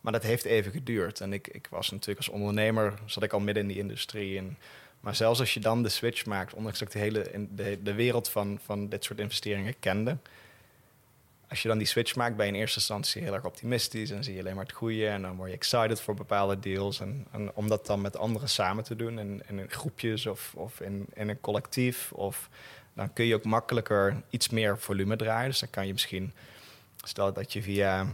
Maar 0.00 0.12
dat 0.12 0.22
heeft 0.22 0.44
even 0.44 0.72
geduurd. 0.72 1.20
En 1.20 1.32
ik, 1.32 1.48
ik 1.48 1.66
was 1.70 1.90
natuurlijk 1.90 2.18
als 2.18 2.28
ondernemer, 2.28 2.94
zat 3.06 3.22
ik 3.22 3.32
al 3.32 3.40
midden 3.40 3.62
in 3.62 3.68
die 3.68 3.78
industrie. 3.78 4.38
En, 4.38 4.58
maar 5.00 5.14
zelfs 5.14 5.40
als 5.40 5.54
je 5.54 5.60
dan 5.60 5.82
de 5.82 5.88
switch 5.88 6.26
maakt, 6.26 6.54
ondanks 6.54 6.78
dat 6.78 6.88
ik 6.88 6.94
de 6.94 7.00
hele 7.00 7.48
de, 7.50 7.78
de 7.82 7.94
wereld 7.94 8.28
van, 8.28 8.58
van 8.64 8.88
dit 8.88 9.04
soort 9.04 9.18
investeringen 9.18 9.78
kende 9.78 10.16
als 11.50 11.62
je 11.62 11.68
dan 11.68 11.78
die 11.78 11.86
switch 11.86 12.16
maakt, 12.16 12.36
ben 12.36 12.46
je 12.46 12.52
in 12.52 12.58
eerste 12.58 12.78
instantie 12.78 13.22
heel 13.22 13.34
erg 13.34 13.44
optimistisch 13.44 14.10
en 14.10 14.24
zie 14.24 14.34
je 14.34 14.40
alleen 14.40 14.54
maar 14.54 14.64
het 14.64 14.74
goede 14.74 15.08
en 15.08 15.22
dan 15.22 15.36
word 15.36 15.50
je 15.50 15.56
excited 15.56 16.00
voor 16.00 16.14
bepaalde 16.14 16.58
deals. 16.58 17.00
En, 17.00 17.26
en 17.30 17.50
om 17.54 17.68
dat 17.68 17.86
dan 17.86 18.00
met 18.00 18.16
anderen 18.16 18.48
samen 18.48 18.84
te 18.84 18.96
doen, 18.96 19.18
in, 19.18 19.42
in 19.48 19.70
groepjes 19.70 20.26
of, 20.26 20.52
of 20.54 20.80
in, 20.80 21.06
in 21.14 21.28
een 21.28 21.40
collectief, 21.40 22.12
of 22.12 22.48
dan 22.92 23.12
kun 23.12 23.24
je 23.24 23.34
ook 23.34 23.44
makkelijker 23.44 24.22
iets 24.30 24.48
meer 24.48 24.78
volume 24.78 25.16
draaien. 25.16 25.50
Dus 25.50 25.60
dan 25.60 25.70
kan 25.70 25.86
je 25.86 25.92
misschien, 25.92 26.32
stel 27.04 27.32
dat 27.32 27.52
je 27.52 27.62
via, 27.62 28.06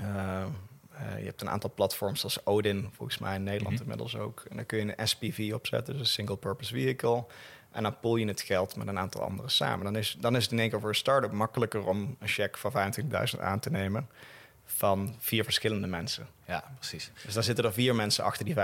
uh, 0.00 0.46
je 1.18 1.24
hebt 1.24 1.40
een 1.40 1.50
aantal 1.50 1.72
platforms 1.74 2.20
zoals 2.20 2.46
Odin, 2.46 2.90
volgens 2.92 3.18
mij 3.18 3.34
in 3.34 3.42
Nederland 3.42 3.74
mhm. 3.74 3.82
inmiddels 3.82 4.16
ook. 4.16 4.44
En 4.50 4.56
dan 4.56 4.66
kun 4.66 4.78
je 4.78 4.94
een 4.96 5.08
SPV 5.08 5.50
opzetten, 5.54 5.92
dus 5.92 6.02
een 6.02 6.12
single 6.12 6.36
purpose 6.36 6.72
vehicle. 6.72 7.24
En 7.72 7.82
dan 7.82 7.98
pool 8.00 8.16
je 8.16 8.26
het 8.26 8.40
geld 8.40 8.76
met 8.76 8.88
een 8.88 8.98
aantal 8.98 9.22
anderen 9.22 9.50
samen. 9.50 9.84
Dan 9.84 9.96
is, 9.96 10.16
dan 10.20 10.36
is 10.36 10.42
het 10.42 10.52
in 10.52 10.58
één 10.58 10.70
keer 10.70 10.80
voor 10.80 10.88
een 10.88 10.94
start-up 10.94 11.32
makkelijker 11.32 11.86
om 11.86 12.16
een 12.18 12.28
cheque 12.28 12.58
van 12.58 12.92
25.000 13.34 13.40
aan 13.40 13.60
te 13.60 13.70
nemen 13.70 14.08
van 14.64 15.14
vier 15.18 15.44
verschillende 15.44 15.86
mensen. 15.86 16.28
Ja, 16.46 16.64
precies. 16.78 17.10
Dus 17.24 17.34
dan 17.34 17.42
zitten 17.42 17.64
er 17.64 17.72
vier 17.72 17.94
mensen 17.94 18.24
achter 18.24 18.44
die 18.44 18.54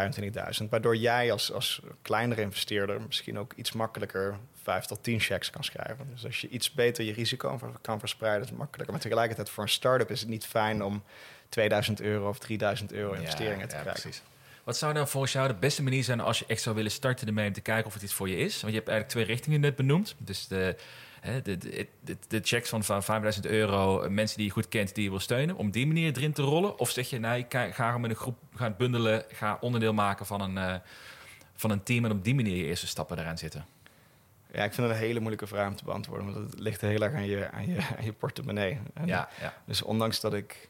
25.000. 0.62 0.68
Waardoor 0.70 0.96
jij 0.96 1.32
als, 1.32 1.52
als 1.52 1.80
kleinere 2.02 2.40
investeerder 2.40 3.00
misschien 3.00 3.38
ook 3.38 3.52
iets 3.52 3.72
makkelijker 3.72 4.38
vijf 4.62 4.84
tot 4.84 5.02
tien 5.02 5.20
checks 5.20 5.50
kan 5.50 5.64
schrijven. 5.64 6.08
Dus 6.10 6.24
als 6.24 6.40
je 6.40 6.48
iets 6.48 6.72
beter 6.72 7.04
je 7.04 7.12
risico 7.12 7.60
kan 7.80 7.98
verspreiden, 7.98 8.42
is 8.42 8.48
het 8.48 8.58
makkelijker. 8.58 8.92
Maar 8.92 9.02
tegelijkertijd 9.02 9.50
voor 9.50 9.62
een 9.62 9.68
start-up 9.68 10.10
is 10.10 10.20
het 10.20 10.28
niet 10.28 10.46
fijn 10.46 10.82
om 10.82 11.02
2000 11.54 12.00
euro 12.00 12.28
of 12.28 12.38
3000 12.38 12.92
euro 12.92 13.12
investeringen 13.12 13.68
te 13.68 13.74
ja, 13.74 13.80
krijgen. 13.80 14.02
Precies. 14.02 14.22
Wat 14.64 14.76
zou 14.76 14.94
dan 14.94 15.08
volgens 15.08 15.32
jou 15.32 15.48
de 15.48 15.54
beste 15.54 15.82
manier 15.82 16.04
zijn 16.04 16.20
als 16.20 16.38
je 16.38 16.44
echt 16.48 16.62
zou 16.62 16.76
willen 16.76 16.90
starten 16.90 17.26
ermee 17.26 17.46
om 17.46 17.52
te 17.52 17.60
kijken 17.60 17.86
of 17.86 17.94
het 17.94 18.02
iets 18.02 18.12
voor 18.12 18.28
je 18.28 18.36
is? 18.36 18.60
Want 18.60 18.72
je 18.72 18.78
hebt 18.78 18.88
eigenlijk 18.88 19.08
twee 19.08 19.24
richtingen 19.24 19.60
net 19.60 19.76
benoemd. 19.76 20.14
Dus 20.18 20.46
de, 20.46 20.76
de, 21.42 21.58
de, 21.58 22.16
de, 22.28 22.40
checks 22.42 22.68
van, 22.68 22.84
van 22.84 23.02
5000 23.02 23.46
euro, 23.46 24.02
eh, 24.02 24.10
mensen 24.10 24.36
die 24.36 24.46
je 24.46 24.52
goed 24.52 24.68
kent, 24.68 24.94
die 24.94 25.04
je 25.04 25.10
wil 25.10 25.18
steunen, 25.18 25.56
om 25.56 25.70
die 25.70 25.86
manier 25.86 26.16
erin 26.16 26.32
te 26.32 26.42
rollen? 26.42 26.78
Of 26.78 26.90
zeg 26.90 27.10
je, 27.10 27.18
nee, 27.18 27.46
ga, 27.48 27.70
ga 27.70 27.98
met 27.98 28.10
een 28.10 28.16
groep 28.16 28.38
gaan 28.54 28.74
bundelen, 28.78 29.24
ga 29.28 29.58
onderdeel 29.60 29.94
maken 29.94 30.26
van 30.26 30.40
een, 30.40 30.56
uh, 30.56 30.74
van 31.54 31.70
een 31.70 31.82
team 31.82 32.04
en 32.04 32.10
op 32.10 32.24
die 32.24 32.34
manier 32.34 32.56
je 32.56 32.64
eerste 32.64 32.86
stappen 32.86 33.18
eraan 33.18 33.38
zitten? 33.38 33.66
Ja, 34.52 34.64
ik 34.64 34.72
vind 34.72 34.86
het 34.86 34.96
een 34.96 35.02
hele 35.02 35.18
moeilijke 35.18 35.46
vraag 35.46 35.68
om 35.68 35.76
te 35.76 35.84
beantwoorden, 35.84 36.32
want 36.32 36.50
het 36.50 36.60
ligt 36.60 36.80
heel 36.80 37.00
erg 37.00 37.14
aan 37.14 37.26
je, 37.26 37.50
aan 37.50 37.66
je, 37.66 37.76
aan 37.98 38.04
je 38.04 38.12
portemonnee. 38.12 38.78
ja, 39.04 39.28
ja. 39.40 39.54
Dus 39.64 39.82
ondanks 39.82 40.20
dat 40.20 40.34
ik 40.34 40.68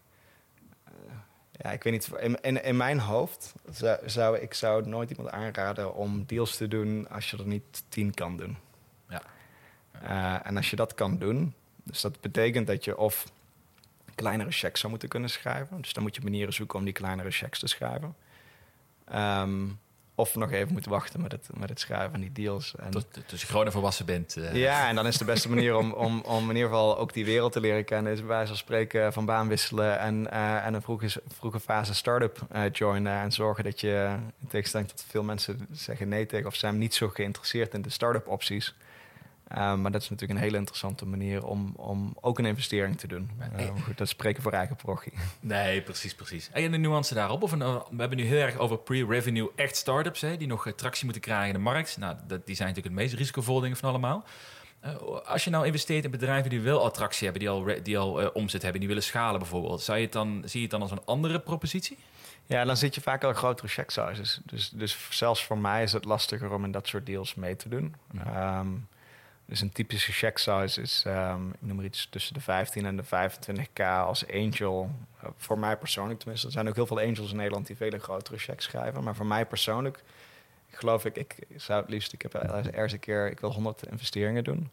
ja, 1.62 1.70
ik 1.70 1.82
weet 1.82 1.92
niet. 1.92 2.10
In, 2.20 2.40
in, 2.40 2.64
in 2.64 2.76
mijn 2.76 3.00
hoofd 3.00 3.54
zou, 3.70 4.08
zou, 4.08 4.38
ik 4.38 4.54
zou 4.54 4.88
nooit 4.88 5.10
iemand 5.10 5.30
aanraden 5.30 5.94
om 5.94 6.24
deals 6.26 6.56
te 6.56 6.68
doen 6.68 7.08
als 7.08 7.30
je 7.30 7.36
er 7.36 7.46
niet 7.46 7.84
tien 7.88 8.14
kan 8.14 8.36
doen. 8.36 8.56
Ja. 9.08 9.22
Uh, 10.02 10.46
en 10.46 10.56
als 10.56 10.70
je 10.70 10.76
dat 10.76 10.94
kan 10.94 11.18
doen, 11.18 11.54
dus 11.82 12.00
dat 12.00 12.20
betekent 12.20 12.66
dat 12.66 12.84
je 12.84 12.96
of 12.96 13.32
kleinere 14.14 14.50
checks 14.50 14.80
zou 14.80 14.90
moeten 14.90 15.08
kunnen 15.08 15.30
schrijven. 15.30 15.80
Dus 15.80 15.92
dan 15.92 16.02
moet 16.02 16.14
je 16.14 16.22
manieren 16.22 16.52
zoeken 16.52 16.78
om 16.78 16.84
die 16.84 16.94
kleinere 16.94 17.30
checks 17.30 17.58
te 17.58 17.66
schrijven. 17.66 18.16
Um, 19.14 19.78
of 20.14 20.34
nog 20.34 20.52
even 20.52 20.72
moeten 20.72 20.90
wachten 20.90 21.20
met 21.20 21.32
het, 21.32 21.48
met 21.54 21.68
het 21.68 21.80
schrijven 21.80 22.10
van 22.10 22.20
die 22.20 22.32
deals. 22.32 22.74
En, 22.76 22.90
tot, 22.90 23.06
tot 23.26 23.40
je 23.40 23.46
gewoon 23.46 23.66
een 23.66 23.72
volwassen 23.72 24.06
bent. 24.06 24.36
Uh. 24.36 24.54
Ja, 24.54 24.88
en 24.88 24.94
dan 24.94 25.06
is 25.06 25.18
de 25.18 25.24
beste 25.24 25.48
manier 25.48 25.76
om, 25.76 25.92
om, 25.92 26.20
om 26.20 26.42
in 26.42 26.56
ieder 26.56 26.70
geval 26.70 26.98
ook 26.98 27.12
die 27.12 27.24
wereld 27.24 27.52
te 27.52 27.60
leren 27.60 27.84
kennen... 27.84 28.12
is 28.12 28.18
bij 28.18 28.28
wijze 28.28 28.46
van 28.46 28.56
spreken 28.56 29.12
van 29.12 29.24
baan 29.24 29.48
wisselen... 29.48 29.98
en, 29.98 30.26
uh, 30.32 30.66
en 30.66 30.74
een 30.74 30.82
vroege, 30.82 31.22
vroege 31.28 31.60
fase 31.60 31.94
start-up 31.94 32.46
uh, 32.54 32.62
joinen. 32.72 33.20
En 33.20 33.32
zorgen 33.32 33.64
dat 33.64 33.80
je, 33.80 34.16
in 34.40 34.48
tegenstelling 34.48 34.88
tot 34.88 35.04
veel 35.08 35.22
mensen 35.22 35.66
zeggen 35.72 36.08
nee 36.08 36.26
tegen... 36.26 36.46
of 36.46 36.54
zijn 36.54 36.78
niet 36.78 36.94
zo 36.94 37.08
geïnteresseerd 37.08 37.74
in 37.74 37.82
de 37.82 37.90
start-up 37.90 38.28
opties... 38.28 38.74
Uh, 39.56 39.74
maar 39.74 39.90
dat 39.90 40.02
is 40.02 40.10
natuurlijk 40.10 40.38
een 40.38 40.44
hele 40.44 40.56
interessante 40.56 41.06
manier 41.06 41.46
om, 41.46 41.72
om 41.76 42.16
ook 42.20 42.38
een 42.38 42.44
investering 42.44 42.98
te 42.98 43.06
doen. 43.06 43.30
Uh, 43.58 43.66
goed, 43.82 43.98
dat 43.98 44.08
spreken 44.08 44.42
voor 44.42 44.52
eigen 44.52 44.76
parochie. 44.76 45.12
Nee, 45.40 45.82
precies, 45.82 46.14
precies. 46.14 46.50
En 46.52 46.70
de 46.70 46.76
nuance 46.76 47.14
daarop? 47.14 47.42
Of 47.42 47.52
een, 47.52 47.60
uh, 47.60 47.74
we 47.90 48.00
hebben 48.00 48.18
nu 48.18 48.24
heel 48.24 48.40
erg 48.40 48.56
over 48.56 48.78
pre-revenue 48.78 49.50
echt 49.56 49.76
startups, 49.76 50.20
hè, 50.20 50.36
die 50.36 50.46
nog 50.46 50.72
tractie 50.76 51.04
moeten 51.04 51.22
krijgen 51.22 51.46
in 51.46 51.52
de 51.52 51.58
markt. 51.58 51.96
Nou, 51.98 52.16
dat, 52.26 52.46
die 52.46 52.56
zijn 52.56 52.68
natuurlijk 52.68 52.94
het 52.94 53.04
meest 53.04 53.18
risicovolle 53.18 53.60
dingen 53.60 53.76
van 53.76 53.88
allemaal. 53.88 54.24
als 55.24 55.44
je 55.44 55.50
nou 55.50 55.66
investeert 55.66 56.04
in 56.04 56.10
bedrijven 56.10 56.50
die 56.50 56.60
wel 56.60 56.84
attractie 56.84 57.24
hebben, 57.24 57.40
die 57.40 57.50
al, 57.50 57.82
die 57.82 57.98
al 57.98 58.28
omzet 58.28 58.62
hebben, 58.62 58.80
die 58.80 58.88
willen 58.88 59.04
schalen 59.04 59.38
bijvoorbeeld, 59.38 59.82
zou 59.82 59.98
je 59.98 60.04
het 60.04 60.12
dan, 60.12 60.42
zie 60.44 60.60
je 60.60 60.66
het 60.66 60.70
dan 60.70 60.82
als 60.82 60.90
een 60.90 61.04
andere 61.04 61.40
propositie? 61.40 61.98
Ja, 62.46 62.64
dan 62.64 62.76
zit 62.76 62.94
je 62.94 63.00
vaak 63.00 63.24
al 63.24 63.32
grotere 63.32 63.68
check 63.68 63.90
sizes. 63.90 64.40
Dus, 64.44 64.68
dus 64.68 64.96
zelfs 65.10 65.44
voor 65.44 65.58
mij 65.58 65.82
is 65.82 65.92
het 65.92 66.04
lastiger 66.04 66.52
om 66.52 66.64
in 66.64 66.70
dat 66.70 66.86
soort 66.86 67.06
deals 67.06 67.34
mee 67.34 67.56
te 67.56 67.68
doen. 67.68 67.94
Um, 68.36 68.86
dus 69.46 69.60
een 69.60 69.72
typische 69.72 70.12
check 70.12 70.38
size 70.38 70.80
is, 70.80 71.04
um, 71.06 71.50
ik 71.50 71.60
noem 71.60 71.76
maar 71.76 71.84
iets 71.84 72.06
tussen 72.10 72.34
de 72.34 72.40
15 72.40 72.86
en 72.86 72.96
de 72.96 73.04
25k 73.04 73.84
als 73.84 74.32
angel. 74.32 74.90
Uh, 75.24 75.30
voor 75.36 75.58
mij 75.58 75.76
persoonlijk 75.76 76.18
tenminste. 76.18 76.46
Er 76.46 76.52
zijn 76.52 76.68
ook 76.68 76.74
heel 76.74 76.86
veel 76.86 77.00
angels 77.00 77.30
in 77.30 77.36
Nederland 77.36 77.66
die 77.66 77.76
vele 77.76 77.98
grotere 77.98 78.38
checks 78.38 78.64
schrijven. 78.64 79.04
Maar 79.04 79.14
voor 79.14 79.26
mij 79.26 79.46
persoonlijk 79.46 80.02
geloof 80.70 81.04
ik, 81.04 81.16
ik 81.16 81.36
zou 81.56 81.80
het 81.80 81.90
liefst, 81.90 82.12
ik 82.12 82.22
heb 82.22 82.34
ergens 82.34 82.92
een 82.92 82.98
keer, 82.98 83.30
ik 83.30 83.40
wil 83.40 83.52
100 83.52 83.86
investeringen 83.86 84.44
doen. 84.44 84.70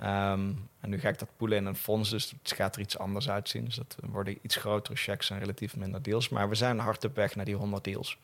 Um, 0.00 0.68
en 0.80 0.90
nu 0.90 0.98
ga 0.98 1.08
ik 1.08 1.18
dat 1.18 1.28
poelen 1.36 1.58
in 1.58 1.66
een 1.66 1.76
fonds, 1.76 2.10
dus 2.10 2.34
het 2.42 2.52
gaat 2.52 2.74
er 2.74 2.80
iets 2.80 2.98
anders 2.98 3.30
uitzien. 3.30 3.64
Dus 3.64 3.74
dat 3.74 3.96
worden 4.00 4.38
iets 4.42 4.56
grotere 4.56 4.96
checks 4.96 5.30
en 5.30 5.38
relatief 5.38 5.76
minder 5.76 6.02
deals. 6.02 6.28
Maar 6.28 6.48
we 6.48 6.54
zijn 6.54 6.78
hard 6.78 7.04
op 7.04 7.14
weg 7.14 7.34
naar 7.34 7.44
die 7.44 7.54
100 7.54 7.84
deals. 7.84 8.18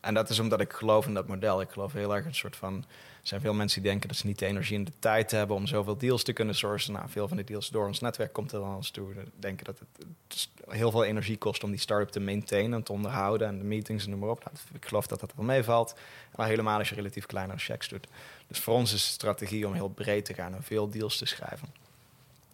En 0.00 0.14
dat 0.14 0.30
is 0.30 0.38
omdat 0.38 0.60
ik 0.60 0.72
geloof 0.72 1.06
in 1.06 1.14
dat 1.14 1.26
model. 1.26 1.60
Ik 1.60 1.70
geloof 1.70 1.92
heel 1.92 2.14
erg 2.14 2.24
een 2.24 2.34
soort 2.34 2.56
van. 2.56 2.84
Er 3.24 3.30
zijn 3.30 3.40
veel 3.40 3.54
mensen 3.54 3.82
die 3.82 3.90
denken 3.90 4.08
dat 4.08 4.16
ze 4.18 4.26
niet 4.26 4.38
de 4.38 4.46
energie 4.46 4.76
en 4.76 4.84
de 4.84 4.92
tijd 4.98 5.30
hebben 5.30 5.56
om 5.56 5.66
zoveel 5.66 5.96
deals 5.96 6.22
te 6.22 6.32
kunnen 6.32 6.54
sourcen. 6.54 6.92
Nou, 6.92 7.08
veel 7.08 7.28
van 7.28 7.36
die 7.36 7.46
deals 7.46 7.68
door 7.68 7.86
ons 7.86 8.00
netwerk 8.00 8.32
komt 8.32 8.52
er 8.52 8.60
dan 8.60 8.74
ons 8.74 8.90
toe. 8.90 9.14
Denken 9.36 9.64
dat 9.64 9.78
het, 9.78 10.48
heel 10.68 10.90
veel 10.90 11.04
energie 11.04 11.38
kost 11.38 11.64
om 11.64 11.70
die 11.70 11.80
start-up 11.80 12.08
te 12.08 12.20
maintainen 12.20 12.78
en 12.78 12.82
te 12.82 12.92
onderhouden 12.92 13.48
en 13.48 13.58
de 13.58 13.64
meetings 13.64 14.04
en 14.04 14.10
noem 14.10 14.18
maar 14.18 14.28
op. 14.28 14.44
Nou, 14.44 14.56
ik 14.72 14.86
geloof 14.86 15.06
dat 15.06 15.20
dat 15.20 15.32
wel 15.36 15.44
meevalt. 15.44 15.94
Maar 16.34 16.46
helemaal 16.46 16.78
als 16.78 16.88
je 16.88 16.94
relatief 16.94 17.26
kleinere 17.26 17.58
checks 17.58 17.88
doet. 17.88 18.06
Dus 18.46 18.58
voor 18.58 18.74
ons 18.74 18.92
is 18.92 19.04
de 19.04 19.10
strategie 19.12 19.66
om 19.66 19.72
heel 19.72 19.88
breed 19.88 20.24
te 20.24 20.34
gaan 20.34 20.54
en 20.54 20.62
veel 20.62 20.88
deals 20.88 21.18
te 21.18 21.26
schrijven. 21.26 21.68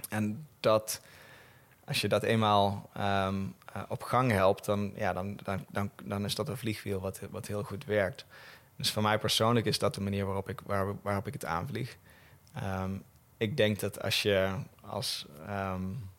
En 0.08 0.46
dat 0.60 1.00
als 1.84 2.00
je 2.00 2.08
dat 2.08 2.22
eenmaal 2.22 2.90
ehm, 2.92 3.34
eh, 3.72 3.82
op 3.88 4.02
gang 4.02 4.30
helpt, 4.30 4.64
dan, 4.64 4.92
ja, 4.96 5.12
dan, 5.12 5.38
dan, 5.42 5.64
dan, 5.68 5.90
dan 6.02 6.24
is 6.24 6.34
dat 6.34 6.48
een 6.48 6.56
vliegwiel 6.56 7.00
wat, 7.00 7.20
wat 7.30 7.46
heel 7.46 7.62
goed 7.62 7.84
werkt. 7.84 8.24
Dus 8.80 8.90
voor 8.90 9.02
mij 9.02 9.18
persoonlijk 9.18 9.66
is 9.66 9.78
dat 9.78 9.94
de 9.94 10.00
manier 10.00 10.24
waarop 10.24 10.48
ik, 10.48 10.60
waar, 10.66 10.94
waarop 11.02 11.26
ik 11.26 11.32
het 11.32 11.44
aanvlieg. 11.44 11.96
Um, 12.64 13.02
ik 13.36 13.56
denk 13.56 13.80
dat 13.80 14.02
als 14.02 14.22
je 14.22 14.54
als, 14.80 15.26
um, 15.48 16.10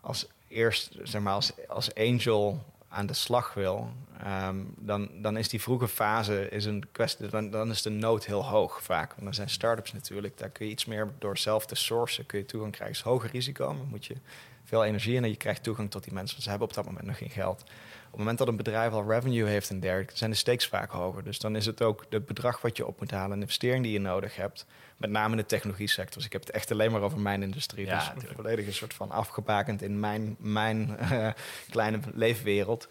als 0.00 0.26
eerst, 0.48 0.96
zeg 1.02 1.22
maar, 1.22 1.32
als, 1.32 1.52
als 1.68 1.94
angel 1.94 2.64
aan 2.88 3.06
de 3.06 3.14
slag 3.14 3.54
wil, 3.54 3.92
um, 4.26 4.74
dan, 4.78 5.10
dan 5.22 5.36
is 5.36 5.48
die 5.48 5.60
vroege 5.60 5.88
fase 5.88 6.48
is 6.48 6.64
een 6.64 6.84
kwestie, 6.92 7.28
dan, 7.28 7.50
dan 7.50 7.70
is 7.70 7.82
de 7.82 7.90
nood 7.90 8.26
heel 8.26 8.44
hoog 8.44 8.82
vaak. 8.82 9.10
Want 9.10 9.22
dan 9.22 9.34
zijn 9.34 9.50
start-ups 9.50 9.92
natuurlijk, 9.92 10.38
daar 10.38 10.50
kun 10.50 10.66
je 10.66 10.72
iets 10.72 10.84
meer 10.84 11.12
door 11.18 11.38
zelf 11.38 11.66
te 11.66 11.74
sourcen, 11.74 12.26
kun 12.26 12.38
je 12.38 12.44
toegang 12.44 12.72
krijgen. 12.72 12.96
Het 12.96 13.06
is 13.06 13.12
hoger 13.12 13.30
risico, 13.30 13.74
maar 13.74 13.86
moet 13.86 14.06
je 14.06 14.16
veel 14.64 14.84
energie 14.84 15.16
en 15.16 15.28
je 15.28 15.36
krijgt 15.36 15.62
toegang 15.62 15.90
tot 15.90 16.04
die 16.04 16.12
mensen. 16.12 16.42
Ze 16.42 16.50
hebben 16.50 16.68
op 16.68 16.74
dat 16.74 16.84
moment 16.84 17.06
nog 17.06 17.18
geen 17.18 17.30
geld. 17.30 17.64
Op 18.10 18.16
het 18.16 18.18
moment 18.18 18.38
dat 18.38 18.48
een 18.48 18.56
bedrijf 18.56 18.92
al 18.92 19.10
revenue 19.10 19.48
heeft 19.48 19.70
en 19.70 19.80
dergelijke, 19.80 20.16
zijn 20.16 20.30
de 20.30 20.36
stakes 20.36 20.66
vaak 20.66 20.90
hoger. 20.90 21.24
Dus 21.24 21.38
dan 21.38 21.56
is 21.56 21.66
het 21.66 21.82
ook 21.82 22.06
het 22.08 22.26
bedrag 22.26 22.60
wat 22.60 22.76
je 22.76 22.86
op 22.86 23.00
moet 23.00 23.10
halen, 23.10 23.30
een 23.30 23.40
investering 23.40 23.82
die 23.82 23.92
je 23.92 24.00
nodig 24.00 24.36
hebt. 24.36 24.66
Met 24.96 25.10
name 25.10 25.30
in 25.30 25.36
de 25.36 25.46
technologie 25.46 25.88
sector. 25.88 26.14
Dus 26.14 26.24
ik 26.24 26.32
heb 26.32 26.40
het 26.40 26.50
echt 26.50 26.70
alleen 26.70 26.92
maar 26.92 27.00
over 27.00 27.18
mijn 27.18 27.42
industrie. 27.42 27.86
Ja, 27.86 28.14
dus 28.14 28.30
volledig 28.34 28.66
een 28.66 28.72
soort 28.72 28.94
van 28.94 29.10
afgebakend 29.10 29.82
in 29.82 30.00
mijn, 30.00 30.36
mijn 30.38 30.96
uh, 31.00 31.28
kleine 31.70 31.98
leefwereld. 32.14 32.88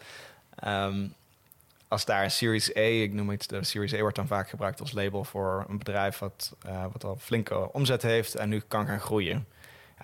Um, 0.65 1.13
als 1.87 2.05
daar 2.05 2.23
een 2.23 2.31
Series 2.31 2.75
A, 2.75 2.79
ik 2.79 3.13
noem 3.13 3.29
het, 3.29 3.49
de 3.49 3.63
Series 3.63 3.93
A 3.93 3.99
wordt 3.99 4.15
dan 4.15 4.27
vaak 4.27 4.49
gebruikt 4.49 4.79
als 4.79 4.91
label 4.91 5.23
voor 5.23 5.65
een 5.69 5.77
bedrijf 5.77 6.19
wat, 6.19 6.55
uh, 6.65 6.85
wat 6.91 7.03
al 7.03 7.17
flinke 7.19 7.73
omzet 7.73 8.01
heeft 8.01 8.35
en 8.35 8.49
nu 8.49 8.61
kan 8.67 8.87
gaan 8.87 8.99
groeien. 8.99 9.47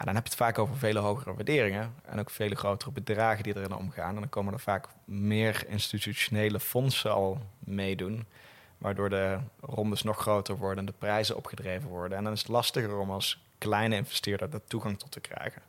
Dan 0.04 0.16
heb 0.16 0.24
je 0.24 0.30
het 0.30 0.40
vaak 0.40 0.58
over 0.60 0.78
vele 0.78 1.00
hogere 1.00 1.34
waarderingen 1.34 1.94
en 2.06 2.20
ook 2.20 2.30
vele 2.30 2.56
grotere 2.56 2.92
bedragen 2.92 3.44
die 3.44 3.56
erin 3.56 3.76
omgaan. 3.76 4.14
En 4.14 4.20
dan 4.20 4.30
komen 4.30 4.54
er 4.54 4.60
vaak 4.60 4.88
meer 5.06 5.64
institutionele 5.68 6.60
fondsen 6.60 7.12
al 7.12 7.42
meedoen, 7.60 8.26
waardoor 8.78 9.10
de 9.10 9.38
rondes 9.62 10.04
nog 10.04 10.18
groter 10.18 10.58
worden 10.58 10.80
en 10.80 10.86
de 10.86 10.98
prijzen 10.98 11.36
opgedreven 11.36 11.90
worden. 11.90 12.18
En 12.18 12.24
dan 12.24 12.34
is 12.34 12.40
het 12.40 12.48
lastiger 12.48 12.98
om 12.98 13.12
als 13.12 13.44
kleine 13.58 13.96
investeerder 13.96 14.50
daar 14.50 14.64
toegang 14.68 15.00
tot 15.00 15.12
te 15.12 15.20
krijgen. 15.20 15.62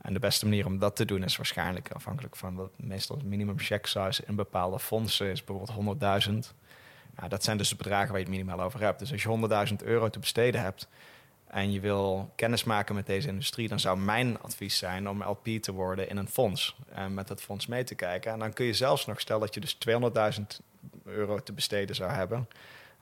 En 0.00 0.12
de 0.12 0.18
beste 0.18 0.44
manier 0.44 0.66
om 0.66 0.78
dat 0.78 0.96
te 0.96 1.04
doen 1.04 1.24
is 1.24 1.36
waarschijnlijk 1.36 1.90
afhankelijk 1.92 2.36
van 2.36 2.54
wat 2.54 2.70
meestal 2.76 3.16
het 3.16 3.26
minimum 3.26 3.58
check 3.58 3.86
size 3.86 4.22
in 4.26 4.34
bepaalde 4.34 4.78
fondsen 4.78 5.26
is 5.26 5.44
bijvoorbeeld 5.44 5.98
100.000. 6.26 6.32
Nou, 7.16 7.28
dat 7.28 7.44
zijn 7.44 7.56
dus 7.56 7.68
de 7.68 7.76
bedragen 7.76 8.08
waar 8.08 8.18
je 8.18 8.24
het 8.24 8.34
minimaal 8.34 8.60
over 8.60 8.80
hebt. 8.80 8.98
Dus 8.98 9.12
als 9.12 9.22
je 9.22 9.68
100.000 9.68 9.74
euro 9.84 10.08
te 10.08 10.18
besteden 10.18 10.60
hebt, 10.60 10.88
en 11.52 11.72
je 11.72 11.80
wil 11.80 12.30
kennis 12.34 12.64
maken 12.64 12.94
met 12.94 13.06
deze 13.06 13.28
industrie, 13.28 13.68
dan 13.68 13.80
zou 13.80 13.98
mijn 13.98 14.40
advies 14.40 14.78
zijn 14.78 15.08
om 15.08 15.22
LP 15.22 15.46
te 15.46 15.72
worden 15.72 16.08
in 16.08 16.16
een 16.16 16.28
fonds 16.28 16.76
en 16.92 17.14
met 17.14 17.28
dat 17.28 17.40
fonds 17.40 17.66
mee 17.66 17.84
te 17.84 17.94
kijken. 17.94 18.32
En 18.32 18.38
dan 18.38 18.52
kun 18.52 18.64
je 18.64 18.74
zelfs 18.74 19.06
nog 19.06 19.20
stellen 19.20 19.40
dat 19.40 19.54
je 19.54 19.60
dus 19.60 19.78
200.000 20.38 20.42
euro 21.04 21.38
te 21.38 21.52
besteden 21.52 21.94
zou 21.94 22.10
hebben. 22.10 22.48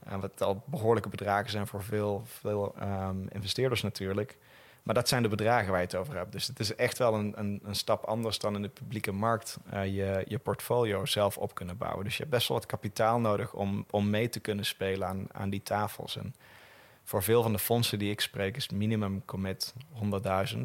En 0.03 0.19
wat 0.19 0.41
al 0.41 0.63
behoorlijke 0.65 1.09
bedragen 1.09 1.51
zijn 1.51 1.67
voor 1.67 1.83
veel, 1.83 2.23
veel 2.25 2.75
um, 2.81 3.27
investeerders 3.29 3.81
natuurlijk. 3.81 4.37
Maar 4.83 4.95
dat 4.95 5.07
zijn 5.07 5.23
de 5.23 5.29
bedragen 5.29 5.69
waar 5.69 5.79
je 5.79 5.85
het 5.85 5.95
over 5.95 6.15
hebt. 6.15 6.31
Dus 6.31 6.47
het 6.47 6.59
is 6.59 6.75
echt 6.75 6.97
wel 6.97 7.13
een, 7.13 7.33
een, 7.35 7.59
een 7.63 7.75
stap 7.75 8.03
anders 8.03 8.39
dan 8.39 8.55
in 8.55 8.61
de 8.61 8.69
publieke 8.69 9.11
markt 9.11 9.57
uh, 9.73 9.85
je, 9.85 10.23
je 10.27 10.39
portfolio 10.39 11.05
zelf 11.05 11.37
op 11.37 11.55
kunnen 11.55 11.77
bouwen. 11.77 12.03
Dus 12.03 12.13
je 12.13 12.19
hebt 12.19 12.35
best 12.35 12.47
wel 12.47 12.57
wat 12.57 12.65
kapitaal 12.65 13.19
nodig 13.19 13.53
om, 13.53 13.85
om 13.89 14.09
mee 14.09 14.29
te 14.29 14.39
kunnen 14.39 14.65
spelen 14.65 15.07
aan, 15.07 15.27
aan 15.31 15.49
die 15.49 15.63
tafels. 15.63 16.17
Voor 17.11 17.23
veel 17.23 17.41
van 17.41 17.51
de 17.51 17.59
fondsen 17.59 17.99
die 17.99 18.11
ik 18.11 18.21
spreek 18.21 18.55
is 18.55 18.69
minimum 18.69 19.25
commit 19.25 19.73
100.000. 20.53 20.57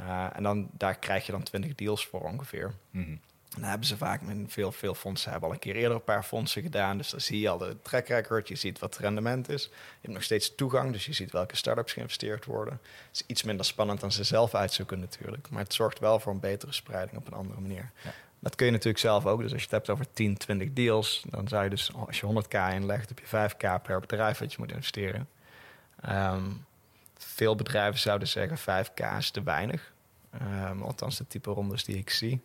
Uh, 0.00 0.36
en 0.36 0.42
dan, 0.42 0.68
daar 0.72 0.98
krijg 0.98 1.26
je 1.26 1.32
dan 1.32 1.42
20 1.42 1.74
deals 1.74 2.06
voor 2.06 2.20
ongeveer. 2.20 2.74
Mm 2.90 3.20
dan 3.54 3.62
hebben 3.62 3.86
ze 3.86 3.96
vaak, 3.96 4.22
met 4.22 4.36
veel, 4.46 4.72
veel 4.72 4.94
fondsen 4.94 5.30
hebben 5.30 5.48
al 5.48 5.54
een 5.54 5.60
keer 5.60 5.76
eerder 5.76 5.96
een 5.96 6.04
paar 6.04 6.22
fondsen 6.22 6.62
gedaan. 6.62 6.96
Dus 6.96 7.10
dan 7.10 7.20
zie 7.20 7.40
je 7.40 7.48
al 7.48 7.58
de 7.58 7.76
track 7.82 8.06
record, 8.06 8.48
je 8.48 8.54
ziet 8.54 8.78
wat 8.78 8.94
het 8.94 9.02
rendement 9.02 9.48
is. 9.48 9.62
Je 9.62 9.98
hebt 10.00 10.12
nog 10.12 10.22
steeds 10.22 10.54
toegang, 10.54 10.92
dus 10.92 11.06
je 11.06 11.12
ziet 11.12 11.32
welke 11.32 11.56
start-ups 11.56 11.92
geïnvesteerd 11.92 12.44
worden. 12.44 12.80
Het 12.82 13.20
is 13.20 13.22
iets 13.26 13.42
minder 13.42 13.66
spannend 13.66 14.00
dan 14.00 14.12
ze 14.12 14.24
zelf 14.24 14.54
uitzoeken 14.54 15.00
natuurlijk. 15.00 15.50
Maar 15.50 15.62
het 15.62 15.74
zorgt 15.74 15.98
wel 15.98 16.20
voor 16.20 16.32
een 16.32 16.40
betere 16.40 16.72
spreiding 16.72 17.18
op 17.18 17.26
een 17.26 17.32
andere 17.32 17.60
manier. 17.60 17.90
Ja. 18.04 18.14
Dat 18.42 18.54
kun 18.54 18.66
je 18.66 18.72
natuurlijk 18.72 18.98
zelf 18.98 19.26
ook. 19.26 19.40
Dus 19.40 19.52
als 19.52 19.60
je 19.60 19.66
het 19.66 19.76
hebt 19.76 19.90
over 19.90 20.12
10, 20.12 20.36
20 20.36 20.72
deals, 20.72 21.24
dan 21.30 21.48
zou 21.48 21.64
je 21.64 21.70
dus 21.70 21.92
als 21.94 22.20
je 22.20 22.26
100k 22.26 22.74
inlegt, 22.74 23.08
heb 23.08 23.18
je 23.18 23.26
5k 23.26 23.82
per 23.82 24.00
bedrijf 24.00 24.38
dat 24.38 24.52
je 24.52 24.58
moet 24.58 24.72
investeren. 24.72 25.28
Um, 26.10 26.64
veel 27.16 27.54
bedrijven 27.54 28.00
zouden 28.00 28.28
zeggen 28.28 28.58
5k 28.58 29.16
is 29.18 29.30
te 29.30 29.42
weinig. 29.42 29.92
Um, 30.70 30.82
althans, 30.82 31.16
de 31.16 31.26
type 31.26 31.50
rondes 31.50 31.84
die 31.84 31.96
ik 31.96 32.10
zie 32.10 32.42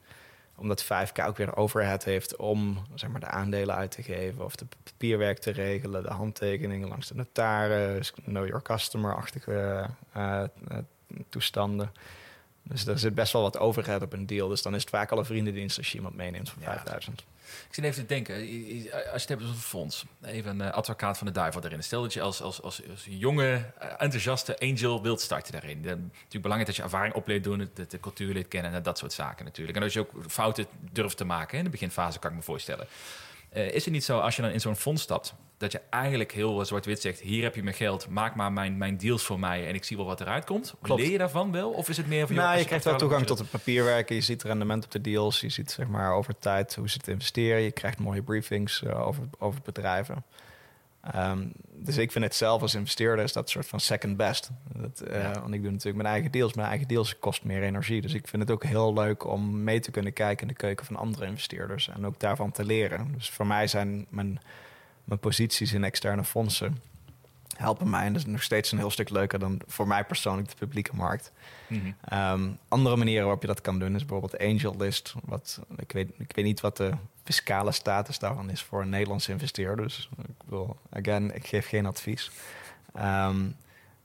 omdat 0.57 0.83
5K 0.83 1.25
ook 1.25 1.37
weer 1.37 1.55
overhead 1.55 2.03
heeft 2.03 2.35
om 2.35 2.85
zeg 2.95 3.09
maar, 3.09 3.19
de 3.19 3.27
aandelen 3.27 3.75
uit 3.75 3.91
te 3.91 4.03
geven 4.03 4.45
of 4.45 4.55
de 4.55 4.65
papierwerk 4.83 5.37
te 5.39 5.51
regelen, 5.51 6.03
de 6.03 6.09
handtekeningen 6.09 6.87
langs 6.87 7.07
de 7.07 7.15
notaris, 7.15 8.13
know 8.13 8.47
your 8.47 8.61
customer-achtige 8.61 9.87
uh, 10.17 10.43
toestanden. 11.29 11.91
Dus 12.69 12.85
er 12.85 12.99
zit 12.99 13.15
best 13.15 13.33
wel 13.33 13.41
wat 13.41 13.57
overhead 13.57 14.01
op 14.01 14.13
een 14.13 14.25
deal. 14.25 14.47
Dus 14.47 14.61
dan 14.61 14.75
is 14.75 14.81
het 14.81 14.89
vaak 14.89 15.11
al 15.11 15.17
een 15.17 15.25
vriendendienst 15.25 15.77
als 15.77 15.91
je 15.91 15.95
iemand 15.95 16.15
meeneemt 16.15 16.49
voor 16.49 16.61
5000. 16.61 17.25
Ik 17.67 17.73
zit 17.73 17.83
even 17.83 18.01
te 18.01 18.13
denken, 18.13 18.35
als 18.35 18.43
je 18.43 19.11
het 19.11 19.27
hebt 19.27 19.41
over 19.41 19.53
een 19.55 19.61
fonds, 19.61 20.05
even 20.21 20.59
een 20.59 20.71
advocaat 20.71 21.17
van 21.17 21.27
de 21.27 21.33
duivel 21.33 21.63
erin. 21.63 21.83
Stel 21.83 22.01
dat 22.01 22.13
je 22.13 22.21
als, 22.21 22.41
als, 22.41 22.61
als, 22.61 22.81
als 22.89 23.05
jonge, 23.09 23.61
enthousiaste 23.97 24.59
angel 24.59 25.01
wilt 25.01 25.21
starten 25.21 25.51
daarin. 25.51 25.77
Het 25.77 25.85
is 25.85 25.91
natuurlijk 25.91 26.31
belangrijk 26.31 26.65
dat 26.65 26.75
je 26.75 26.81
ervaring 26.81 27.13
op 27.13 27.27
leert 27.27 27.43
doen, 27.43 27.69
de, 27.73 27.87
de 27.87 27.99
cultuur 27.99 28.33
leert 28.33 28.47
kennen 28.47 28.73
en 28.73 28.83
dat 28.83 28.97
soort 28.97 29.13
zaken 29.13 29.45
natuurlijk. 29.45 29.77
En 29.77 29.83
als 29.83 29.93
je 29.93 29.99
ook 29.99 30.11
fouten 30.27 30.65
durft 30.91 31.17
te 31.17 31.25
maken 31.25 31.57
in 31.57 31.63
de 31.63 31.69
beginfase, 31.69 32.19
kan 32.19 32.29
ik 32.29 32.35
me 32.35 32.43
voorstellen. 32.43 32.87
Uh, 33.57 33.73
is 33.73 33.85
het 33.85 33.93
niet 33.93 34.03
zo 34.03 34.19
als 34.19 34.35
je 34.35 34.41
dan 34.41 34.51
in 34.51 34.59
zo'n 34.59 34.75
fonds 34.75 35.01
stapt, 35.01 35.33
dat 35.57 35.71
je 35.71 35.81
eigenlijk 35.89 36.31
heel 36.31 36.65
zwart-wit 36.65 37.01
zegt: 37.01 37.19
hier 37.19 37.43
heb 37.43 37.55
je 37.55 37.63
mijn 37.63 37.75
geld, 37.75 38.09
maak 38.09 38.35
maar 38.35 38.51
mijn, 38.51 38.77
mijn 38.77 38.97
deals 38.97 39.23
voor 39.23 39.39
mij 39.39 39.67
en 39.67 39.75
ik 39.75 39.83
zie 39.83 39.97
wel 39.97 40.05
wat 40.05 40.21
eruit 40.21 40.45
komt? 40.45 40.73
Klopt. 40.81 41.01
Leer 41.01 41.11
je 41.11 41.17
daarvan 41.17 41.51
wel? 41.51 41.71
Of 41.71 41.89
is 41.89 41.97
het 41.97 42.07
meer 42.07 42.27
van 42.27 42.35
nou, 42.35 42.53
je, 42.53 42.59
je 42.59 42.65
krijgt 42.65 42.85
wel 42.85 42.97
toegang 42.97 43.25
tot 43.25 43.39
het 43.39 43.49
papierwerk, 43.49 44.09
je 44.09 44.21
ziet 44.21 44.43
rendement 44.43 44.85
op 44.85 44.91
de 44.91 45.01
deals, 45.01 45.41
je 45.41 45.49
ziet 45.49 45.71
zeg 45.71 45.87
maar 45.87 46.13
over 46.13 46.39
tijd 46.39 46.75
hoe 46.75 46.89
ze 46.89 46.97
het 46.97 47.07
investeren, 47.07 47.61
je 47.61 47.71
krijgt 47.71 47.99
mooie 47.99 48.21
briefings 48.21 48.81
uh, 48.81 49.07
over, 49.07 49.23
over 49.39 49.59
bedrijven. 49.63 50.23
Um, 51.15 51.51
dus 51.79 51.97
ik 51.97 52.11
vind 52.11 52.23
het 52.23 52.35
zelf 52.35 52.61
als 52.61 52.75
investeerder 52.75 53.23
is 53.23 53.33
dat 53.33 53.49
soort 53.49 53.67
van 53.67 53.79
second 53.79 54.17
best. 54.17 54.49
Dat, 54.75 55.03
uh, 55.07 55.21
ja. 55.21 55.41
Want 55.41 55.53
ik 55.53 55.61
doe 55.61 55.71
natuurlijk 55.71 56.03
mijn 56.03 56.13
eigen 56.13 56.31
deals. 56.31 56.53
Mijn 56.53 56.67
eigen 56.67 56.87
deals 56.87 57.19
kost 57.19 57.43
meer 57.43 57.63
energie. 57.63 58.01
Dus 58.01 58.13
ik 58.13 58.27
vind 58.27 58.41
het 58.41 58.51
ook 58.51 58.63
heel 58.63 58.93
leuk 58.93 59.25
om 59.25 59.63
mee 59.63 59.79
te 59.79 59.91
kunnen 59.91 60.13
kijken 60.13 60.41
in 60.41 60.53
de 60.53 60.59
keuken 60.59 60.85
van 60.85 60.95
andere 60.95 61.25
investeerders. 61.25 61.89
En 61.89 62.05
ook 62.05 62.19
daarvan 62.19 62.51
te 62.51 62.65
leren. 62.65 63.11
Dus 63.13 63.29
voor 63.29 63.47
mij 63.47 63.67
zijn 63.67 64.05
mijn, 64.09 64.39
mijn 65.03 65.19
posities 65.19 65.73
in 65.73 65.83
externe 65.83 66.23
fondsen 66.23 66.81
helpen 67.57 67.89
mij. 67.89 68.05
En 68.05 68.13
dat 68.13 68.21
is 68.21 68.27
nog 68.27 68.43
steeds 68.43 68.71
een 68.71 68.77
heel 68.77 68.89
stuk 68.89 69.09
leuker 69.09 69.39
dan 69.39 69.61
voor 69.67 69.87
mij 69.87 70.03
persoonlijk 70.03 70.49
de 70.49 70.55
publieke 70.55 70.95
markt. 70.95 71.31
Mm 71.67 71.81
-hmm. 72.09 72.19
um, 72.19 72.57
andere 72.67 72.95
manieren 72.95 73.23
waarop 73.23 73.41
je 73.41 73.47
dat 73.47 73.61
kan 73.61 73.79
doen 73.79 73.95
is 73.95 74.05
bijvoorbeeld 74.05 74.41
Angel 74.41 74.75
List. 74.77 75.13
Wat, 75.25 75.59
ik, 75.77 75.91
weet, 75.91 76.09
ik 76.17 76.35
weet 76.35 76.45
niet 76.45 76.61
wat 76.61 76.77
de 76.77 76.91
fiscale 77.23 77.71
status 77.71 78.19
daarvan 78.19 78.49
is 78.49 78.63
voor 78.63 78.81
een 78.81 78.89
Nederlandse 78.89 79.31
investeerder. 79.31 79.85
Dus 79.85 80.09
ik 80.27 80.43
wil, 80.45 80.77
again, 80.89 81.35
ik 81.35 81.47
geef 81.47 81.67
geen 81.67 81.85
advies. 81.85 82.31
Um, 82.97 83.55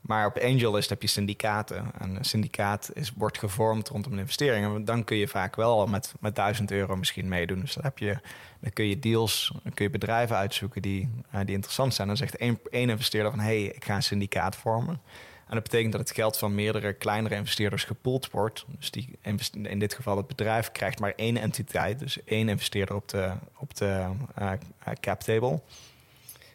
maar 0.03 0.25
op 0.25 0.37
AngelList 0.37 0.89
heb 0.89 1.01
je 1.01 1.07
syndicaten. 1.07 1.91
En 1.99 2.15
een 2.15 2.25
syndicaat 2.25 2.89
is, 2.93 3.13
wordt 3.15 3.37
gevormd 3.37 3.87
rondom 3.87 4.13
een 4.13 4.19
investering. 4.19 4.75
En 4.75 4.85
dan 4.85 5.03
kun 5.03 5.17
je 5.17 5.27
vaak 5.27 5.55
wel 5.55 5.87
met, 5.87 6.13
met 6.19 6.35
1000 6.35 6.71
euro 6.71 6.95
misschien 6.95 7.27
meedoen. 7.27 7.59
Dus 7.59 7.73
dan, 7.73 7.83
heb 7.83 7.97
je, 7.97 8.17
dan 8.59 8.73
kun 8.73 8.85
je 8.85 8.99
deals, 8.99 9.53
dan 9.63 9.73
kun 9.73 9.85
je 9.85 9.91
bedrijven 9.91 10.35
uitzoeken 10.35 10.81
die, 10.81 11.09
uh, 11.35 11.39
die 11.45 11.55
interessant 11.55 11.93
zijn. 11.93 12.07
Dan 12.07 12.17
zegt 12.17 12.37
één, 12.37 12.59
investeerder 12.69 13.31
van... 13.31 13.39
hé, 13.39 13.45
hey, 13.45 13.63
ik 13.63 13.85
ga 13.85 13.95
een 13.95 14.03
syndicaat 14.03 14.55
vormen. 14.55 15.01
En 15.47 15.53
dat 15.59 15.63
betekent 15.63 15.91
dat 15.91 16.01
het 16.01 16.11
geld 16.11 16.37
van 16.37 16.55
meerdere 16.55 16.93
kleinere 16.93 17.35
investeerders 17.35 17.83
gepoeld 17.83 18.31
wordt. 18.31 18.65
Dus 18.67 18.91
die, 18.91 19.19
in 19.51 19.79
dit 19.79 19.93
geval 19.93 20.17
het 20.17 20.27
bedrijf 20.27 20.71
krijgt 20.71 20.99
maar 20.99 21.13
één 21.15 21.37
entiteit. 21.37 21.99
Dus 21.99 22.23
één 22.23 22.49
investeerder 22.49 22.95
op 22.95 23.07
de, 23.07 23.31
op 23.57 23.75
de 23.75 24.05
uh, 24.39 24.51
cap 24.99 25.19
table 25.19 25.61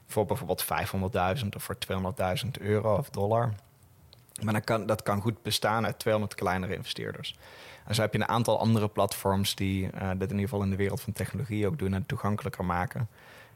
voor 0.09 0.26
bijvoorbeeld 0.26 0.64
500.000 0.64 1.48
of 1.56 1.62
voor 1.62 1.76
200.000 2.44 2.50
euro 2.61 2.96
of 2.96 3.11
dollar. 3.11 3.52
Maar 4.42 4.52
dan 4.52 4.64
kan, 4.64 4.86
dat 4.86 5.02
kan 5.02 5.20
goed 5.20 5.42
bestaan 5.42 5.84
uit 5.84 5.98
200 5.98 6.34
kleinere 6.34 6.74
investeerders. 6.74 7.38
En 7.84 7.94
zo 7.94 8.00
heb 8.00 8.12
je 8.12 8.20
een 8.20 8.28
aantal 8.28 8.59
andere 8.59 8.88
platforms 8.88 9.54
die 9.54 9.84
uh, 9.84 9.90
dit 9.90 10.30
in 10.30 10.36
ieder 10.36 10.38
geval 10.38 10.62
in 10.62 10.70
de 10.70 10.76
wereld 10.76 11.00
van 11.00 11.12
technologie 11.12 11.66
ook 11.66 11.78
doen 11.78 11.94
en 11.94 12.06
toegankelijker 12.06 12.64
maken. 12.64 13.09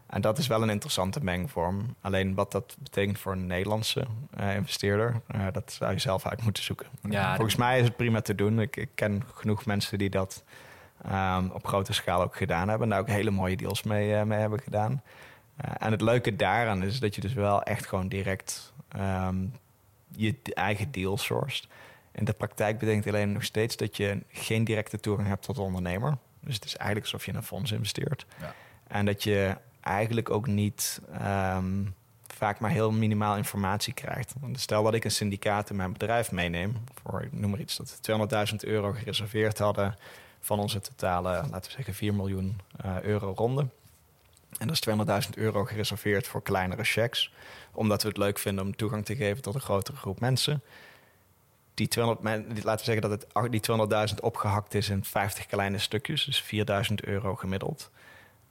En 0.06 0.20
dat 0.20 0.38
is 0.38 0.46
wel 0.46 0.62
een 0.62 0.70
interessante 0.70 1.24
mengvorm. 1.24 1.94
Alleen 2.00 2.34
wat 2.34 2.52
dat 2.52 2.76
betekent 2.78 3.18
voor 3.18 3.32
een 3.32 3.46
Nederlandse 3.46 4.06
uh, 4.40 4.54
investeerder, 4.54 5.20
uh, 5.34 5.46
dat 5.52 5.72
zou 5.72 5.92
je 5.92 5.98
zelf 5.98 6.26
uit 6.26 6.42
moeten 6.42 6.62
zoeken. 6.62 6.86
Ja, 7.10 7.34
Volgens 7.34 7.56
mij 7.56 7.78
is 7.78 7.84
het 7.84 7.96
prima 7.96 8.20
te 8.20 8.34
doen. 8.34 8.60
Ik, 8.60 8.76
ik 8.76 8.88
ken 8.94 9.22
genoeg 9.34 9.66
mensen 9.66 9.98
die 9.98 10.10
dat 10.10 10.44
um, 11.06 11.50
op 11.50 11.66
grote 11.66 11.92
schaal 11.92 12.22
ook 12.22 12.36
gedaan 12.36 12.68
hebben. 12.68 12.86
En 12.86 12.88
daar 12.88 13.00
ook 13.00 13.16
hele 13.16 13.30
mooie 13.30 13.56
deals 13.56 13.82
mee, 13.82 14.24
mee 14.24 14.38
hebben 14.38 14.60
gedaan. 14.60 15.02
Uh, 15.64 15.70
en 15.78 15.90
het 15.90 16.00
leuke 16.00 16.36
daaraan 16.36 16.82
is 16.82 17.00
dat 17.00 17.14
je 17.14 17.20
dus 17.20 17.32
wel 17.32 17.62
echt 17.62 17.86
gewoon 17.86 18.08
direct 18.08 18.72
um, 18.96 19.52
je 20.08 20.36
eigen 20.42 20.90
deal 20.90 21.16
sourced. 21.16 21.68
In 22.12 22.24
de 22.24 22.32
praktijk 22.32 22.78
betekent 22.78 23.06
alleen 23.06 23.32
nog 23.32 23.44
steeds 23.44 23.76
dat 23.76 23.96
je 23.96 24.22
geen 24.28 24.64
directe 24.64 25.00
toegang 25.00 25.28
hebt 25.28 25.42
tot 25.42 25.56
de 25.56 25.62
ondernemer. 25.62 26.16
Dus 26.40 26.54
het 26.54 26.64
is 26.64 26.76
eigenlijk 26.76 27.12
alsof 27.12 27.24
je 27.24 27.30
in 27.30 27.36
een 27.36 27.44
fonds 27.44 27.72
investeert. 27.72 28.26
Ja. 28.40 28.54
En 28.86 29.06
dat 29.06 29.22
je 29.22 29.56
eigenlijk 29.80 30.30
ook 30.30 30.46
niet 30.46 31.00
um, 31.54 31.94
vaak 32.26 32.60
maar 32.60 32.70
heel 32.70 32.92
minimaal 32.92 33.36
informatie 33.36 33.94
krijgt. 33.94 34.34
Want 34.40 34.60
stel 34.60 34.82
dat 34.82 34.94
ik 34.94 35.04
een 35.04 35.10
syndicaat 35.10 35.70
in 35.70 35.76
mijn 35.76 35.92
bedrijf 35.92 36.32
meeneem, 36.32 36.76
voor 37.02 37.22
ik 37.22 37.32
noem 37.32 37.50
maar 37.50 37.60
iets, 37.60 37.76
dat 37.76 37.98
we 38.02 38.48
200.000 38.50 38.56
euro 38.56 38.92
gereserveerd 38.92 39.58
hadden 39.58 39.96
van 40.40 40.58
onze 40.58 40.80
totale, 40.80 41.30
laten 41.30 41.70
we 41.70 41.76
zeggen, 41.76 41.94
4 41.94 42.14
miljoen 42.14 42.60
uh, 42.86 43.00
euro 43.00 43.32
ronde. 43.36 43.66
En 44.58 44.66
dat 44.66 44.76
is 44.76 45.26
200.000 45.26 45.30
euro 45.34 45.64
gereserveerd 45.64 46.26
voor 46.26 46.42
kleinere 46.42 46.84
checks. 46.84 47.32
Omdat 47.72 48.02
we 48.02 48.08
het 48.08 48.16
leuk 48.16 48.38
vinden 48.38 48.64
om 48.64 48.76
toegang 48.76 49.04
te 49.04 49.16
geven 49.16 49.42
tot 49.42 49.54
een 49.54 49.60
grotere 49.60 49.96
groep 49.96 50.20
mensen. 50.20 50.62
Die 51.74 51.88
200, 51.88 52.44
laten 52.64 52.86
we 52.86 52.92
zeggen 52.92 53.10
dat 53.10 53.10
het, 53.10 53.50
die 53.50 54.08
200.000 54.10 54.14
opgehakt 54.20 54.74
is 54.74 54.88
in 54.88 55.04
50 55.04 55.46
kleine 55.46 55.78
stukjes. 55.78 56.24
Dus 56.24 56.42
4.000 56.90 56.94
euro 56.94 57.34
gemiddeld. 57.34 57.90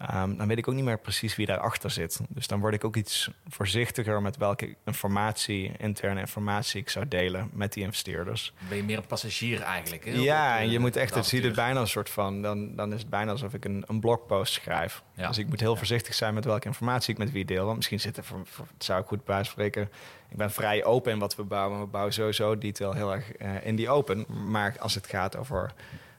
Um, 0.10 0.38
dan 0.38 0.48
weet 0.48 0.58
ik 0.58 0.68
ook 0.68 0.76
niet 0.76 0.84
meer 0.84 1.00
precies 1.00 1.36
wie 1.36 1.46
daarachter 1.46 1.92
zit. 1.92 2.20
Dus 2.30 2.48
dan 2.48 2.60
word 2.60 2.74
ik 2.74 2.84
ook 2.84 2.96
iets 2.96 3.30
voorzichtiger 3.48 4.22
met 4.22 4.38
welke 4.38 4.76
informatie, 4.86 5.72
interne 5.78 6.20
informatie 6.20 6.82
ik 6.82 6.90
zou 6.90 7.08
delen 7.08 7.50
met 7.54 7.74
die 7.74 7.84
investeerders. 7.84 8.54
Ben 8.68 8.78
je 8.78 8.84
meer 8.84 8.98
een 8.98 9.06
passagier 9.06 9.62
eigenlijk? 9.62 10.06
Hè? 10.06 10.12
Ja, 10.12 10.60
en 10.60 10.70
je 10.70 10.80
moet 10.80 10.96
echt, 10.96 11.16
het 11.16 11.26
ziet 11.26 11.44
het 11.44 11.56
bijna 11.56 11.80
een 11.80 11.88
soort 11.88 12.10
van, 12.10 12.42
dan, 12.42 12.76
dan 12.76 12.94
is 12.94 13.00
het 13.00 13.10
bijna 13.10 13.32
alsof 13.32 13.54
ik 13.54 13.66
een, 13.66 13.84
een 13.88 14.00
blogpost 14.00 14.54
schrijf. 14.54 15.04
Ja. 15.16 15.28
Dus 15.28 15.38
ik 15.38 15.48
moet 15.48 15.60
heel 15.60 15.76
voorzichtig 15.76 16.14
zijn 16.14 16.34
met 16.34 16.46
welke 16.46 16.68
informatie 16.68 17.14
ik 17.14 17.20
met 17.20 17.32
wie 17.32 17.46
deel. 17.46 17.66
Want 17.66 17.76
misschien 17.76 18.00
zit 18.00 18.18
er, 18.18 18.24
voor, 18.24 18.46
zou 18.78 19.02
ik 19.02 19.08
goed 19.08 19.26
bijspreken, 19.26 19.82
ik 20.30 20.38
ben 20.38 20.52
vrij 20.52 20.84
open 20.84 21.12
in 21.12 21.20
wat 21.20 21.36
we 21.36 21.44
bouwen. 21.44 21.80
We 21.80 21.86
bouwen 21.86 22.14
sowieso 22.14 22.58
detail 22.58 22.94
heel 22.94 23.14
erg 23.14 23.42
uh, 23.42 23.66
in 23.66 23.76
die 23.76 23.90
open. 23.90 24.26
Maar 24.50 24.76
als 24.80 24.96
het 24.96 25.08
gaat 25.08 25.38
over, 25.38 25.74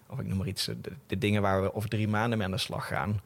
of 0.07 0.19
ik 0.19 0.27
noem 0.27 0.39
maar 0.39 0.47
iets, 0.47 0.65
de, 0.65 0.93
de 1.07 1.19
dingen 1.19 1.43
waar 1.43 1.63
we 1.63 1.75
over 1.75 1.89
drie 1.89 2.09
maanden 2.09 2.39
mee 2.39 2.47
aan 2.47 2.53
de 2.53 2.59
slag 2.59 2.87
gaan 2.87 3.21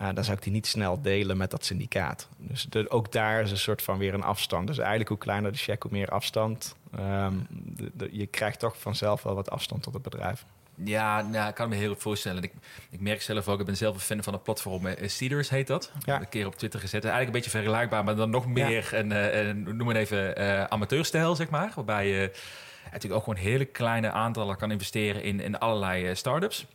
uh, 0.00 0.08
dan 0.14 0.24
zou 0.24 0.36
ik 0.36 0.42
die 0.42 0.52
niet 0.52 0.66
snel 0.66 1.02
delen 1.02 1.36
met 1.36 1.50
dat 1.50 1.64
syndicaat. 1.64 2.28
Dus 2.36 2.66
de, 2.70 2.90
ook 2.90 3.12
daar 3.12 3.42
is 3.42 3.50
een 3.50 3.58
soort 3.58 3.82
van 3.82 3.98
weer 3.98 4.14
een 4.14 4.22
afstand. 4.22 4.66
Dus 4.66 4.78
eigenlijk 4.78 5.08
hoe 5.08 5.18
kleiner 5.18 5.52
de 5.52 5.58
check, 5.58 5.82
hoe 5.82 5.92
meer 5.92 6.08
afstand. 6.08 6.76
Um, 6.98 7.46
de, 7.50 7.90
de, 7.94 8.08
je 8.12 8.26
krijgt 8.26 8.58
toch 8.58 8.78
vanzelf 8.78 9.22
wel 9.22 9.34
wat 9.34 9.50
afstand 9.50 9.82
tot 9.82 9.94
het 9.94 10.02
bedrijf. 10.02 10.44
Ja, 10.84 11.22
nou, 11.22 11.48
ik 11.48 11.54
kan 11.54 11.68
me 11.68 11.74
heel 11.74 11.92
goed 11.92 12.02
voorstellen. 12.02 12.42
Ik, 12.42 12.52
ik 12.90 13.00
merk 13.00 13.22
zelf 13.22 13.48
ook, 13.48 13.60
ik 13.60 13.66
ben 13.66 13.76
zelf 13.76 13.94
een 13.94 14.00
fan 14.00 14.22
van 14.22 14.32
het 14.32 14.42
platform 14.42 14.86
uh, 14.86 14.92
Cedars 15.08 15.48
heet 15.48 15.66
dat. 15.66 15.92
Ja. 16.04 16.20
Een 16.20 16.28
keer 16.28 16.46
op 16.46 16.56
Twitter 16.56 16.80
gezet. 16.80 17.04
Eigenlijk 17.04 17.34
een 17.34 17.40
beetje 17.42 17.58
vergelijkbaar, 17.58 18.04
maar 18.04 18.16
dan 18.16 18.30
nog 18.30 18.46
meer 18.46 18.88
ja. 18.90 18.98
een, 18.98 19.10
een, 19.10 19.76
noem 19.76 19.86
maar 19.86 19.96
even, 19.96 20.40
uh, 20.40 20.64
amateurstijl, 20.64 21.36
zeg 21.36 21.50
maar. 21.50 21.72
Waarbij 21.74 22.08
je 22.08 22.30
natuurlijk 22.84 23.14
ook 23.14 23.24
gewoon 23.24 23.50
hele 23.50 23.64
kleine 23.64 24.10
aantallen 24.10 24.56
kan 24.56 24.70
investeren 24.70 25.22
in, 25.22 25.40
in 25.40 25.58
allerlei 25.58 26.14
startups. 26.14 26.66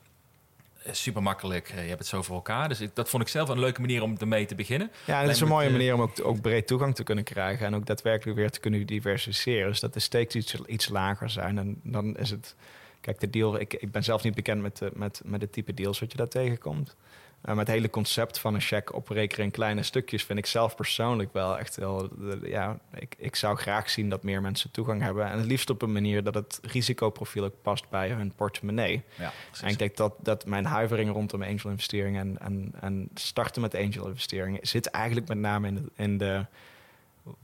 Super 0.92 1.24
makkelijk. 1.24 1.68
je 1.68 1.74
hebt 1.76 2.00
het 2.00 2.08
zo 2.08 2.22
voor 2.22 2.36
elkaar. 2.36 2.68
Dus 2.70 2.82
ik, 2.82 2.96
dat 2.96 3.10
vond 3.10 3.24
ik 3.24 3.30
zelf 3.30 3.50
een 3.50 3.60
leuke 3.60 3.82
manier 3.82 4.02
om 4.02 4.16
ermee 4.18 4.46
te 4.46 4.56
beginnen. 4.56 4.92
Ja, 5.06 5.18
en 5.18 5.22
het 5.26 5.36
is 5.36 5.42
een 5.42 5.48
mooie 5.48 5.70
manier 5.70 5.94
om 5.94 6.02
ook, 6.02 6.12
ook 6.24 6.42
breed 6.42 6.68
toegang 6.68 6.96
te 6.96 7.04
kunnen 7.04 7.24
krijgen. 7.24 7.66
En 7.66 7.76
ook 7.76 7.86
daadwerkelijk 7.86 8.38
weer 8.38 8.52
te 8.52 8.60
kunnen 8.60 8.86
diversificeren. 8.86 9.70
Dus 9.70 9.80
dat 9.80 9.94
de 9.94 10.00
stakes 10.00 10.36
iets, 10.36 10.56
iets 10.66 10.90
lager 10.90 11.30
zijn. 11.30 11.58
En 11.58 11.80
dan 11.84 12.18
is 12.18 12.30
het... 12.30 12.56
Kijk, 13.02 13.20
de 13.20 13.30
deal... 13.30 13.60
Ik, 13.60 13.74
ik 13.74 13.92
ben 13.92 14.04
zelf 14.04 14.24
niet 14.24 14.36
bekend 14.36 14.62
met, 14.62 14.78
de, 14.78 14.92
met, 14.94 15.22
met 15.26 15.42
het 15.42 15.52
type 15.52 15.74
deals 15.74 16.00
wat 16.00 16.12
je 16.12 16.18
daar 16.18 16.28
tegenkomt. 16.28 16.96
Uh, 17.44 17.50
maar 17.50 17.58
het 17.58 17.68
hele 17.68 17.90
concept 17.90 18.40
van 18.40 18.54
een 18.54 18.62
check 18.62 18.94
oprekenen 18.94 19.46
in 19.46 19.52
kleine 19.52 19.84
stukjes 19.84 20.24
vind 20.24 20.40
ik 20.40 20.46
zelf 20.46 20.76
persoonlijk 20.76 21.34
wel 21.34 21.60
echt 21.60 21.76
wel. 21.76 22.10
Ja, 22.44 22.80
ik, 22.94 23.16
ik 23.18 23.36
zou 23.36 23.58
graag 23.58 23.90
zien 23.90 24.10
dat 24.10 24.24
meer 24.24 24.42
mensen 24.42 24.72
toegang 24.72 25.02
hebben. 25.02 25.30
En 25.30 25.38
het 25.38 25.48
liefst 25.48 25.70
op 25.70 25.82
een 25.82 25.92
manier 25.92 26.24
dat 26.24 26.34
het 26.34 26.60
risicoprofiel 26.62 27.44
ook 27.44 27.62
past 27.62 27.90
bij 27.90 28.10
hun 28.10 28.34
portemonnee. 28.36 29.04
Ja, 29.16 29.32
en 29.62 29.68
ik 29.68 29.78
denk 29.78 29.98
dat, 29.98 30.14
dat 30.22 30.46
mijn 30.46 30.66
huivering 30.66 31.12
rondom 31.12 31.44
angel 31.44 31.70
investeringen 31.70 32.22
en, 32.22 32.38
en, 32.40 32.74
en 32.80 33.10
starten 33.14 33.62
met 33.62 33.76
angel 33.76 34.08
investeringen 34.08 34.68
zit 34.68 34.86
eigenlijk 34.86 35.28
met 35.28 35.38
name 35.38 35.68
in 35.68 35.76
de, 35.76 35.84
in 35.96 36.18
de 36.18 36.46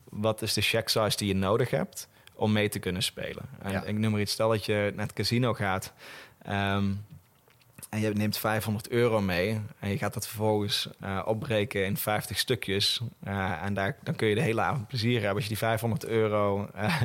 wat 0.10 0.42
is 0.42 0.54
de 0.54 0.62
check 0.62 0.90
size 0.90 1.18
die 1.18 1.28
je 1.28 1.36
nodig 1.36 1.70
hebt 1.70 2.08
om 2.34 2.52
mee 2.52 2.70
te 2.70 2.80
kunnen 2.80 3.04
spelen. 3.04 3.44
En 3.62 3.72
ja. 3.72 3.84
ik 3.84 3.98
noem 3.98 4.12
maar 4.12 4.22
iets, 4.22 4.32
stel 4.32 4.50
dat 4.50 4.66
je 4.66 4.92
naar 4.96 5.06
het 5.06 5.16
casino 5.16 5.54
gaat. 5.54 5.94
Um, 6.50 7.06
en 7.90 8.00
je 8.00 8.10
neemt 8.10 8.38
500 8.38 8.90
euro 8.90 9.22
mee 9.22 9.62
en 9.80 9.90
je 9.90 9.98
gaat 9.98 10.14
dat 10.14 10.28
vervolgens 10.28 10.90
uh, 11.04 11.22
opbreken 11.26 11.86
in 11.86 11.98
50 11.98 12.38
stukjes. 12.38 13.02
Uh, 13.28 13.64
en 13.64 13.74
daar, 13.74 13.98
dan 14.04 14.16
kun 14.16 14.28
je 14.28 14.36
de 14.36 14.42
hele 14.42 14.62
avond 14.62 14.88
plezier 14.88 15.16
hebben. 15.16 15.34
Als 15.34 15.44
je 15.44 15.50
die 15.50 15.58
500 15.58 16.06
euro 16.06 16.70
uh, 16.76 17.02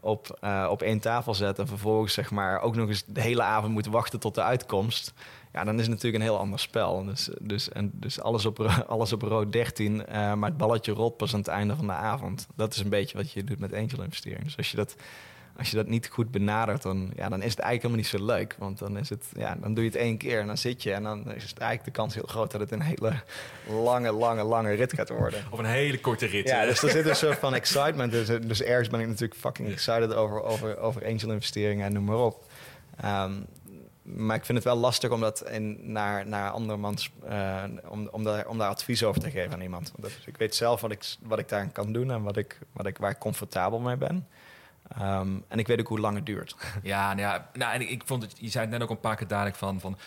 op, 0.00 0.38
op 0.68 0.82
één 0.82 0.98
tafel 0.98 1.34
zet 1.34 1.58
en 1.58 1.66
vervolgens 1.66 2.12
zeg 2.12 2.30
maar 2.30 2.60
ook 2.60 2.76
nog 2.76 2.88
eens 2.88 3.04
de 3.06 3.20
hele 3.20 3.42
avond 3.42 3.72
moet 3.72 3.86
wachten 3.86 4.20
tot 4.20 4.34
de 4.34 4.42
uitkomst. 4.42 5.12
Ja, 5.52 5.64
dan 5.64 5.74
is 5.74 5.80
het 5.80 5.90
natuurlijk 5.90 6.22
een 6.22 6.30
heel 6.30 6.38
ander 6.38 6.58
spel. 6.58 7.04
Dus, 7.04 7.28
dus, 7.40 7.68
en, 7.68 7.90
dus 7.94 8.20
alles, 8.20 8.44
op, 8.44 8.58
alles 8.88 9.12
op 9.12 9.22
rood 9.22 9.52
13, 9.52 10.04
maar 10.08 10.48
het 10.48 10.56
balletje 10.56 10.92
rolt 10.92 11.16
pas 11.16 11.32
aan 11.32 11.38
het 11.38 11.48
einde 11.48 11.76
van 11.76 11.86
de 11.86 11.92
avond. 11.92 12.46
Dat 12.54 12.74
is 12.74 12.80
een 12.80 12.88
beetje 12.88 13.16
wat 13.16 13.32
je 13.32 13.44
doet 13.44 13.58
met 13.58 13.72
angel 13.72 14.02
investering. 14.02 14.44
Dus 14.44 14.56
als 14.56 14.70
je 14.70 14.76
dat 14.76 14.96
als 15.58 15.70
je 15.70 15.76
dat 15.76 15.86
niet 15.86 16.08
goed 16.08 16.30
benadert, 16.30 16.82
dan, 16.82 17.10
ja, 17.16 17.28
dan 17.28 17.42
is 17.42 17.50
het 17.50 17.58
eigenlijk 17.58 17.82
helemaal 17.82 17.96
niet 17.96 18.06
zo 18.06 18.24
leuk. 18.24 18.54
Want 18.58 18.78
dan, 18.78 18.98
is 18.98 19.08
het, 19.08 19.24
ja, 19.36 19.56
dan 19.60 19.74
doe 19.74 19.84
je 19.84 19.90
het 19.90 19.98
één 19.98 20.16
keer 20.16 20.40
en 20.40 20.46
dan 20.46 20.58
zit 20.58 20.82
je. 20.82 20.92
En 20.92 21.02
dan 21.02 21.34
is 21.34 21.42
het 21.42 21.58
eigenlijk 21.58 21.84
de 21.84 22.00
kans 22.00 22.14
heel 22.14 22.26
groot 22.26 22.50
dat 22.50 22.60
het 22.60 22.70
een 22.70 22.82
hele 22.82 23.12
lange, 23.68 24.12
lange, 24.12 24.42
lange 24.42 24.72
rit 24.72 24.92
gaat 24.92 25.08
worden. 25.08 25.44
Of 25.50 25.58
een 25.58 25.64
hele 25.64 26.00
korte 26.00 26.26
rit. 26.26 26.48
Ja, 26.48 26.64
dus 26.64 26.82
er 26.82 26.90
zit 26.90 27.06
een 27.06 27.16
soort 27.16 27.38
van 27.38 27.54
excitement. 27.62 28.12
Dus, 28.12 28.26
dus 28.26 28.62
ergens 28.62 28.88
ben 28.88 29.00
ik 29.00 29.06
natuurlijk 29.06 29.40
fucking 29.40 29.68
excited 29.68 30.14
over, 30.14 30.42
over, 30.42 30.78
over 30.78 31.06
angel 31.06 31.30
investeringen 31.30 31.86
en 31.86 31.92
noem 31.92 32.04
maar 32.04 32.18
op. 32.18 32.44
Ehm, 32.96 33.32
maar 34.02 34.36
ik 34.36 34.44
vind 34.44 34.58
het 34.58 34.66
wel 34.66 34.76
lastig 34.76 35.10
om 35.10 35.20
dat 35.20 35.50
in, 35.50 35.92
naar, 35.92 36.26
naar 36.26 36.50
andermans, 36.50 37.10
uh, 37.28 37.62
om, 37.88 38.08
om, 38.10 38.24
daar, 38.24 38.48
om 38.48 38.58
daar 38.58 38.68
advies 38.68 39.04
over 39.04 39.20
te 39.20 39.30
geven 39.30 39.52
aan 39.52 39.60
iemand. 39.60 39.92
Dus 39.96 40.18
ik 40.26 40.36
weet 40.36 40.54
zelf 40.54 40.80
wat 40.80 40.90
ik, 40.90 41.16
wat 41.20 41.38
ik 41.38 41.48
daar 41.48 41.68
kan 41.72 41.92
doen 41.92 42.10
en 42.10 42.22
wat 42.22 42.36
ik, 42.36 42.58
wat 42.72 42.86
ik, 42.86 42.98
waar 42.98 43.10
ik 43.10 43.18
comfortabel 43.18 43.78
mee 43.78 43.96
ben. 43.96 44.26
Ehm, 44.88 45.28
en 45.48 45.58
ik 45.58 45.66
weet 45.66 45.80
ook 45.80 45.88
hoe 45.88 46.00
lang 46.00 46.16
het 46.16 46.26
duurt. 46.26 46.56
Ja, 46.82 47.14
nou, 47.14 47.20
ja, 47.20 47.50
nou 47.52 47.72
en 47.72 47.90
ik 47.90 48.02
vond 48.04 48.22
het, 48.22 48.34
je 48.38 48.48
zei 48.48 48.64
het 48.64 48.72
net 48.72 48.82
ook 48.82 48.90
een 48.90 49.00
paar 49.00 49.16
keer 49.16 49.26
dadelijk 49.26 49.56
van, 49.56 49.80
van 49.80 49.98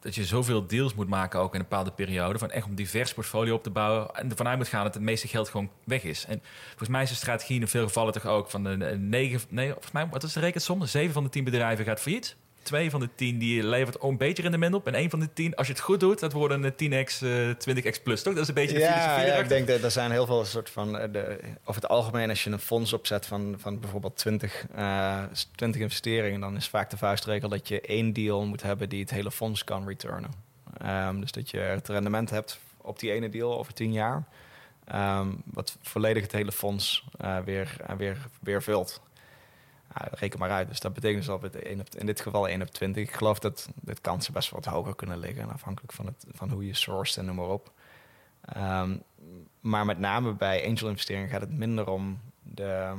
dat 0.00 0.14
je 0.14 0.24
zoveel 0.24 0.66
deals 0.66 0.94
moet 0.94 1.08
maken 1.08 1.40
ook 1.40 1.54
in 1.54 1.60
een 1.60 1.66
bepaalde 1.68 1.90
periode. 1.90 2.38
Van 2.38 2.50
echt 2.50 2.66
om 2.66 2.74
divers 2.74 3.14
portfolio 3.14 3.54
op 3.54 3.62
te 3.62 3.70
bouwen. 3.70 4.14
En 4.14 4.30
ervan 4.30 4.48
uit 4.48 4.58
moet 4.58 4.68
gaan 4.68 4.84
dat 4.84 4.94
het 4.94 5.02
meeste 5.02 5.28
geld 5.28 5.48
gewoon 5.48 5.70
weg 5.84 6.02
is. 6.02 6.24
En 6.26 6.42
volgens 6.68 6.88
mij 6.88 7.02
is 7.02 7.08
de 7.08 7.14
strategie 7.14 7.60
in 7.60 7.68
veel 7.68 7.86
gevallen 7.86 8.12
toch 8.12 8.26
ook 8.26 8.50
van 8.50 8.64
de 8.64 8.76
negen... 8.98 9.40
Nee, 9.48 9.70
volgens 9.70 9.92
mij, 9.92 10.08
wat 10.08 10.22
is 10.22 10.32
de 10.32 10.40
rekensom? 10.40 10.86
Zeven 10.86 11.12
van 11.12 11.24
de 11.24 11.28
tien 11.28 11.44
bedrijven 11.44 11.84
gaat 11.84 12.00
failliet 12.00 12.36
twee 12.64 12.90
van 12.90 13.00
de 13.00 13.08
tien 13.14 13.38
die 13.38 13.62
levert 13.62 14.02
een 14.02 14.16
beetje 14.16 14.42
rendement 14.42 14.74
op. 14.74 14.86
En 14.86 14.94
één 14.94 15.10
van 15.10 15.20
de 15.20 15.32
tien, 15.32 15.54
als 15.54 15.66
je 15.66 15.72
het 15.72 15.82
goed 15.82 16.00
doet, 16.00 16.20
dat 16.20 16.32
worden 16.32 16.64
een 16.64 17.06
10x, 17.06 17.22
uh, 17.22 17.50
20x 17.50 18.02
plus, 18.02 18.22
toch? 18.22 18.34
Dat 18.34 18.42
is 18.42 18.48
een 18.48 18.54
beetje 18.54 18.74
de 18.74 18.80
ja, 18.80 18.92
filosofie 18.92 19.26
Ja, 19.26 19.34
ik 19.34 19.48
denk 19.48 19.66
dat 19.66 19.82
er 19.82 19.90
zijn 19.90 20.10
heel 20.10 20.26
veel 20.26 20.44
soort 20.44 20.70
van... 20.70 20.96
Uh, 20.96 21.02
de, 21.12 21.38
over 21.64 21.82
het 21.82 21.90
algemeen, 21.90 22.28
als 22.28 22.44
je 22.44 22.50
een 22.50 22.58
fonds 22.58 22.92
opzet 22.92 23.26
van, 23.26 23.54
van 23.58 23.80
bijvoorbeeld 23.80 24.16
20, 24.16 24.66
uh, 24.76 25.22
20 25.54 25.80
investeringen... 25.80 26.40
dan 26.40 26.56
is 26.56 26.68
vaak 26.68 26.90
de 26.90 26.96
vuistregel 26.96 27.48
dat 27.48 27.68
je 27.68 27.80
één 27.80 28.12
deal 28.12 28.46
moet 28.46 28.62
hebben 28.62 28.88
die 28.88 29.00
het 29.00 29.10
hele 29.10 29.30
fonds 29.30 29.64
kan 29.64 29.86
returnen. 29.86 30.30
Um, 30.86 31.20
dus 31.20 31.32
dat 31.32 31.50
je 31.50 31.58
het 31.58 31.88
rendement 31.88 32.30
hebt 32.30 32.58
op 32.80 32.98
die 32.98 33.12
ene 33.12 33.28
deal 33.28 33.58
over 33.58 33.74
10 33.74 33.92
jaar... 33.92 34.24
Um, 34.94 35.42
wat 35.44 35.76
volledig 35.82 36.22
het 36.22 36.32
hele 36.32 36.52
fonds 36.52 37.04
uh, 37.24 37.38
weer, 37.38 37.76
uh, 37.90 37.96
weer, 37.96 38.16
weer 38.40 38.62
vult. 38.62 39.00
Ja, 39.94 40.08
reken 40.10 40.38
maar 40.38 40.50
uit. 40.50 40.68
Dus 40.68 40.80
dat 40.80 40.94
betekent 40.94 41.26
dus 41.26 41.40
dat 41.40 41.94
in 41.94 42.06
dit 42.06 42.20
geval 42.20 42.48
1 42.48 42.62
op 42.62 42.68
20. 42.68 43.02
Ik 43.02 43.14
geloof 43.14 43.38
dat 43.38 43.68
de 43.74 43.94
kansen 44.00 44.32
best 44.32 44.50
wat 44.50 44.64
hoger 44.64 44.94
kunnen 44.94 45.18
liggen. 45.18 45.50
Afhankelijk 45.50 45.92
van, 45.92 46.06
het, 46.06 46.24
van 46.30 46.50
hoe 46.50 46.66
je 46.66 46.74
sourced 46.74 47.16
en 47.16 47.24
noem 47.24 47.36
maar 47.36 47.48
op. 47.48 47.72
Um, 48.56 49.02
maar 49.60 49.84
met 49.84 49.98
name 49.98 50.32
bij 50.32 50.66
angel 50.66 50.88
investeringen 50.88 51.28
gaat 51.28 51.40
het 51.40 51.52
minder 51.52 51.88
om 51.88 52.20
de 52.42 52.92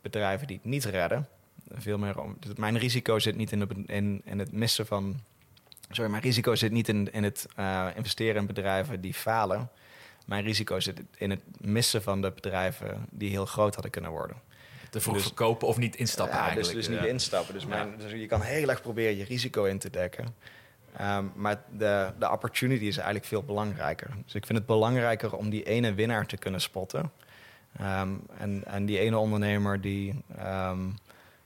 bedrijven 0.00 0.46
die 0.46 0.56
het 0.56 0.64
niet 0.64 0.84
redden. 0.84 1.28
Veel 1.70 1.98
meer 1.98 2.20
om. 2.20 2.36
Dus 2.40 2.54
mijn 2.54 2.78
risico 2.78 3.18
zit 3.18 3.36
niet 3.36 3.52
in, 3.52 4.22
in, 4.24 4.38
het 4.38 4.52
missen 4.52 4.86
van. 4.86 5.20
Sorry, 5.90 6.10
mijn 6.10 6.22
risico 6.22 6.54
zit 6.54 6.72
niet 6.72 6.88
in, 6.88 7.12
in 7.12 7.24
het 7.24 7.46
uh, 7.58 7.86
investeren 7.94 8.40
in 8.40 8.46
bedrijven 8.46 9.00
die 9.00 9.14
falen. 9.14 9.70
Mijn 10.26 10.44
risico 10.44 10.80
zit 10.80 11.02
in 11.16 11.30
het 11.30 11.42
missen 11.60 12.02
van 12.02 12.22
de 12.22 12.30
bedrijven 12.30 13.06
die 13.10 13.30
heel 13.30 13.46
groot 13.46 13.74
hadden 13.74 13.90
kunnen 13.92 14.10
worden 14.10 14.36
te 14.90 15.00
vroeg 15.00 15.14
dus, 15.14 15.22
verkopen 15.22 15.68
of 15.68 15.76
niet 15.76 15.96
instappen 15.96 16.36
ja, 16.36 16.42
eigenlijk. 16.42 16.74
Dus, 16.74 16.86
dus 16.86 16.96
niet 16.96 17.06
instappen. 17.08 17.54
Dus, 17.54 17.66
mijn, 17.66 17.94
dus 17.98 18.12
je 18.12 18.26
kan 18.26 18.40
heel 18.40 18.68
erg 18.68 18.82
proberen 18.82 19.16
je 19.16 19.24
risico 19.24 19.64
in 19.64 19.78
te 19.78 19.90
dekken. 19.90 20.34
Um, 21.00 21.32
maar 21.34 21.62
de, 21.70 22.12
de 22.18 22.30
opportunity 22.30 22.84
is 22.84 22.96
eigenlijk 22.96 23.26
veel 23.26 23.42
belangrijker. 23.42 24.10
Dus 24.24 24.34
ik 24.34 24.46
vind 24.46 24.58
het 24.58 24.66
belangrijker 24.66 25.36
om 25.36 25.50
die 25.50 25.62
ene 25.62 25.94
winnaar 25.94 26.26
te 26.26 26.36
kunnen 26.36 26.60
spotten. 26.60 27.12
Um, 27.80 28.20
en, 28.38 28.62
en 28.66 28.86
die 28.86 28.98
ene 28.98 29.18
ondernemer 29.18 29.80
die, 29.80 30.22
um, 30.44 30.98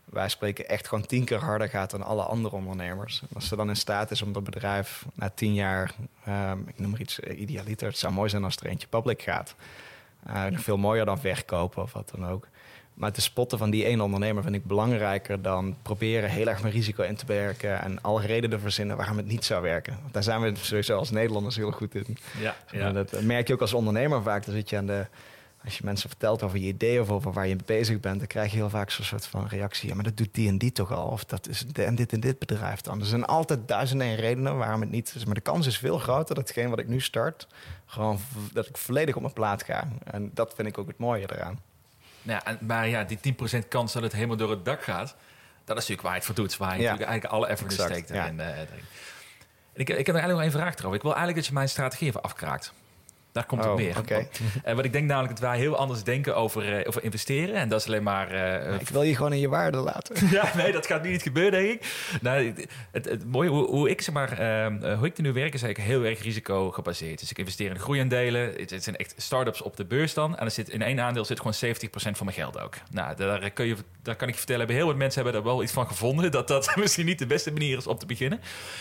wij 0.04 0.28
spreken, 0.28 0.68
echt 0.68 0.88
gewoon 0.88 1.06
tien 1.06 1.24
keer 1.24 1.38
harder 1.38 1.68
gaat 1.68 1.90
dan 1.90 2.02
alle 2.02 2.22
andere 2.22 2.56
ondernemers. 2.56 3.22
En 3.22 3.28
als 3.34 3.48
ze 3.48 3.56
dan 3.56 3.68
in 3.68 3.76
staat 3.76 4.10
is 4.10 4.22
om 4.22 4.32
dat 4.32 4.44
bedrijf 4.44 5.06
na 5.14 5.30
tien 5.34 5.54
jaar, 5.54 5.94
ik 6.66 6.78
noem 6.78 6.90
maar 6.90 7.00
iets 7.00 7.20
uh, 7.20 7.40
idealiter, 7.40 7.88
het 7.88 7.98
zou 7.98 8.12
mooi 8.12 8.28
zijn 8.28 8.44
als 8.44 8.56
er 8.56 8.66
eentje 8.66 8.88
public 8.88 9.22
gaat. 9.22 9.54
Uh, 10.26 10.44
veel 10.52 10.76
mooier 10.76 11.04
dan 11.04 11.20
verkopen 11.20 11.82
of 11.82 11.92
wat 11.92 12.12
dan 12.14 12.26
ook. 12.26 12.48
Maar 12.94 13.12
te 13.12 13.20
spotten 13.20 13.58
van 13.58 13.70
die 13.70 13.84
ene 13.84 14.02
ondernemer 14.02 14.42
vind 14.42 14.54
ik 14.54 14.64
belangrijker 14.64 15.42
dan 15.42 15.76
proberen 15.82 16.30
heel 16.30 16.46
erg 16.46 16.62
mijn 16.62 16.74
risico 16.74 17.02
in 17.02 17.16
te 17.16 17.26
werken 17.26 17.80
en 17.82 18.02
alle 18.02 18.20
redenen 18.20 18.60
verzinnen 18.60 18.96
waarom 18.96 19.16
het 19.16 19.26
niet 19.26 19.44
zou 19.44 19.62
werken. 19.62 19.98
Want 20.00 20.12
daar 20.12 20.22
zijn 20.22 20.40
we 20.40 20.52
sowieso 20.54 20.96
als 20.96 21.10
Nederlanders 21.10 21.56
heel 21.56 21.70
goed 21.70 21.94
in. 21.94 22.16
Ja, 22.40 22.56
ja. 22.70 22.92
Dat 22.92 23.22
merk 23.22 23.46
je 23.46 23.54
ook 23.54 23.60
als 23.60 23.72
ondernemer 23.72 24.22
vaak. 24.22 24.44
Dan 24.44 24.54
zit 24.54 24.70
je 24.70 24.76
aan 24.76 24.86
de, 24.86 25.06
als 25.64 25.78
je 25.78 25.84
mensen 25.84 26.08
vertelt 26.08 26.42
over 26.42 26.58
je 26.58 26.66
idee 26.66 27.00
of 27.00 27.10
over 27.10 27.32
waar 27.32 27.46
je 27.46 27.54
mee 27.54 27.64
bezig 27.64 28.00
bent, 28.00 28.18
dan 28.18 28.26
krijg 28.26 28.50
je 28.50 28.56
heel 28.56 28.70
vaak 28.70 28.90
zo'n 28.90 29.04
soort 29.04 29.26
van 29.26 29.46
reactie. 29.46 29.88
Ja, 29.88 29.94
maar 29.94 30.04
dat 30.04 30.16
doet 30.16 30.34
die 30.34 30.48
en 30.48 30.58
die 30.58 30.72
toch 30.72 30.92
al? 30.92 31.08
Of 31.08 31.24
dat 31.24 31.48
is 31.48 31.66
en 31.72 31.94
dit 31.94 32.12
en 32.12 32.20
dit 32.20 32.38
bedrijf 32.38 32.80
dan. 32.80 33.00
Er 33.00 33.06
zijn 33.06 33.24
altijd 33.24 33.68
duizenden 33.68 34.14
redenen 34.14 34.56
waarom 34.56 34.80
het 34.80 34.90
niet 34.90 35.12
is. 35.16 35.24
Maar 35.24 35.34
de 35.34 35.40
kans 35.40 35.66
is 35.66 35.78
veel 35.78 35.98
groter 35.98 36.34
dat 36.34 36.48
hetgeen 36.48 36.70
wat 36.70 36.78
ik 36.78 36.88
nu 36.88 37.00
start, 37.00 37.46
gewoon 37.86 38.18
dat 38.52 38.66
ik 38.66 38.76
volledig 38.76 39.14
op 39.14 39.22
mijn 39.22 39.34
plaat 39.34 39.62
ga. 39.62 39.88
En 40.04 40.30
dat 40.34 40.52
vind 40.54 40.68
ik 40.68 40.78
ook 40.78 40.88
het 40.88 40.98
mooie 40.98 41.32
eraan. 41.32 41.58
Nou 42.22 42.42
maar 42.60 42.88
ja, 42.88 43.04
die 43.04 43.34
10% 43.64 43.68
kans 43.68 43.92
dat 43.92 44.02
het 44.02 44.12
helemaal 44.12 44.36
door 44.36 44.50
het 44.50 44.64
dak 44.64 44.82
gaat, 44.82 45.16
dat 45.64 45.76
is 45.76 45.88
natuurlijk 45.88 46.02
waar 46.02 46.12
je 46.12 46.16
het 46.16 46.26
voor 46.26 46.34
doet. 46.34 46.56
Waar 46.56 46.70
je 46.70 46.82
natuurlijk 46.82 47.08
eigenlijk 47.08 47.34
alle 47.34 47.46
effort 47.46 47.72
in 47.72 47.78
steekt. 47.78 48.08
Ja. 48.08 48.26
En, 48.26 48.38
uh, 48.38 48.46
ik, 49.74 49.88
ik 49.88 49.88
heb 49.88 49.88
er 49.88 49.96
eigenlijk 49.96 50.32
nog 50.32 50.40
één 50.40 50.50
vraag 50.50 50.78
erover. 50.78 50.96
Ik 50.96 51.02
wil 51.02 51.10
eigenlijk 51.10 51.38
dat 51.38 51.46
je 51.46 51.52
mijn 51.52 51.68
strategie 51.68 52.08
even 52.08 52.22
afkraakt. 52.22 52.72
Daar 53.32 53.46
komt 53.46 53.60
het 53.60 53.70
oh, 53.70 53.76
meer. 53.76 53.98
Okay. 53.98 54.28
En 54.62 54.76
wat 54.76 54.84
ik 54.84 54.92
denk 54.92 55.06
namelijk 55.06 55.40
dat 55.40 55.48
wij 55.48 55.58
heel 55.58 55.76
anders 55.76 56.02
denken 56.02 56.36
over, 56.36 56.78
uh, 56.78 56.88
over 56.88 57.02
investeren. 57.02 57.54
En 57.54 57.68
dat 57.68 57.80
is 57.80 57.86
alleen 57.86 58.02
maar... 58.02 58.34
Uh, 58.34 58.80
ik 58.80 58.88
wil 58.88 59.02
je 59.02 59.16
gewoon 59.16 59.32
in 59.32 59.38
je 59.38 59.48
waarde 59.48 59.76
laten. 59.76 60.28
ja, 60.30 60.52
nee, 60.56 60.72
dat 60.72 60.86
gaat 60.86 61.02
niet 61.02 61.22
gebeuren, 61.22 61.52
denk 61.52 61.72
ik. 61.72 62.08
Nou, 62.20 62.54
het, 62.90 63.04
het, 63.04 63.24
mooie, 63.26 63.48
hoe, 63.48 63.66
hoe, 63.66 63.90
ik 63.90 64.02
zeg 64.02 64.14
maar, 64.14 64.40
uh, 64.40 64.98
hoe 64.98 65.06
ik 65.06 65.16
er 65.16 65.22
nu 65.22 65.32
werk, 65.32 65.54
is 65.54 65.62
eigenlijk 65.62 65.94
heel 65.94 66.04
erg 66.10 66.22
risico 66.22 66.70
gebaseerd. 66.70 67.20
Dus 67.20 67.30
ik 67.30 67.38
investeer 67.38 67.70
in 67.70 67.78
groeiaandelen. 67.78 68.52
Het, 68.56 68.70
het 68.70 68.84
zijn 68.84 68.96
echt 68.96 69.14
start-ups 69.16 69.62
op 69.62 69.76
de 69.76 69.84
beurs 69.84 70.14
dan. 70.14 70.36
En 70.36 70.44
er 70.44 70.50
zit, 70.50 70.68
in 70.68 70.82
één 70.82 71.00
aandeel 71.00 71.24
zit 71.24 71.40
gewoon 71.40 71.74
70% 71.74 71.88
van 71.90 72.26
mijn 72.26 72.36
geld 72.36 72.60
ook. 72.60 72.74
Nou, 72.90 73.16
daar, 73.16 73.50
kun 73.50 73.66
je, 73.66 73.76
daar 74.02 74.16
kan 74.16 74.28
ik 74.28 74.32
je 74.32 74.38
vertellen, 74.38 74.60
hebben 74.60 74.76
heel 74.76 74.86
wat 74.86 74.96
mensen 74.96 75.22
hebben 75.22 75.42
daar 75.42 75.52
wel 75.52 75.62
iets 75.62 75.72
van 75.72 75.86
gevonden. 75.86 76.30
Dat 76.30 76.48
dat 76.48 76.76
misschien 76.76 77.06
niet 77.06 77.18
de 77.18 77.26
beste 77.26 77.52
manier 77.52 77.76
is 77.76 77.86
om 77.86 77.98
te 77.98 78.06
beginnen. 78.06 78.40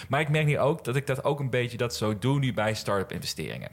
Maar 0.10 0.20
ik 0.20 0.30
merk 0.30 0.46
nu 0.46 0.60
ook 0.60 0.84
dat 0.84 0.96
ik 0.96 1.08
dat 1.08 1.24
ook 1.24 1.40
een 1.40 1.50
beetje 1.50 1.78
dat 1.78 1.96
zo 1.96 2.18
doe 2.18 2.40
nu 2.40 2.54
bij 2.54 2.74
start-up 2.74 3.12
investeringen. 3.12 3.70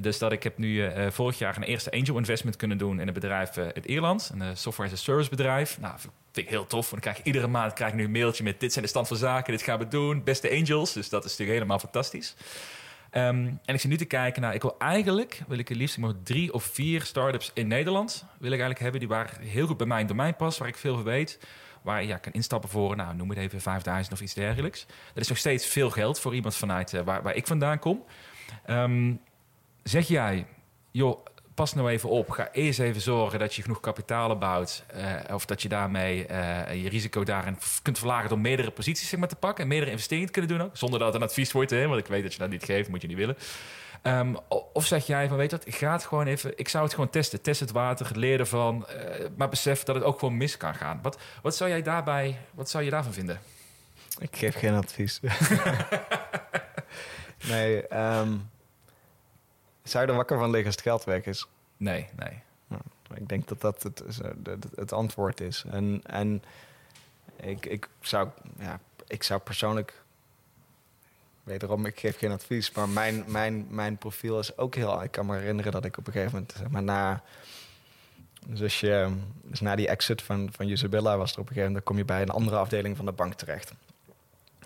Dus 0.00 0.18
dat 0.18 0.32
ik 0.32 0.42
heb 0.42 0.58
nu 0.58 0.74
uh, 0.74 1.10
vorig 1.10 1.38
jaar 1.38 1.56
een 1.56 1.62
eerste 1.62 1.90
angel 1.90 2.16
investment 2.16 2.56
kunnen 2.56 2.78
doen 2.78 3.00
in 3.00 3.08
een 3.08 3.14
bedrijf 3.14 3.56
uh, 3.56 3.66
in 3.72 3.86
Ierland. 3.86 4.32
Een 4.38 4.56
software 4.56 4.90
as 4.90 4.98
a 4.98 5.02
service 5.02 5.30
bedrijf. 5.30 5.80
Nou, 5.80 5.98
vind 5.98 6.12
ik 6.32 6.48
heel 6.48 6.66
tof. 6.66 6.90
Want 6.90 7.02
dan 7.02 7.12
krijg 7.12 7.26
iedere 7.26 7.46
maand 7.46 7.72
krijg 7.72 7.90
ik 7.90 7.96
nu 7.96 8.04
een 8.04 8.10
mailtje 8.10 8.44
met 8.44 8.60
dit 8.60 8.72
zijn 8.72 8.84
de 8.84 8.90
stand 8.90 9.08
van 9.08 9.16
zaken, 9.16 9.52
dit 9.52 9.62
gaan 9.62 9.78
we 9.78 9.88
doen. 9.88 10.24
Beste 10.24 10.50
angels. 10.50 10.92
Dus 10.92 11.08
dat 11.08 11.24
is 11.24 11.30
natuurlijk 11.30 11.58
helemaal 11.58 11.78
fantastisch. 11.78 12.34
Um, 13.12 13.60
en 13.64 13.74
ik 13.74 13.80
zit 13.80 13.90
nu 13.90 13.96
te 13.96 14.04
kijken 14.04 14.42
naar, 14.42 14.54
ik 14.54 14.62
wil 14.62 14.74
eigenlijk, 14.78 15.42
wil 15.48 15.58
ik 15.58 15.68
het 15.68 15.76
liefst 15.76 15.98
nog 15.98 16.14
drie 16.22 16.52
of 16.52 16.64
vier 16.64 17.02
startups 17.02 17.50
in 17.54 17.68
Nederland, 17.68 18.24
wil 18.38 18.52
ik 18.52 18.60
eigenlijk 18.60 18.80
hebben, 18.80 19.00
die 19.00 19.08
waar 19.08 19.38
heel 19.40 19.66
goed 19.66 19.76
bij 19.76 19.86
mijn 19.86 20.06
domein 20.06 20.36
past, 20.36 20.58
waar 20.58 20.68
ik 20.68 20.76
veel 20.76 20.94
van 20.94 21.04
weet 21.04 21.38
waar 21.82 22.04
je 22.04 22.18
kan 22.18 22.32
instappen 22.32 22.70
voor, 22.70 22.96
nou, 22.96 23.14
noem 23.14 23.28
het 23.28 23.38
even 23.38 23.60
5000 23.60 24.14
of 24.14 24.20
iets 24.20 24.34
dergelijks. 24.34 24.86
Dat 24.86 25.22
is 25.22 25.28
nog 25.28 25.38
steeds 25.38 25.66
veel 25.66 25.90
geld 25.90 26.20
voor 26.20 26.34
iemand 26.34 26.56
vanuit 26.56 26.94
eh, 26.94 27.02
waar, 27.02 27.22
waar 27.22 27.34
ik 27.34 27.46
vandaan 27.46 27.78
kom. 27.78 28.04
Ehm, 28.64 29.14
zeg 29.88 30.08
jij, 30.08 30.46
joh, 30.90 31.24
pas 31.58 31.74
nou 31.74 31.90
even 31.90 32.08
op. 32.08 32.30
Ga 32.30 32.48
eerst 32.52 32.78
even 32.78 33.00
zorgen 33.00 33.38
dat 33.38 33.54
je 33.54 33.62
genoeg 33.62 33.80
kapitaal 33.80 34.38
bouwt. 34.38 34.84
Uh, 34.96 35.34
of 35.34 35.46
dat 35.46 35.62
je 35.62 35.68
daarmee 35.68 36.26
uh, 36.30 36.82
je 36.82 36.88
risico 36.88 37.24
daarin 37.24 37.58
kunt 37.82 37.98
verlagen 37.98 38.28
door 38.28 38.38
meerdere 38.38 38.70
posities 38.70 39.08
zeg 39.08 39.26
te 39.26 39.36
pakken. 39.36 39.62
En 39.62 39.68
meerdere 39.68 39.90
investeringen 39.90 40.26
te 40.26 40.38
kunnen 40.38 40.58
doen 40.58 40.66
ook. 40.66 40.76
Zonder 40.76 40.98
dat 40.98 41.12
het 41.12 41.22
een 41.22 41.28
advies 41.28 41.52
wordt, 41.52 41.70
hè, 41.70 41.86
want 41.86 42.00
ik 42.00 42.06
weet 42.06 42.22
dat 42.22 42.32
je 42.32 42.38
dat 42.38 42.50
niet 42.50 42.64
geeft, 42.64 42.88
moet 42.88 43.02
je 43.02 43.08
niet 43.08 43.16
willen. 43.16 43.36
Um, 44.02 44.36
of 44.72 44.86
zeg 44.86 45.06
jij 45.06 45.28
van, 45.28 45.36
weet 45.36 45.50
dat, 45.50 45.66
ik 45.66 45.74
ga 45.74 45.92
het 45.92 46.04
gewoon 46.04 46.26
even... 46.26 46.52
Ik 46.56 46.68
zou 46.68 46.84
het 46.84 46.94
gewoon 46.94 47.10
testen. 47.10 47.42
Test 47.42 47.60
het 47.60 47.70
water, 47.70 48.10
leer 48.14 48.40
ervan. 48.40 48.86
Uh, 48.88 49.26
maar 49.36 49.48
besef 49.48 49.82
dat 49.82 49.94
het 49.94 50.04
ook 50.04 50.18
gewoon 50.18 50.36
mis 50.36 50.56
kan 50.56 50.74
gaan. 50.74 50.98
Wat, 51.02 51.18
wat 51.42 51.56
zou 51.56 51.70
jij 51.70 51.82
daarbij... 51.82 52.38
Wat 52.54 52.70
zou 52.70 52.84
je 52.84 52.90
daarvan 52.90 53.12
vinden? 53.12 53.40
Ik 54.18 54.36
geef 54.36 54.58
geen 54.58 54.74
advies. 54.74 55.20
nee, 57.50 57.96
um, 57.96 58.50
zou 59.90 60.04
je 60.04 60.10
er 60.10 60.16
wakker 60.16 60.38
van 60.38 60.50
liggen 60.50 60.66
als 60.66 60.74
het 60.74 60.84
geld 60.84 61.04
weg 61.04 61.24
is? 61.24 61.46
Nee, 61.76 62.08
nee. 62.16 62.40
Nou, 62.66 62.82
ik 63.14 63.28
denk 63.28 63.48
dat 63.48 63.60
dat 63.60 63.82
het, 63.82 64.02
het, 64.42 64.66
het 64.74 64.92
antwoord 64.92 65.40
is. 65.40 65.64
En, 65.70 66.00
en 66.04 66.42
ik, 67.36 67.66
ik, 67.66 67.88
zou, 68.00 68.28
ja, 68.58 68.80
ik 69.06 69.22
zou 69.22 69.40
persoonlijk 69.40 70.02
wederom, 71.42 71.86
ik 71.86 71.98
geef 71.98 72.18
geen 72.18 72.30
advies, 72.30 72.72
maar 72.72 72.88
mijn, 72.88 73.24
mijn, 73.26 73.66
mijn 73.70 73.96
profiel 73.96 74.38
is 74.38 74.56
ook 74.56 74.74
heel. 74.74 75.02
Ik 75.02 75.10
kan 75.10 75.26
me 75.26 75.36
herinneren 75.36 75.72
dat 75.72 75.84
ik 75.84 75.96
op 75.96 76.06
een 76.06 76.12
gegeven 76.12 76.32
moment, 76.32 76.54
zeg 76.58 76.68
maar 76.68 76.82
na. 76.82 77.22
Dus, 78.46 78.80
je, 78.80 79.12
dus 79.42 79.60
na 79.60 79.76
die 79.76 79.88
exit 79.88 80.22
van, 80.22 80.48
van 80.52 80.68
Isabella 80.68 81.16
was 81.16 81.32
er 81.32 81.38
op 81.38 81.48
een 81.48 81.54
gegeven 81.54 81.72
moment, 81.72 81.84
dan 81.84 81.94
kom 81.94 81.96
je 81.96 82.04
bij 82.04 82.22
een 82.22 82.40
andere 82.40 82.56
afdeling 82.56 82.96
van 82.96 83.06
de 83.06 83.12
bank 83.12 83.34
terecht. 83.34 83.72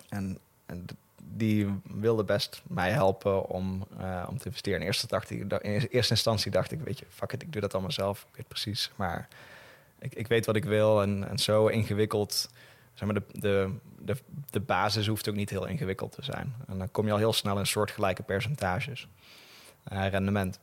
En, 0.09 0.37
en 0.65 0.85
die 1.31 1.67
wilde 1.83 2.23
best 2.23 2.61
mij 2.67 2.91
helpen 2.91 3.49
om, 3.49 3.83
uh, 3.99 4.25
om 4.29 4.37
te 4.37 4.45
investeren. 4.45 4.79
In 4.79 4.85
eerste, 4.85 5.07
dacht 5.07 5.29
ik, 5.29 5.39
in 5.39 5.87
eerste 5.89 6.13
instantie 6.13 6.51
dacht 6.51 6.71
ik, 6.71 6.81
weet 6.81 6.99
je, 6.99 7.05
fuck 7.09 7.31
it, 7.31 7.41
ik 7.41 7.51
doe 7.51 7.61
dat 7.61 7.73
allemaal 7.73 7.91
zelf. 7.91 8.25
Ik 8.29 8.35
weet 8.35 8.47
precies, 8.47 8.91
maar 8.95 9.27
ik, 9.99 10.15
ik 10.15 10.27
weet 10.27 10.45
wat 10.45 10.55
ik 10.55 10.65
wil 10.65 11.01
en, 11.01 11.29
en 11.29 11.37
zo 11.37 11.67
ingewikkeld 11.67 12.49
zeg 12.93 13.07
maar, 13.07 13.21
de, 13.21 13.39
de, 13.39 13.73
de, 13.99 14.15
de 14.49 14.59
basis 14.59 15.07
hoeft 15.07 15.29
ook 15.29 15.35
niet 15.35 15.49
heel 15.49 15.65
ingewikkeld 15.65 16.11
te 16.11 16.23
zijn. 16.23 16.55
En 16.67 16.77
dan 16.77 16.91
kom 16.91 17.05
je 17.05 17.11
al 17.11 17.17
heel 17.17 17.33
snel 17.33 17.59
in 17.59 17.65
soortgelijke 17.65 18.23
percentages 18.23 19.07
uh, 19.93 20.07
rendement. 20.07 20.59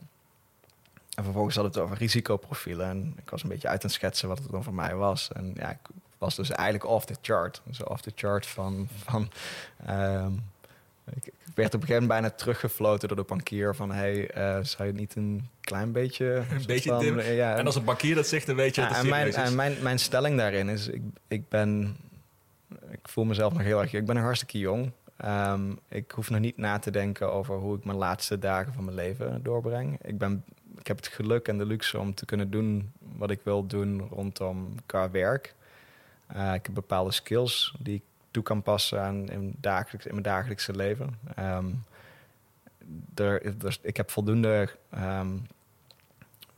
En 1.15 1.25
vervolgens 1.25 1.57
had 1.57 1.65
het 1.65 1.79
over 1.79 1.97
risicoprofielen. 1.97 2.89
En 2.89 3.15
ik 3.17 3.31
was 3.31 3.43
een 3.43 3.49
beetje 3.49 3.69
uit 3.69 3.83
aan 3.83 3.87
het 3.87 3.93
schetsen 3.93 4.29
wat 4.29 4.39
het 4.39 4.51
dan 4.51 4.65
voor 4.65 4.75
mij 4.75 4.95
was. 4.95 5.33
En 5.33 5.53
ja, 5.57 5.71
ik 5.71 5.79
was 6.21 6.35
dus 6.37 6.51
eigenlijk 6.51 6.91
off 6.91 7.05
the 7.05 7.17
chart. 7.21 7.63
Dus 7.65 7.83
off 7.83 8.01
the 8.01 8.13
chart 8.15 8.47
van... 8.47 8.89
van 9.05 9.31
um, 9.91 10.43
ik, 11.15 11.33
werd 11.55 11.75
op 11.75 11.81
een 11.81 11.87
gegeven 11.87 12.03
moment 12.03 12.09
bijna 12.09 12.31
teruggefloten 12.31 13.09
door 13.09 13.17
de 13.17 13.23
bankier 13.23 13.75
van... 13.75 13.93
hey, 13.93 14.37
uh, 14.37 14.65
zou 14.65 14.89
je 14.89 14.95
niet 14.95 15.17
een 15.17 15.49
klein 15.61 15.93
beetje... 15.93 16.43
Een 16.51 16.67
beetje 16.67 16.91
van, 16.91 17.35
ja, 17.35 17.57
En 17.57 17.67
als 17.67 17.77
een 17.77 17.85
bankier 17.85 18.15
dat 18.15 18.27
zegt, 18.27 18.47
dan 18.47 18.57
weet 18.57 18.75
je 18.75 18.81
dat 18.81 18.97
en 18.97 19.09
mijn, 19.09 19.35
en 19.35 19.55
mijn, 19.55 19.77
mijn 19.83 19.99
stelling 19.99 20.37
daarin 20.37 20.69
is... 20.69 20.89
Ik, 20.89 21.03
ik 21.29 21.49
ben 21.49 21.97
ik 22.91 23.09
voel 23.09 23.25
mezelf 23.25 23.53
nog 23.53 23.63
heel 23.63 23.81
erg. 23.81 23.93
Ik 23.93 24.07
ben 24.07 24.15
nog 24.15 24.25
hartstikke 24.25 24.59
jong. 24.59 24.93
Um, 25.25 25.79
ik 25.89 26.11
hoef 26.11 26.31
nog 26.31 26.41
niet 26.41 26.57
na 26.57 26.79
te 26.79 26.91
denken 26.91 27.33
over 27.33 27.57
hoe 27.57 27.77
ik 27.77 27.85
mijn 27.85 27.99
laatste 27.99 28.39
dagen 28.39 28.73
van 28.73 28.85
mijn 28.85 28.97
leven 28.97 29.43
doorbreng. 29.43 29.99
Ik, 30.03 30.19
ben, 30.19 30.45
ik 30.79 30.87
heb 30.87 30.97
het 30.97 31.07
geluk 31.07 31.49
en 31.49 31.59
de 31.59 31.67
luxe 31.67 31.99
om 31.99 32.15
te 32.15 32.25
kunnen 32.25 32.51
doen 32.51 32.93
wat 33.17 33.31
ik 33.31 33.41
wil 33.43 33.67
doen 33.67 34.09
rondom 34.11 34.75
qua 34.87 35.11
werk. 35.11 35.55
Uh, 36.37 36.55
ik 36.55 36.67
heb 36.67 36.75
bepaalde 36.75 37.13
skills 37.13 37.75
die 37.79 37.95
ik 37.95 38.03
toe 38.31 38.43
kan 38.43 38.63
passen 38.63 39.03
aan 39.03 39.29
in, 39.29 39.55
dagelijks, 39.61 40.07
in 40.07 40.13
mijn 40.13 40.25
dagelijkse 40.25 40.73
leven. 40.77 41.19
Er, 43.15 43.79
ik 43.83 43.97
heb 43.97 44.11
voldoende 44.11 44.69
um, 44.95 45.47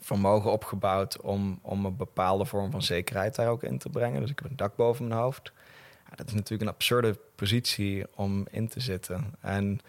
vermogen 0.01 0.53
opgebouwd 0.53 1.21
om, 1.21 1.59
om 1.63 1.85
een 1.85 1.97
bepaalde 1.97 2.45
vorm 2.45 2.71
van 2.71 2.83
zekerheid 2.83 3.35
daar 3.35 3.49
ook 3.49 3.63
in 3.63 3.79
te 3.79 3.89
brengen. 3.89 4.21
Dus 4.21 4.31
ik 4.31 4.39
heb 4.39 4.51
een 4.51 4.57
dak 4.57 4.77
boven 4.77 5.09
mijn 5.09 5.21
hoofd 5.21 5.53
dat 6.17 6.27
is 6.27 6.35
natuurlijk 6.35 6.63
een 6.63 6.77
absurde 6.77 7.19
positie 7.35 8.05
om 8.15 8.47
in 8.51 8.69
te 8.69 8.81
zitten. 8.81 9.35
En 9.41 9.81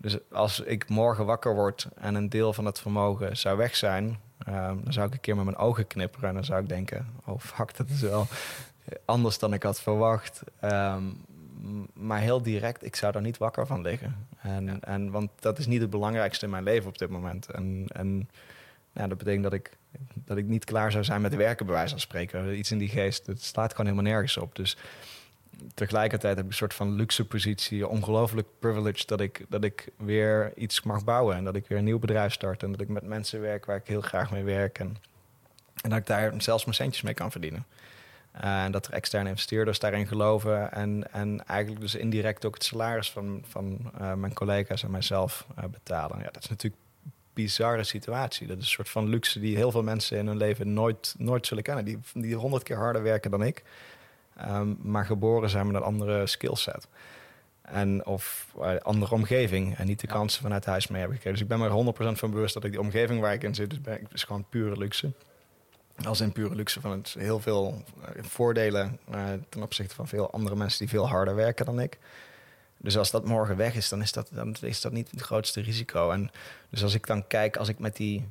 dus 0.00 0.18
als 0.30 0.60
ik 0.60 0.88
morgen 0.88 1.26
wakker 1.26 1.54
word 1.54 1.88
en 1.94 2.14
een 2.14 2.28
deel 2.28 2.52
van 2.52 2.64
het 2.64 2.80
vermogen 2.80 3.36
zou 3.36 3.56
weg 3.56 3.76
zijn, 3.76 4.18
ehm, 4.38 4.76
dan 4.82 4.92
zou 4.92 5.06
ik 5.06 5.12
een 5.12 5.20
keer 5.20 5.36
met 5.36 5.44
mijn 5.44 5.56
ogen 5.56 5.86
knipperen 5.86 6.28
en 6.28 6.34
dan 6.34 6.44
zou 6.44 6.62
ik 6.62 6.68
denken: 6.68 7.06
oh 7.24 7.40
fuck, 7.40 7.76
dat 7.76 7.88
is 7.88 8.00
wel 8.00 8.26
anders 9.04 9.38
dan 9.38 9.52
ik 9.52 9.62
had 9.62 9.80
verwacht. 9.80 10.42
Ehm, 10.60 11.04
maar 11.92 12.20
heel 12.20 12.42
direct, 12.42 12.84
ik 12.84 12.96
zou 12.96 13.14
er 13.14 13.20
niet 13.20 13.38
wakker 13.38 13.66
van 13.66 13.82
liggen. 13.82 14.26
En, 14.40 14.80
en, 14.80 15.10
want 15.10 15.30
dat 15.40 15.58
is 15.58 15.66
niet 15.66 15.80
het 15.80 15.90
belangrijkste 15.90 16.44
in 16.44 16.50
mijn 16.50 16.62
leven 16.62 16.88
op 16.88 16.98
dit 16.98 17.08
moment. 17.08 17.46
En, 17.46 17.84
en 17.88 18.28
ja, 18.92 19.06
dat 19.06 19.18
betekent 19.18 19.42
dat 19.42 19.52
ik, 19.52 19.70
dat 20.14 20.36
ik 20.36 20.46
niet 20.46 20.64
klaar 20.64 20.90
zou 20.90 21.04
zijn 21.04 21.20
met 21.20 21.34
werken, 21.34 21.66
bij 21.66 21.74
wijze 21.74 21.90
van 21.90 22.00
spreken. 22.00 22.58
Iets 22.58 22.70
in 22.70 22.78
die 22.78 22.88
geest, 22.88 23.26
het 23.26 23.42
slaat 23.42 23.70
gewoon 23.70 23.86
helemaal 23.86 24.12
nergens 24.12 24.36
op. 24.36 24.56
Dus 24.56 24.76
tegelijkertijd 25.74 26.36
heb 26.36 26.44
ik 26.44 26.50
een 26.50 26.56
soort 26.56 26.74
van 26.74 26.92
luxe 26.92 27.24
positie, 27.24 27.88
ongelooflijk 27.88 28.48
privilege 28.58 29.06
dat 29.06 29.20
ik, 29.20 29.44
dat 29.48 29.64
ik 29.64 29.88
weer 29.96 30.52
iets 30.56 30.82
mag 30.82 31.04
bouwen 31.04 31.36
en 31.36 31.44
dat 31.44 31.54
ik 31.54 31.66
weer 31.66 31.78
een 31.78 31.84
nieuw 31.84 31.98
bedrijf 31.98 32.32
start 32.32 32.62
en 32.62 32.70
dat 32.70 32.80
ik 32.80 32.88
met 32.88 33.02
mensen 33.02 33.40
werk 33.40 33.64
waar 33.64 33.76
ik 33.76 33.86
heel 33.86 34.00
graag 34.00 34.30
mee 34.30 34.42
werk 34.42 34.78
en, 34.78 34.96
en 35.82 35.90
dat 35.90 35.98
ik 35.98 36.06
daar 36.06 36.32
zelfs 36.42 36.64
mijn 36.64 36.76
centjes 36.76 37.02
mee 37.02 37.14
kan 37.14 37.30
verdienen. 37.30 37.66
Uh, 38.44 38.64
en 38.64 38.72
dat 38.72 38.86
er 38.86 38.92
externe 38.92 39.28
investeerders 39.28 39.78
daarin 39.78 40.06
geloven 40.06 40.72
en, 40.72 41.12
en 41.12 41.46
eigenlijk 41.46 41.80
dus 41.80 41.94
indirect 41.94 42.44
ook 42.44 42.54
het 42.54 42.64
salaris 42.64 43.10
van, 43.10 43.42
van 43.48 43.92
uh, 44.00 44.14
mijn 44.14 44.32
collega's 44.32 44.82
en 44.82 44.90
mijzelf 44.90 45.46
uh, 45.58 45.64
betalen. 45.64 46.18
Ja, 46.18 46.30
dat 46.30 46.42
is 46.42 46.48
natuurlijk 46.48 46.82
een 47.04 47.12
bizarre 47.32 47.84
situatie. 47.84 48.46
Dat 48.46 48.56
is 48.56 48.62
een 48.62 48.70
soort 48.70 48.88
van 48.88 49.08
luxe 49.08 49.40
die 49.40 49.56
heel 49.56 49.70
veel 49.70 49.82
mensen 49.82 50.18
in 50.18 50.26
hun 50.26 50.36
leven 50.36 50.72
nooit, 50.72 51.14
nooit 51.18 51.46
zullen 51.46 51.62
kennen. 51.62 51.84
Die, 51.84 51.98
die 52.14 52.34
honderd 52.34 52.62
keer 52.62 52.76
harder 52.76 53.02
werken 53.02 53.30
dan 53.30 53.42
ik. 53.42 53.62
Um, 54.48 54.78
maar 54.82 55.04
geboren 55.04 55.50
zijn 55.50 55.66
met 55.66 55.76
een 55.76 55.82
andere 55.82 56.26
skillset. 56.26 56.88
En 57.62 58.06
of 58.06 58.52
uh, 58.58 58.76
andere 58.76 59.14
omgeving. 59.14 59.76
En 59.76 59.86
niet 59.86 60.00
de 60.00 60.06
kansen 60.06 60.42
vanuit 60.42 60.64
huis 60.64 60.88
mee 60.88 61.00
hebben 61.00 61.16
gekregen. 61.16 61.38
Dus 61.38 61.48
ik 61.48 61.58
ben 61.58 61.68
me 61.70 61.92
er 61.92 62.14
100% 62.14 62.18
van 62.18 62.30
bewust 62.30 62.54
dat 62.54 62.64
ik 62.64 62.70
die 62.70 62.80
omgeving 62.80 63.20
waar 63.20 63.32
ik 63.32 63.42
in 63.42 63.54
zit, 63.54 63.70
dus 63.70 63.80
ben, 63.80 64.08
is 64.12 64.24
gewoon 64.24 64.44
pure 64.48 64.78
luxe. 64.78 65.12
Als 66.04 66.20
in 66.20 66.32
pure 66.32 66.54
luxe 66.54 66.80
van 66.80 66.90
het 66.90 67.14
heel 67.18 67.40
veel 67.40 67.84
uh, 68.00 68.24
voordelen 68.24 68.98
uh, 69.14 69.24
ten 69.48 69.62
opzichte 69.62 69.94
van 69.94 70.08
veel 70.08 70.30
andere 70.30 70.56
mensen 70.56 70.78
die 70.78 70.88
veel 70.88 71.08
harder 71.08 71.34
werken 71.34 71.66
dan 71.66 71.80
ik. 71.80 71.98
Dus 72.76 72.96
als 72.96 73.10
dat 73.10 73.24
morgen 73.24 73.56
weg 73.56 73.74
is, 73.74 73.88
dan 73.88 74.02
is 74.02 74.12
dat, 74.12 74.28
dan 74.32 74.56
is 74.60 74.80
dat 74.80 74.92
niet 74.92 75.10
het 75.10 75.20
grootste 75.20 75.60
risico. 75.60 76.10
En 76.10 76.30
dus 76.70 76.82
als 76.82 76.94
ik 76.94 77.06
dan 77.06 77.26
kijk, 77.26 77.56
als 77.56 77.68
ik 77.68 77.78
met 77.78 77.96
die 77.96 78.28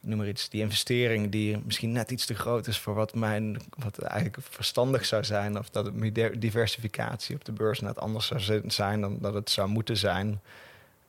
noem 0.00 0.18
maar 0.18 0.28
iets, 0.28 0.48
die 0.48 0.60
investering 0.60 1.30
die 1.30 1.58
misschien 1.64 1.92
net 1.92 2.10
iets 2.10 2.26
te 2.26 2.34
groot 2.34 2.66
is 2.66 2.78
voor 2.78 2.94
wat 2.94 3.14
mijn, 3.14 3.62
wat 3.78 3.98
eigenlijk 3.98 4.46
verstandig 4.50 5.04
zou 5.04 5.24
zijn, 5.24 5.58
of 5.58 5.70
dat 5.70 5.84
het 5.84 6.40
diversificatie 6.40 7.34
op 7.34 7.44
de 7.44 7.52
beurs 7.52 7.80
net 7.80 7.98
anders 7.98 8.26
zou 8.26 8.62
zijn 8.66 9.00
dan 9.00 9.18
dat 9.20 9.34
het 9.34 9.50
zou 9.50 9.68
moeten 9.68 9.96
zijn. 9.96 10.40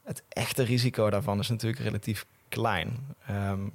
Het 0.03 0.23
echte 0.29 0.63
risico 0.63 1.09
daarvan 1.09 1.39
is 1.39 1.49
natuurlijk 1.49 1.81
relatief 1.81 2.25
klein. 2.49 3.15
Um, 3.29 3.71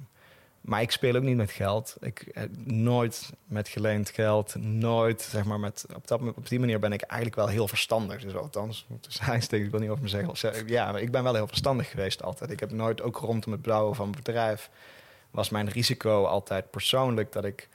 maar 0.63 0.81
ik 0.81 0.91
speel 0.91 1.15
ook 1.15 1.23
niet 1.23 1.37
met 1.37 1.51
geld. 1.51 1.95
Ik 1.99 2.21
eh, 2.21 2.43
nooit 2.65 3.31
met 3.45 3.67
geleend 3.67 4.09
geld, 4.09 4.55
nooit 4.55 5.21
zeg 5.21 5.43
maar 5.43 5.59
met 5.59 5.85
op, 5.95 6.07
dat, 6.07 6.21
op 6.21 6.49
die 6.49 6.59
manier 6.59 6.79
ben 6.79 6.93
ik 6.93 7.01
eigenlijk 7.01 7.35
wel 7.41 7.47
heel 7.47 7.67
verstandig. 7.67 8.21
Dus 8.21 8.35
althans, 8.35 8.85
dus 9.01 9.21
steekt 9.39 9.71
wel 9.71 9.79
niet 9.79 9.89
over 9.89 10.03
me 10.03 10.09
zeggen. 10.09 10.67
Ja, 10.67 10.97
ik 10.97 11.11
ben 11.11 11.23
wel 11.23 11.35
heel 11.35 11.47
verstandig 11.47 11.89
geweest 11.89 12.23
altijd. 12.23 12.51
Ik 12.51 12.59
heb 12.59 12.71
nooit 12.71 13.01
ook 13.01 13.17
rondom 13.17 13.51
het 13.51 13.61
bouwen 13.61 13.95
van 13.95 14.11
bedrijf 14.11 14.69
was 15.33 15.49
mijn 15.49 15.69
risico 15.69 16.25
altijd 16.25 16.69
persoonlijk 16.69 17.31
dat 17.31 17.45
ik, 17.45 17.69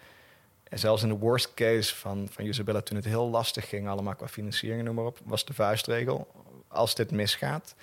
zelfs 0.71 1.03
in 1.03 1.09
de 1.09 1.19
worst 1.19 1.55
case 1.55 1.95
van, 1.95 2.29
van 2.31 2.45
Isabella, 2.45 2.81
toen 2.81 2.97
het 2.97 3.05
heel 3.05 3.29
lastig 3.29 3.69
ging, 3.69 3.89
allemaal 3.89 4.15
qua 4.15 4.29
financiering, 4.29 4.83
noem 4.83 4.95
maar 4.95 5.05
op, 5.05 5.19
was 5.25 5.45
de 5.45 5.55
vuistregel. 5.55 6.27
Als 6.69 6.95
dit 6.95 7.11
misgaat, 7.11 7.75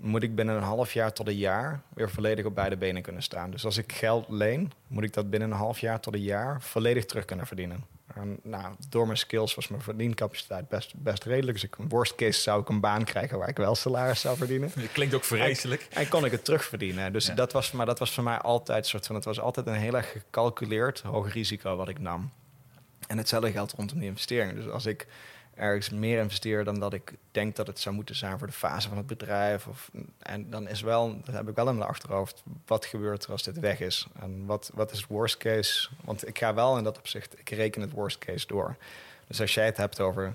moet 0.00 0.22
ik 0.22 0.34
binnen 0.34 0.56
een 0.56 0.62
half 0.62 0.92
jaar 0.92 1.12
tot 1.12 1.26
een 1.26 1.36
jaar 1.36 1.82
weer 1.94 2.10
volledig 2.10 2.44
op 2.44 2.54
beide 2.54 2.76
benen 2.76 3.02
kunnen 3.02 3.22
staan. 3.22 3.50
Dus 3.50 3.64
als 3.64 3.76
ik 3.76 3.92
geld 3.92 4.28
leen, 4.28 4.72
moet 4.86 5.02
ik 5.02 5.12
dat 5.12 5.30
binnen 5.30 5.50
een 5.50 5.56
half 5.56 5.78
jaar 5.78 6.00
tot 6.00 6.14
een 6.14 6.22
jaar 6.22 6.62
volledig 6.62 7.04
terug 7.04 7.24
kunnen 7.24 7.46
verdienen. 7.46 7.84
En, 8.14 8.38
nou, 8.42 8.74
door 8.88 9.06
mijn 9.06 9.18
skills 9.18 9.54
was 9.54 9.68
mijn 9.68 9.82
verdiencapaciteit 9.82 10.68
best, 10.68 10.94
best 10.94 11.24
redelijk. 11.24 11.60
Dus 11.60 11.64
ik, 11.64 11.76
worst 11.88 12.14
case 12.14 12.40
zou 12.40 12.60
ik 12.60 12.68
een 12.68 12.80
baan 12.80 13.04
krijgen 13.04 13.38
waar 13.38 13.48
ik 13.48 13.56
wel 13.56 13.74
salaris 13.74 14.20
zou 14.20 14.36
verdienen. 14.36 14.70
Het 14.74 14.92
klinkt 14.98 15.14
ook 15.14 15.24
vreselijk. 15.24 15.86
En, 15.90 16.08
kon 16.08 16.24
ik 16.24 16.30
het 16.30 16.44
terugverdienen. 16.44 17.12
Dus 17.12 17.30
dat 17.34 17.52
was, 17.52 17.72
maar 17.72 17.86
dat 17.86 17.98
was 17.98 18.10
voor 18.12 18.24
mij 18.24 18.38
altijd 18.38 18.86
soort 18.86 19.06
van. 19.06 19.14
Het 19.14 19.24
was 19.24 19.40
altijd 19.40 19.66
een 19.66 19.74
heel 19.74 19.94
erg 19.94 20.10
gecalculeerd 20.10 21.00
hoog 21.00 21.32
risico 21.32 21.76
wat 21.76 21.88
ik 21.88 21.98
nam. 21.98 22.30
En 23.06 23.18
hetzelfde 23.18 23.52
geldt 23.52 23.72
rondom 23.72 23.98
die 23.98 24.08
investeringen. 24.08 24.54
Dus 24.54 24.68
als 24.68 24.86
ik 24.86 25.06
ergens 25.56 25.90
meer 25.90 26.18
investeer 26.18 26.64
dan 26.64 26.80
dat 26.80 26.92
ik 26.92 27.12
denk 27.30 27.56
dat 27.56 27.66
het 27.66 27.80
zou 27.80 27.94
moeten 27.94 28.14
zijn 28.14 28.38
voor 28.38 28.46
de 28.46 28.52
fase 28.52 28.88
van 28.88 28.96
het 28.96 29.06
bedrijf. 29.06 29.66
Of, 29.66 29.90
en 30.18 30.50
dan 30.50 30.68
is 30.68 30.80
wel, 30.80 31.20
dat 31.24 31.34
heb 31.34 31.48
ik 31.48 31.54
wel 31.54 31.68
in 31.68 31.76
mijn 31.76 31.88
achterhoofd, 31.88 32.42
wat 32.66 32.84
gebeurt 32.84 33.24
er 33.24 33.30
als 33.30 33.42
dit 33.42 33.58
weg 33.58 33.80
is? 33.80 34.06
En 34.20 34.46
wat, 34.46 34.70
wat 34.74 34.92
is 34.92 34.98
het 34.98 35.08
worst 35.08 35.36
case? 35.36 35.88
Want 36.04 36.28
ik 36.28 36.38
ga 36.38 36.54
wel 36.54 36.78
in 36.78 36.84
dat 36.84 36.98
opzicht, 36.98 37.38
ik 37.38 37.50
reken 37.50 37.80
het 37.80 37.92
worst 37.92 38.18
case 38.18 38.46
door. 38.46 38.76
Dus 39.26 39.40
als 39.40 39.54
jij 39.54 39.64
het 39.64 39.76
hebt 39.76 40.00
over 40.00 40.34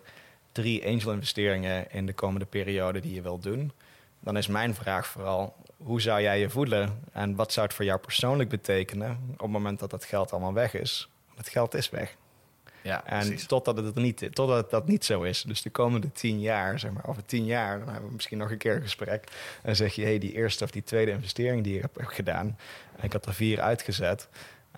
drie 0.52 0.86
angel 0.86 1.12
investeringen 1.12 1.92
in 1.92 2.06
de 2.06 2.14
komende 2.14 2.46
periode 2.46 3.00
die 3.00 3.14
je 3.14 3.22
wilt 3.22 3.44
doen, 3.44 3.72
dan 4.20 4.38
is 4.38 4.48
mijn 4.48 4.76
vraag 4.76 5.08
vooral: 5.08 5.56
hoe 5.78 6.02
zou 6.02 6.22
jij 6.22 6.40
je 6.40 6.50
voelen 6.50 7.04
en 7.12 7.36
wat 7.36 7.54
zou 7.54 7.66
het 7.66 7.76
voor 7.76 7.86
jou 7.86 8.00
persoonlijk 8.00 8.50
betekenen 8.50 9.20
op 9.32 9.40
het 9.40 9.50
moment 9.50 9.80
dat 9.80 9.90
dat 9.90 10.06
geld 10.06 10.32
allemaal 10.32 10.54
weg 10.54 10.74
is? 10.74 11.10
Het 11.36 11.50
geld 11.50 11.74
is 11.74 11.90
weg. 11.90 12.16
Ja, 12.82 13.06
en 13.06 13.20
precies. 13.20 13.46
totdat 13.46 13.78
het, 13.78 13.96
niet, 13.96 14.28
totdat 14.32 14.70
dat 14.70 14.88
niet 14.88 15.06
zo 15.06 15.22
is. 15.22 15.42
Dus 15.42 15.62
de 15.62 15.70
komende 15.70 16.12
tien 16.12 16.40
jaar, 16.40 16.80
zeg 16.80 16.92
maar, 16.92 17.08
over 17.08 17.26
tien 17.26 17.46
jaar, 17.46 17.80
dan 17.80 17.90
hebben 17.90 18.08
we 18.08 18.16
misschien 18.16 18.38
nog 18.38 18.52
een 18.52 18.58
keer 18.58 18.76
een 18.76 18.82
gesprek. 18.82 19.24
En 19.56 19.62
dan 19.64 19.76
zeg 19.76 19.96
je, 19.96 20.04
hey, 20.04 20.18
die 20.18 20.34
eerste 20.34 20.64
of 20.64 20.72
die 20.72 20.84
tweede 20.84 21.12
investering 21.12 21.64
die 21.64 21.76
ik 21.76 21.82
heb 21.82 21.92
gedaan, 21.96 22.58
ik 23.02 23.14
had 23.14 23.26
er 23.26 23.34
vier 23.34 23.62
uitgezet. 23.62 24.28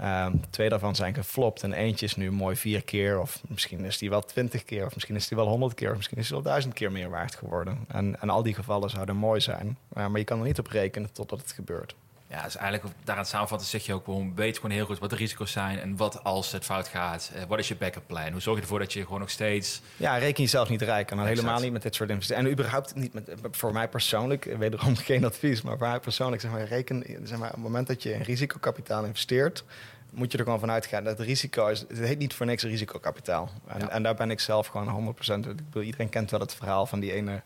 Um, 0.02 0.42
twee 0.50 0.70
daarvan 0.70 0.96
zijn 0.96 1.14
geflopt 1.14 1.64
en 1.64 1.74
eentje 1.74 2.06
is 2.06 2.16
nu 2.16 2.32
mooi 2.32 2.56
vier 2.56 2.84
keer, 2.84 3.20
of 3.20 3.42
misschien 3.48 3.86
is 3.86 3.98
die 3.98 4.10
wel 4.10 4.22
twintig 4.22 4.64
keer, 4.64 4.86
of 4.86 4.94
misschien 4.94 5.16
is 5.16 5.28
die 5.28 5.38
wel 5.38 5.48
honderd 5.48 5.74
keer, 5.74 5.90
of 5.90 5.96
misschien 5.96 6.18
is 6.18 6.28
die 6.28 6.36
wel 6.36 6.46
duizend 6.46 6.74
keer 6.74 6.92
meer 6.92 7.10
waard 7.10 7.36
geworden. 7.36 7.86
En, 7.88 8.22
en 8.22 8.30
al 8.30 8.44
die 8.44 8.54
gevallen 8.54 8.90
zouden 8.90 9.16
mooi 9.16 9.42
zijn, 9.42 9.78
uh, 9.98 10.08
maar 10.08 10.20
je 10.20 10.26
kan 10.26 10.40
er 10.40 10.46
niet 10.46 10.60
op 10.60 10.68
rekenen 10.68 11.12
totdat 11.12 11.42
het 11.42 11.52
gebeurt. 11.52 11.96
Ja, 12.34 12.44
dus 12.44 12.56
eigenlijk 12.56 12.96
daaraan 13.04 13.26
samenvatten 13.26 13.68
zeg 13.68 13.86
je 13.86 13.94
ook 13.94 14.04
gewoon, 14.04 14.36
weet 14.36 14.56
gewoon 14.56 14.72
heel 14.72 14.86
goed 14.86 15.00
wat 15.00 15.10
de 15.10 15.16
risico's 15.16 15.52
zijn 15.52 15.80
en 15.80 15.98
wat 15.98 16.24
als 16.24 16.52
het 16.52 16.66
fout 16.66 16.88
gaat. 16.88 17.32
Uh, 17.36 17.42
wat 17.48 17.60
is 17.60 17.68
je 17.68 17.76
backup 17.76 18.04
plan? 18.08 18.32
Hoe 18.32 18.42
zorg 18.42 18.56
je 18.56 18.62
ervoor 18.62 18.80
dat 18.80 18.94
je 18.94 19.04
gewoon 19.04 19.20
nog 19.20 19.30
steeds... 19.30 19.82
Ja, 19.98 20.18
reken 20.18 20.44
jezelf 20.44 20.70
niet 20.70 20.82
rijk 20.82 21.12
en 21.12 21.18
dan 21.18 21.26
helemaal 21.26 21.60
niet 21.60 21.72
met 21.72 21.82
dit 21.82 21.96
soort 21.96 22.10
investeringen. 22.10 22.52
En 22.52 22.58
überhaupt 22.58 22.96
niet 22.96 23.14
met, 23.14 23.32
voor 23.52 23.74
mij 23.74 23.90
persoonlijk, 23.90 24.56
wederom 24.58 24.96
geen 25.10 25.26
advies, 25.26 25.62
maar 25.62 25.78
voor 25.78 25.88
mij 25.88 26.00
persoonlijk, 26.00 26.42
zeg 26.42 26.52
maar, 26.52 26.64
reken, 26.64 27.04
zeg 27.24 27.38
maar, 27.38 27.48
op 27.48 27.54
het 27.54 27.64
moment 27.64 27.88
dat 27.88 28.04
je 28.04 28.14
in 28.14 28.22
risicokapitaal 28.22 29.04
investeert, 29.04 29.64
moet 30.12 30.32
je 30.32 30.38
er 30.38 30.44
gewoon 30.44 30.60
vanuit 30.60 30.86
gaan 30.86 31.04
dat 31.04 31.18
het 31.18 31.28
risico 31.28 31.68
is. 31.68 31.80
Het 31.80 32.00
heet 32.00 32.20
niet 32.20 32.34
voor 32.34 32.46
niks 32.46 32.64
risicokapitaal. 32.64 33.50
En, 33.68 33.80
ja. 33.80 33.90
en 33.90 34.04
daar 34.04 34.16
ben 34.16 34.32
ik 34.32 34.40
zelf 34.40 34.68
gewoon 34.68 35.16
100%. 35.20 35.50
Ik 35.50 35.56
bedoel, 35.56 35.84
iedereen 35.84 36.10
kent 36.10 36.32
wel 36.32 36.40
het 36.40 36.56
verhaal 36.56 36.86
van 36.86 37.00
die 37.00 37.14
ene 37.14 37.42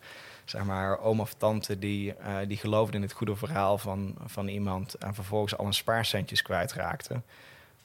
zeg 0.49 0.63
maar, 0.63 0.99
oom 0.99 1.19
of 1.19 1.33
tante 1.33 1.79
die, 1.79 2.13
uh, 2.19 2.37
die 2.47 2.57
geloofde 2.57 2.95
in 2.95 3.01
het 3.01 3.11
goede 3.11 3.35
verhaal 3.35 3.77
van, 3.77 4.15
van 4.25 4.47
iemand 4.47 4.93
en 4.93 5.13
vervolgens 5.13 5.57
al 5.57 5.65
een 5.65 5.73
spaarcentjes 5.73 6.41
kwijtraakte. 6.41 7.21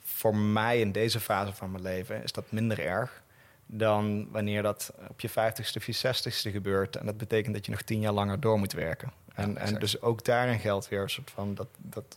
Voor 0.03 0.37
mij 0.37 0.81
in 0.81 0.93
deze 0.93 1.21
fase 1.21 1.53
van 1.53 1.71
mijn 1.71 1.83
leven 1.83 2.23
is 2.23 2.33
dat 2.33 2.53
minder 2.53 2.81
erg 2.81 3.23
dan 3.67 4.29
wanneer 4.31 4.63
dat 4.63 4.93
op 5.09 5.21
je 5.21 5.31
50ste 5.31 5.77
of 5.77 5.87
je 5.87 5.97
60ste 5.97 6.53
gebeurt. 6.53 6.97
En 6.97 7.07
dat 7.07 7.17
betekent 7.17 7.55
dat 7.55 7.65
je 7.65 7.71
nog 7.71 7.83
tien 7.83 8.01
jaar 8.01 8.13
langer 8.13 8.41
door 8.41 8.59
moet 8.59 8.73
werken. 8.73 9.13
En, 9.35 9.53
ja, 9.53 9.59
en 9.59 9.75
dus 9.75 10.01
ook 10.01 10.25
daarin 10.25 10.59
geldt 10.59 10.89
weer 10.89 11.03
een 11.03 11.11
soort 11.11 11.31
van 11.31 11.55
dat, 11.55 11.69
dat 11.77 12.17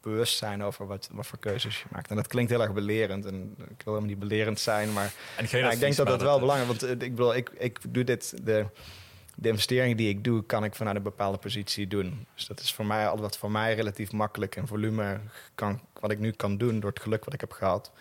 bewustzijn 0.00 0.62
over 0.62 0.86
wat, 0.86 1.08
wat 1.12 1.26
voor 1.26 1.38
keuzes 1.38 1.78
je 1.78 1.84
maakt. 1.90 2.10
En 2.10 2.16
dat 2.16 2.26
klinkt 2.26 2.50
heel 2.50 2.62
erg 2.62 2.72
belerend. 2.72 3.26
En 3.26 3.54
ik 3.58 3.82
wil 3.84 3.94
helemaal 3.94 4.02
niet 4.02 4.18
belerend 4.18 4.60
zijn, 4.60 4.92
maar 4.92 5.12
ja, 5.50 5.70
ik 5.70 5.78
denk 5.78 5.96
dat 5.96 6.06
dat 6.06 6.22
wel 6.22 6.38
belangrijk 6.38 6.72
is. 6.72 6.80
Want 6.80 7.02
ik 7.02 7.10
bedoel, 7.10 7.34
ik, 7.34 7.50
ik 7.58 7.78
doe 7.88 8.04
dit. 8.04 8.34
De, 8.46 8.66
de 9.38 9.48
investeringen 9.48 9.96
die 9.96 10.08
ik 10.08 10.24
doe, 10.24 10.44
kan 10.44 10.64
ik 10.64 10.74
vanuit 10.74 10.96
een 10.96 11.02
bepaalde 11.02 11.38
positie 11.38 11.86
doen. 11.86 12.26
Dus 12.34 12.46
dat 12.46 12.60
is 12.60 12.72
voor 12.72 12.86
mij 12.86 13.08
al 13.08 13.18
wat 13.18 13.38
voor 13.38 13.50
mij 13.50 13.74
relatief 13.74 14.12
makkelijk 14.12 14.56
en 14.56 14.66
volume 14.66 15.18
kan, 15.54 15.80
wat 16.00 16.10
ik 16.10 16.18
nu 16.18 16.30
kan 16.30 16.56
doen 16.56 16.80
door 16.80 16.90
het 16.90 17.00
geluk 17.00 17.24
wat 17.24 17.34
ik 17.34 17.40
heb 17.40 17.52
gehad. 17.52 17.92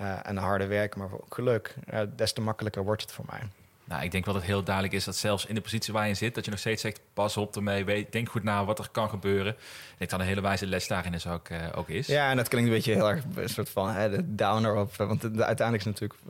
Uh, 0.00 0.28
en 0.28 0.36
harde 0.36 0.66
werken, 0.66 1.00
maar 1.00 1.12
ook 1.12 1.34
geluk. 1.34 1.74
Uh, 1.92 2.00
des 2.16 2.32
te 2.32 2.40
makkelijker 2.40 2.84
wordt 2.84 3.02
het 3.02 3.12
voor 3.12 3.24
mij. 3.30 3.40
Nou, 3.84 4.02
ik 4.02 4.10
denk 4.10 4.24
wel 4.24 4.34
dat 4.34 4.42
het 4.42 4.52
heel 4.52 4.62
duidelijk 4.62 4.94
is 4.94 5.04
dat 5.04 5.16
zelfs 5.16 5.46
in 5.46 5.54
de 5.54 5.60
positie 5.60 5.92
waar 5.92 6.08
je 6.08 6.14
zit, 6.14 6.34
dat 6.34 6.44
je 6.44 6.50
nog 6.50 6.60
steeds 6.60 6.82
zegt: 6.82 7.00
pas 7.12 7.36
op 7.36 7.56
ermee, 7.56 7.84
weet, 7.84 8.12
denk 8.12 8.28
goed 8.28 8.42
na 8.42 8.64
wat 8.64 8.78
er 8.78 8.88
kan 8.92 9.08
gebeuren. 9.08 9.52
Ik 9.52 9.98
denk 9.98 10.10
dat 10.10 10.20
een 10.20 10.26
hele 10.26 10.40
wijze 10.40 10.66
les 10.66 10.86
daarin 10.86 11.14
is 11.14 11.26
ook, 11.26 11.48
uh, 11.48 11.58
ook 11.74 11.88
is. 11.88 12.06
Ja, 12.06 12.30
en 12.30 12.36
dat 12.36 12.48
klinkt 12.48 12.68
een 12.68 12.74
beetje 12.74 12.92
heel 12.92 13.10
erg 13.10 13.24
een 13.34 13.48
soort 13.48 13.70
van 13.70 13.90
hè, 13.90 14.10
de 14.10 14.34
downer 14.34 14.74
op. 14.74 14.96
Want 14.96 15.20
de, 15.20 15.30
de, 15.30 15.44
uiteindelijk 15.44 15.86
is 15.86 15.92
natuurlijk 15.92 16.20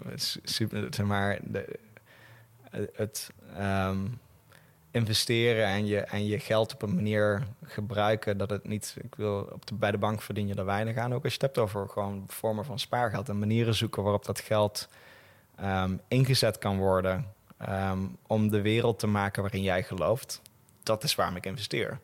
super, 0.44 0.86
zeg 0.90 1.06
maar, 1.06 1.38
de, 1.42 1.78
het. 2.92 3.30
Um, 3.60 4.22
investeren 4.94 5.66
en 5.66 5.86
je, 5.86 6.00
en 6.00 6.26
je 6.26 6.38
geld 6.38 6.74
op 6.74 6.82
een 6.82 6.94
manier 6.94 7.42
gebruiken 7.64 8.38
dat 8.38 8.50
het 8.50 8.68
niet, 8.68 8.96
ik 9.02 9.14
wil 9.14 9.48
op 9.52 9.66
de, 9.66 9.74
bij 9.74 9.90
de 9.90 9.98
bank 9.98 10.22
verdien 10.22 10.46
je 10.46 10.54
er 10.54 10.64
weinig 10.64 10.96
aan. 10.96 11.14
Ook 11.14 11.24
als 11.24 11.34
je 11.34 11.38
het 11.38 11.54
hebt 11.54 11.58
over 11.58 11.88
gewoon 11.88 12.24
vormen 12.26 12.64
van 12.64 12.78
spaargeld 12.78 13.28
en 13.28 13.38
manieren 13.38 13.74
zoeken 13.74 14.02
waarop 14.02 14.24
dat 14.24 14.40
geld 14.40 14.88
um, 15.62 16.00
ingezet 16.08 16.58
kan 16.58 16.78
worden 16.78 17.26
um, 17.68 18.16
om 18.26 18.50
de 18.50 18.60
wereld 18.60 18.98
te 18.98 19.06
maken 19.06 19.42
waarin 19.42 19.62
jij 19.62 19.82
gelooft. 19.82 20.40
Dat 20.82 21.04
is 21.04 21.14
waarom 21.14 21.36
ik 21.36 21.46
investeer. 21.46 21.98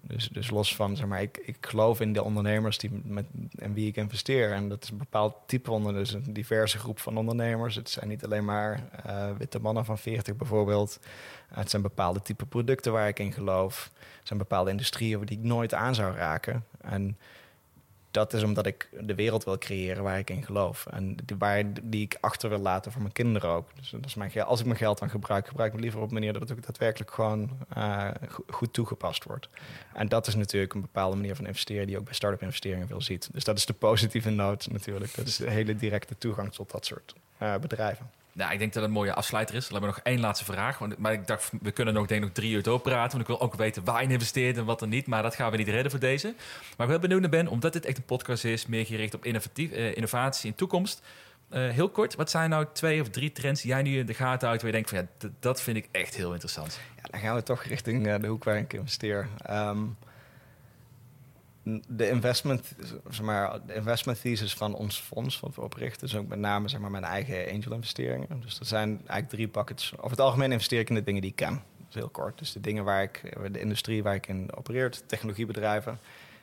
Dus, 0.00 0.28
dus 0.28 0.50
los 0.50 0.74
van, 0.76 0.96
zeg 0.96 1.06
maar, 1.06 1.22
ik, 1.22 1.36
ik 1.44 1.56
geloof 1.60 2.00
in 2.00 2.12
de 2.12 2.22
ondernemers 2.22 2.78
die 2.78 2.90
met, 3.04 3.26
en 3.58 3.72
wie 3.72 3.86
ik 3.86 3.96
investeer. 3.96 4.52
En 4.52 4.68
dat 4.68 4.82
is 4.82 4.90
een 4.90 4.98
bepaald 4.98 5.34
type 5.46 5.70
onder, 5.70 5.92
dus 5.92 6.12
een 6.12 6.32
diverse 6.32 6.78
groep 6.78 7.00
van 7.00 7.16
ondernemers. 7.16 7.74
Het 7.74 7.90
zijn 7.90 8.08
niet 8.08 8.24
alleen 8.24 8.44
maar 8.44 8.88
uh, 9.06 9.30
witte 9.38 9.58
mannen 9.58 9.84
van 9.84 9.98
40 9.98 10.36
bijvoorbeeld. 10.36 11.00
Het 11.48 11.70
zijn 11.70 11.82
bepaalde 11.82 12.22
type 12.22 12.46
producten 12.46 12.92
waar 12.92 13.08
ik 13.08 13.18
in 13.18 13.32
geloof. 13.32 13.90
Het 13.98 14.26
zijn 14.26 14.38
bepaalde 14.38 14.70
industrieën 14.70 15.24
die 15.24 15.38
ik 15.38 15.44
nooit 15.44 15.74
aan 15.74 15.94
zou 15.94 16.14
raken. 16.14 16.64
En 16.80 17.18
dat 18.10 18.32
is 18.32 18.42
omdat 18.42 18.66
ik 18.66 18.88
de 19.00 19.14
wereld 19.14 19.44
wil 19.44 19.58
creëren 19.58 20.02
waar 20.02 20.18
ik 20.18 20.30
in 20.30 20.44
geloof. 20.44 20.86
En 20.86 21.16
die, 21.24 21.36
waar, 21.36 21.64
die 21.82 22.02
ik 22.02 22.16
achter 22.20 22.48
wil 22.48 22.58
laten 22.58 22.92
voor 22.92 23.00
mijn 23.00 23.12
kinderen 23.12 23.50
ook. 23.50 23.68
Dus 23.74 23.90
dat 23.90 24.04
is 24.04 24.14
mijn, 24.14 24.42
als 24.42 24.60
ik 24.60 24.66
mijn 24.66 24.78
geld 24.78 24.98
dan 24.98 25.10
gebruik, 25.10 25.46
gebruik 25.46 25.68
ik 25.68 25.74
het 25.74 25.82
liever 25.82 26.00
op 26.00 26.08
een 26.08 26.14
manier 26.14 26.32
dat 26.32 26.42
het 26.42 26.52
ook 26.52 26.66
daadwerkelijk 26.66 27.10
gewoon 27.10 27.50
uh, 27.76 28.10
goed 28.48 28.72
toegepast 28.72 29.24
wordt. 29.24 29.48
En 29.94 30.08
dat 30.08 30.26
is 30.26 30.34
natuurlijk 30.34 30.74
een 30.74 30.80
bepaalde 30.80 31.16
manier 31.16 31.36
van 31.36 31.46
investeren 31.46 31.82
die 31.82 31.92
je 31.92 31.98
ook 31.98 32.04
bij 32.04 32.14
start-up 32.14 32.42
investeringen 32.42 32.86
veel 32.86 33.02
ziet. 33.02 33.28
Dus 33.32 33.44
dat 33.44 33.56
is 33.56 33.66
de 33.66 33.72
positieve 33.72 34.30
noot 34.30 34.68
natuurlijk. 34.70 35.14
Dat 35.14 35.26
is 35.26 35.36
de 35.36 35.50
hele 35.50 35.76
directe 35.76 36.18
toegang 36.18 36.52
tot 36.52 36.70
dat 36.70 36.86
soort 36.86 37.14
uh, 37.42 37.56
bedrijven. 37.56 38.10
Nou, 38.38 38.52
ik 38.52 38.58
denk 38.58 38.72
dat 38.72 38.82
het 38.82 38.90
een 38.90 38.98
mooie 38.98 39.14
afsluiter 39.14 39.54
is. 39.54 39.70
Laten 39.70 39.80
we 39.80 39.86
nog 39.86 40.00
één 40.02 40.20
laatste 40.20 40.44
vraag. 40.44 40.78
Want, 40.78 40.98
maar 40.98 41.12
ik 41.12 41.26
dacht, 41.26 41.50
we 41.60 41.70
kunnen 41.70 41.94
nog, 41.94 42.06
denk 42.06 42.20
ik, 42.20 42.26
nog 42.26 42.36
drie 42.36 42.52
uur 42.52 42.62
doorpraten. 42.62 43.10
Want 43.10 43.20
ik 43.20 43.26
wil 43.26 43.40
ook 43.40 43.54
weten 43.54 43.84
waar 43.84 44.02
je 44.02 44.08
investeert 44.08 44.56
en 44.56 44.64
wat 44.64 44.80
er 44.80 44.88
niet. 44.88 45.06
Maar 45.06 45.22
dat 45.22 45.34
gaan 45.34 45.50
we 45.50 45.56
niet 45.56 45.68
redden 45.68 45.90
voor 45.90 46.00
deze. 46.00 46.34
Maar 46.76 46.86
ik 46.86 46.92
ben 46.92 47.00
benieuwd 47.00 47.20
naar 47.20 47.30
ben, 47.30 47.48
omdat 47.48 47.72
dit 47.72 47.86
echt 47.86 47.96
een 47.96 48.04
podcast 48.04 48.44
is... 48.44 48.66
meer 48.66 48.86
gericht 48.86 49.14
op 49.14 49.24
innovatief, 49.24 49.70
uh, 49.70 49.96
innovatie 49.96 50.50
en 50.50 50.56
toekomst. 50.56 51.02
Uh, 51.52 51.68
heel 51.68 51.88
kort, 51.88 52.14
wat 52.14 52.30
zijn 52.30 52.50
nou 52.50 52.66
twee 52.72 53.00
of 53.00 53.08
drie 53.08 53.32
trends 53.32 53.62
die 53.62 53.70
jij 53.70 53.82
nu 53.82 53.98
in 53.98 54.06
de 54.06 54.14
gaten 54.14 54.46
houdt... 54.48 54.62
waar 54.62 54.70
je 54.70 54.76
denkt 54.76 54.90
van, 54.90 54.98
ja, 54.98 55.28
dat 55.40 55.62
vind 55.62 55.76
ik 55.76 55.88
echt 55.90 56.14
heel 56.14 56.32
interessant? 56.32 56.80
Ja, 56.96 57.02
dan 57.10 57.20
gaan 57.20 57.34
we 57.34 57.42
toch 57.42 57.62
richting 57.62 58.06
uh, 58.06 58.14
de 58.20 58.26
hoek 58.26 58.44
waar 58.44 58.56
ik 58.56 58.72
investeer. 58.72 59.28
Um, 59.50 59.96
de 61.88 62.08
investment, 62.08 62.74
zeg 63.10 63.22
maar, 63.22 63.66
de 63.66 63.74
investment 63.74 64.20
thesis 64.20 64.54
van 64.54 64.74
ons 64.74 65.00
fonds, 65.00 65.40
wat 65.40 65.54
we 65.54 65.60
oprichten, 65.60 66.06
is 66.06 66.16
ook 66.16 66.28
met 66.28 66.38
name 66.38 66.68
zeg 66.68 66.80
maar, 66.80 66.90
mijn 66.90 67.04
eigen 67.04 67.52
angel 67.52 67.72
investeringen. 67.72 68.40
Dus 68.40 68.58
dat 68.58 68.68
zijn 68.68 68.88
eigenlijk 68.88 69.28
drie 69.28 69.48
buckets. 69.48 69.92
Over 69.96 70.10
het 70.10 70.20
algemeen 70.20 70.52
investeer 70.52 70.80
ik 70.80 70.88
in 70.88 70.94
de 70.94 71.02
dingen 71.02 71.20
die 71.20 71.30
ik 71.30 71.36
ken. 71.36 71.52
Dat 71.52 71.86
is 71.88 71.94
heel 71.94 72.08
kort. 72.08 72.38
Dus 72.38 72.52
de 72.52 72.60
dingen 72.60 72.84
waar 72.84 73.02
ik, 73.02 73.36
de 73.52 73.60
industrie 73.60 74.02
waar 74.02 74.14
ik 74.14 74.26
in 74.26 74.48
opereert, 74.54 75.02
technologiebedrijven. 75.06 75.98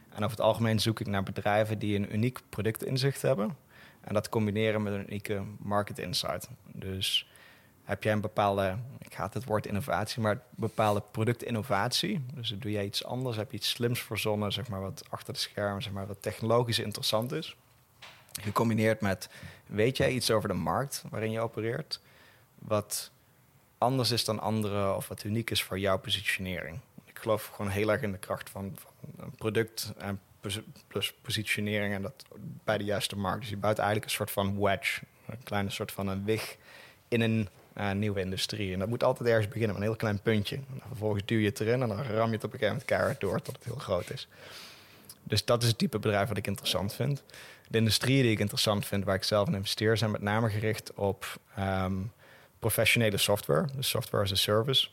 En 0.10 0.24
over 0.24 0.38
het 0.38 0.46
algemeen 0.46 0.80
zoek 0.80 1.00
ik 1.00 1.08
naar 1.08 1.24
bedrijven 1.24 1.80
die 1.80 1.96
een 1.96 2.14
uniek 2.14 2.40
productinzicht 2.50 3.22
hebben. 3.22 3.58
En 4.02 4.14
dat 4.14 4.30
combineren 4.30 4.84
met 4.84 4.94
een 4.94 5.08
unieke 5.08 5.44
market 5.58 6.00
insight. 6.00 6.50
Dus 6.74 7.28
heb 7.86 8.04
jij 8.04 8.14
een 8.14 8.22
bepaalde, 8.22 8.78
ik 9.00 9.14
haat 9.14 9.34
het 9.34 9.46
woord 9.46 9.66
innovatie, 9.66 10.22
maar 10.22 10.42
bepaalde 10.50 11.04
productinnovatie. 11.12 12.26
Dus 12.34 12.50
doe 12.50 12.72
jij 12.72 12.86
iets 12.86 13.06
anders, 13.06 13.38
heb 13.38 13.52
je 13.52 13.58
iets 13.58 13.70
slims 13.70 14.02
verzonnen, 14.02 14.52
zeg 14.52 14.68
maar 14.68 14.82
wat 14.82 15.04
achter 15.10 15.34
de 15.34 15.40
schermen, 15.40 15.84
zeg 15.84 15.94
maar 15.94 16.08
wat 16.08 16.22
technologisch 16.22 16.80
interessant 16.80 17.32
is. 17.32 17.56
Gecombineerd 18.42 19.02
met, 19.02 19.30
weet 19.66 19.98
jij 19.98 20.12
iets 20.12 20.32
over 20.32 20.50
de 20.50 20.56
markt 20.56 21.04
waarin 21.10 21.32
je 21.32 21.40
opereert, 21.40 22.00
wat 22.60 23.12
anders 23.78 24.12
is 24.12 24.26
dan 24.26 24.40
anderen 24.40 24.96
of 24.96 25.08
wat 25.08 25.24
uniek 25.24 25.50
is 25.50 25.64
voor 25.64 25.80
jouw 25.80 25.98
positionering. 25.98 26.80
Ik 27.06 27.20
geloof 27.20 27.46
gewoon 27.46 27.72
heel 27.72 27.92
erg 27.92 28.02
in 28.02 28.12
de 28.12 28.18
kracht 28.18 28.50
van, 28.50 28.76
van 28.76 28.92
een 29.18 29.36
product 29.36 29.94
en 29.98 30.20
plus 30.88 31.14
positionering 31.22 31.94
en 31.94 32.02
dat 32.02 32.26
bij 32.64 32.78
de 32.78 32.84
juiste 32.84 33.18
markt. 33.18 33.40
Dus 33.40 33.50
je 33.50 33.58
bouwt 33.58 33.78
eigenlijk 33.78 34.08
een 34.08 34.16
soort 34.16 34.32
van 34.32 34.60
wedge, 34.60 35.02
een 35.26 35.44
kleine 35.44 35.70
soort 35.70 35.92
van 35.92 36.08
een 36.08 36.24
wig 36.24 36.58
in 37.08 37.22
een 37.22 37.50
uh, 37.78 37.92
nieuwe 37.92 38.20
industrie. 38.20 38.74
En 38.74 38.80
dat 38.80 38.88
moet 38.88 39.04
altijd 39.04 39.30
ergens 39.30 39.48
beginnen 39.48 39.70
met 39.70 39.78
een 39.78 39.90
heel 39.90 39.96
klein 39.96 40.20
puntje. 40.20 40.56
En 40.56 40.82
vervolgens 40.88 41.24
duw 41.26 41.40
je 41.40 41.46
het 41.46 41.60
erin 41.60 41.82
en 41.82 41.88
dan 41.88 42.04
ram 42.04 42.30
je 42.30 42.36
het 42.36 42.44
op 42.44 42.54
een 42.54 42.60
gegeven 42.60 42.68
moment 42.68 42.86
keihard 42.86 43.20
door 43.20 43.42
tot 43.42 43.56
het 43.56 43.66
heel 43.66 43.76
groot 43.76 44.10
is. 44.10 44.28
Dus 45.24 45.46
dat 45.46 45.62
is 45.62 45.68
het 45.68 45.78
type 45.78 46.00
bedrijf 46.00 46.28
wat 46.28 46.38
ik 46.38 46.48
interessant 46.48 46.94
vind. 46.94 47.24
De 47.68 47.78
industrieën 47.78 48.22
die 48.22 48.32
ik 48.32 48.40
interessant 48.40 48.86
vind, 48.86 49.04
waar 49.04 49.16
ik 49.16 49.24
zelf 49.24 49.48
in 49.48 49.54
investeer, 49.54 49.98
zijn 49.98 50.12
met 50.12 50.22
name 50.22 50.50
gericht 50.50 50.94
op 50.94 51.40
um, 51.60 52.12
professionele 52.60 53.18
software, 53.18 53.68
dus 53.76 53.90
software 53.90 54.24
as 54.24 54.32
a 54.32 54.36
service. 54.36 54.88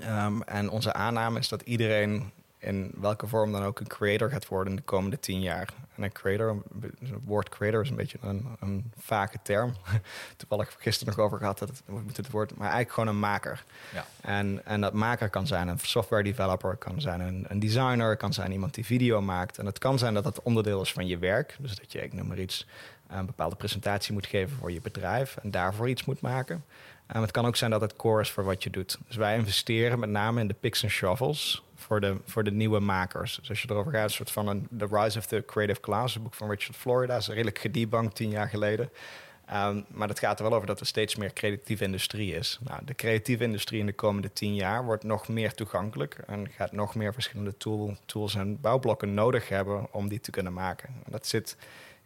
Um, 0.00 0.42
en 0.42 0.70
onze 0.70 0.92
aanname 0.92 1.38
is 1.38 1.48
dat 1.48 1.62
iedereen 1.62 2.32
in 2.62 2.92
welke 3.00 3.26
vorm 3.26 3.52
dan 3.52 3.62
ook 3.62 3.80
een 3.80 3.86
creator 3.86 4.30
gaat 4.30 4.48
worden 4.48 4.72
in 4.72 4.78
de 4.78 4.84
komende 4.84 5.20
tien 5.20 5.40
jaar. 5.40 5.68
En 5.96 6.02
een 6.02 6.12
creator, 6.12 6.62
het 6.80 7.10
woord 7.24 7.48
creator 7.48 7.82
is 7.82 7.90
een 7.90 7.96
beetje 7.96 8.18
een, 8.20 8.56
een 8.60 8.92
vage 8.96 9.38
term. 9.42 9.74
Toevallig 10.36 10.76
gisteren 10.78 11.14
nog 11.16 11.24
over 11.24 11.38
gehad 11.38 11.58
dat 11.58 11.68
het, 11.68 12.16
het 12.16 12.30
woord, 12.30 12.50
maar 12.50 12.70
eigenlijk 12.70 12.92
gewoon 12.92 13.08
een 13.08 13.20
maker. 13.20 13.64
Ja. 13.92 14.04
En, 14.20 14.60
en 14.64 14.80
dat 14.80 14.92
maker 14.92 15.28
kan 15.28 15.46
zijn 15.46 15.68
een 15.68 15.78
software 15.78 16.22
developer, 16.22 16.76
kan 16.76 17.00
zijn 17.00 17.20
een, 17.20 17.44
een 17.48 17.58
designer, 17.58 18.16
kan 18.16 18.32
zijn 18.32 18.52
iemand 18.52 18.74
die 18.74 18.86
video 18.86 19.20
maakt. 19.20 19.58
En 19.58 19.66
het 19.66 19.78
kan 19.78 19.98
zijn 19.98 20.14
dat 20.14 20.24
dat 20.24 20.42
onderdeel 20.42 20.80
is 20.82 20.92
van 20.92 21.06
je 21.06 21.18
werk. 21.18 21.56
Dus 21.58 21.74
dat 21.74 21.92
je, 21.92 22.02
ik 22.02 22.12
noem 22.12 22.26
maar 22.26 22.38
iets, 22.38 22.66
een 23.08 23.26
bepaalde 23.26 23.56
presentatie 23.56 24.12
moet 24.12 24.26
geven 24.26 24.56
voor 24.56 24.72
je 24.72 24.80
bedrijf 24.80 25.36
en 25.36 25.50
daarvoor 25.50 25.88
iets 25.88 26.04
moet 26.04 26.20
maken. 26.20 26.64
Um, 27.16 27.22
het 27.22 27.30
kan 27.30 27.46
ook 27.46 27.56
zijn 27.56 27.70
dat 27.70 27.80
het 27.80 27.96
core 27.96 28.20
is 28.20 28.30
voor 28.30 28.44
wat 28.44 28.62
je 28.62 28.70
doet. 28.70 28.98
Dus 29.06 29.16
wij 29.16 29.36
investeren 29.36 29.98
met 29.98 30.08
name 30.08 30.40
in 30.40 30.48
de 30.48 30.54
picks 30.54 30.82
en 30.82 30.90
shovels 30.90 31.62
voor 31.92 32.00
de, 32.00 32.16
voor 32.24 32.44
de 32.44 32.50
nieuwe 32.50 32.80
makers. 32.80 33.36
Dus 33.36 33.48
als 33.48 33.62
je 33.62 33.70
erover 33.70 33.92
gaat, 33.92 34.04
een 34.04 34.10
soort 34.10 34.30
van 34.30 34.48
een 34.48 34.68
The 34.78 34.86
Rise 34.90 35.18
of 35.18 35.26
the 35.26 35.42
Creative 35.46 35.80
Class, 35.80 36.14
een 36.14 36.22
boek 36.22 36.34
van 36.34 36.50
Richard 36.50 36.76
Florida, 36.76 37.16
is 37.16 37.28
redelijk 37.28 37.58
gedebunked 37.58 38.14
tien 38.14 38.30
jaar 38.30 38.48
geleden. 38.48 38.90
Um, 39.54 39.84
maar 39.88 40.08
dat 40.08 40.18
gaat 40.18 40.38
er 40.38 40.44
wel 40.44 40.54
over 40.54 40.66
dat 40.66 40.80
er 40.80 40.86
steeds 40.86 41.16
meer 41.16 41.32
creatieve 41.32 41.84
industrie 41.84 42.34
is. 42.34 42.58
Nou, 42.64 42.84
de 42.84 42.94
creatieve 42.94 43.44
industrie 43.44 43.80
in 43.80 43.86
de 43.86 43.92
komende 43.92 44.32
tien 44.32 44.54
jaar 44.54 44.84
wordt 44.84 45.04
nog 45.04 45.28
meer 45.28 45.54
toegankelijk 45.54 46.18
en 46.26 46.48
gaat 46.50 46.72
nog 46.72 46.94
meer 46.94 47.12
verschillende 47.12 47.56
tool, 47.56 47.96
tools 48.06 48.34
en 48.34 48.60
bouwblokken 48.60 49.14
nodig 49.14 49.48
hebben 49.48 49.92
om 49.92 50.08
die 50.08 50.20
te 50.20 50.30
kunnen 50.30 50.52
maken. 50.52 50.88
En 51.04 51.12
dat 51.12 51.26
zit 51.26 51.56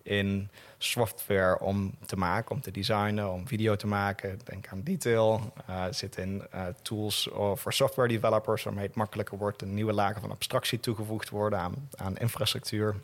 in 0.07 0.51
software 0.79 1.59
om 1.61 1.95
te 2.07 2.17
maken, 2.17 2.51
om 2.51 2.61
te 2.61 2.71
designen, 2.71 3.33
om 3.33 3.49
video 3.49 3.77
te 3.77 3.87
maken. 3.87 4.39
Denk 4.45 4.69
aan 4.69 4.83
detail. 4.83 5.53
Uh, 5.71 5.85
zit 5.91 6.17
in 6.17 6.43
uh, 6.55 6.67
tools 6.83 7.29
voor 7.55 7.73
software 7.73 8.09
developers, 8.09 8.63
waarmee 8.63 8.87
het 8.87 8.95
makkelijker 8.95 9.39
wordt 9.39 9.63
en 9.63 9.75
nieuwe 9.75 9.93
lagen 9.93 10.21
van 10.21 10.31
abstractie 10.31 10.81
toegevoegd 10.81 11.29
worden 11.29 11.59
aan, 11.59 11.89
aan 11.95 12.17
infrastructuur. 12.17 12.95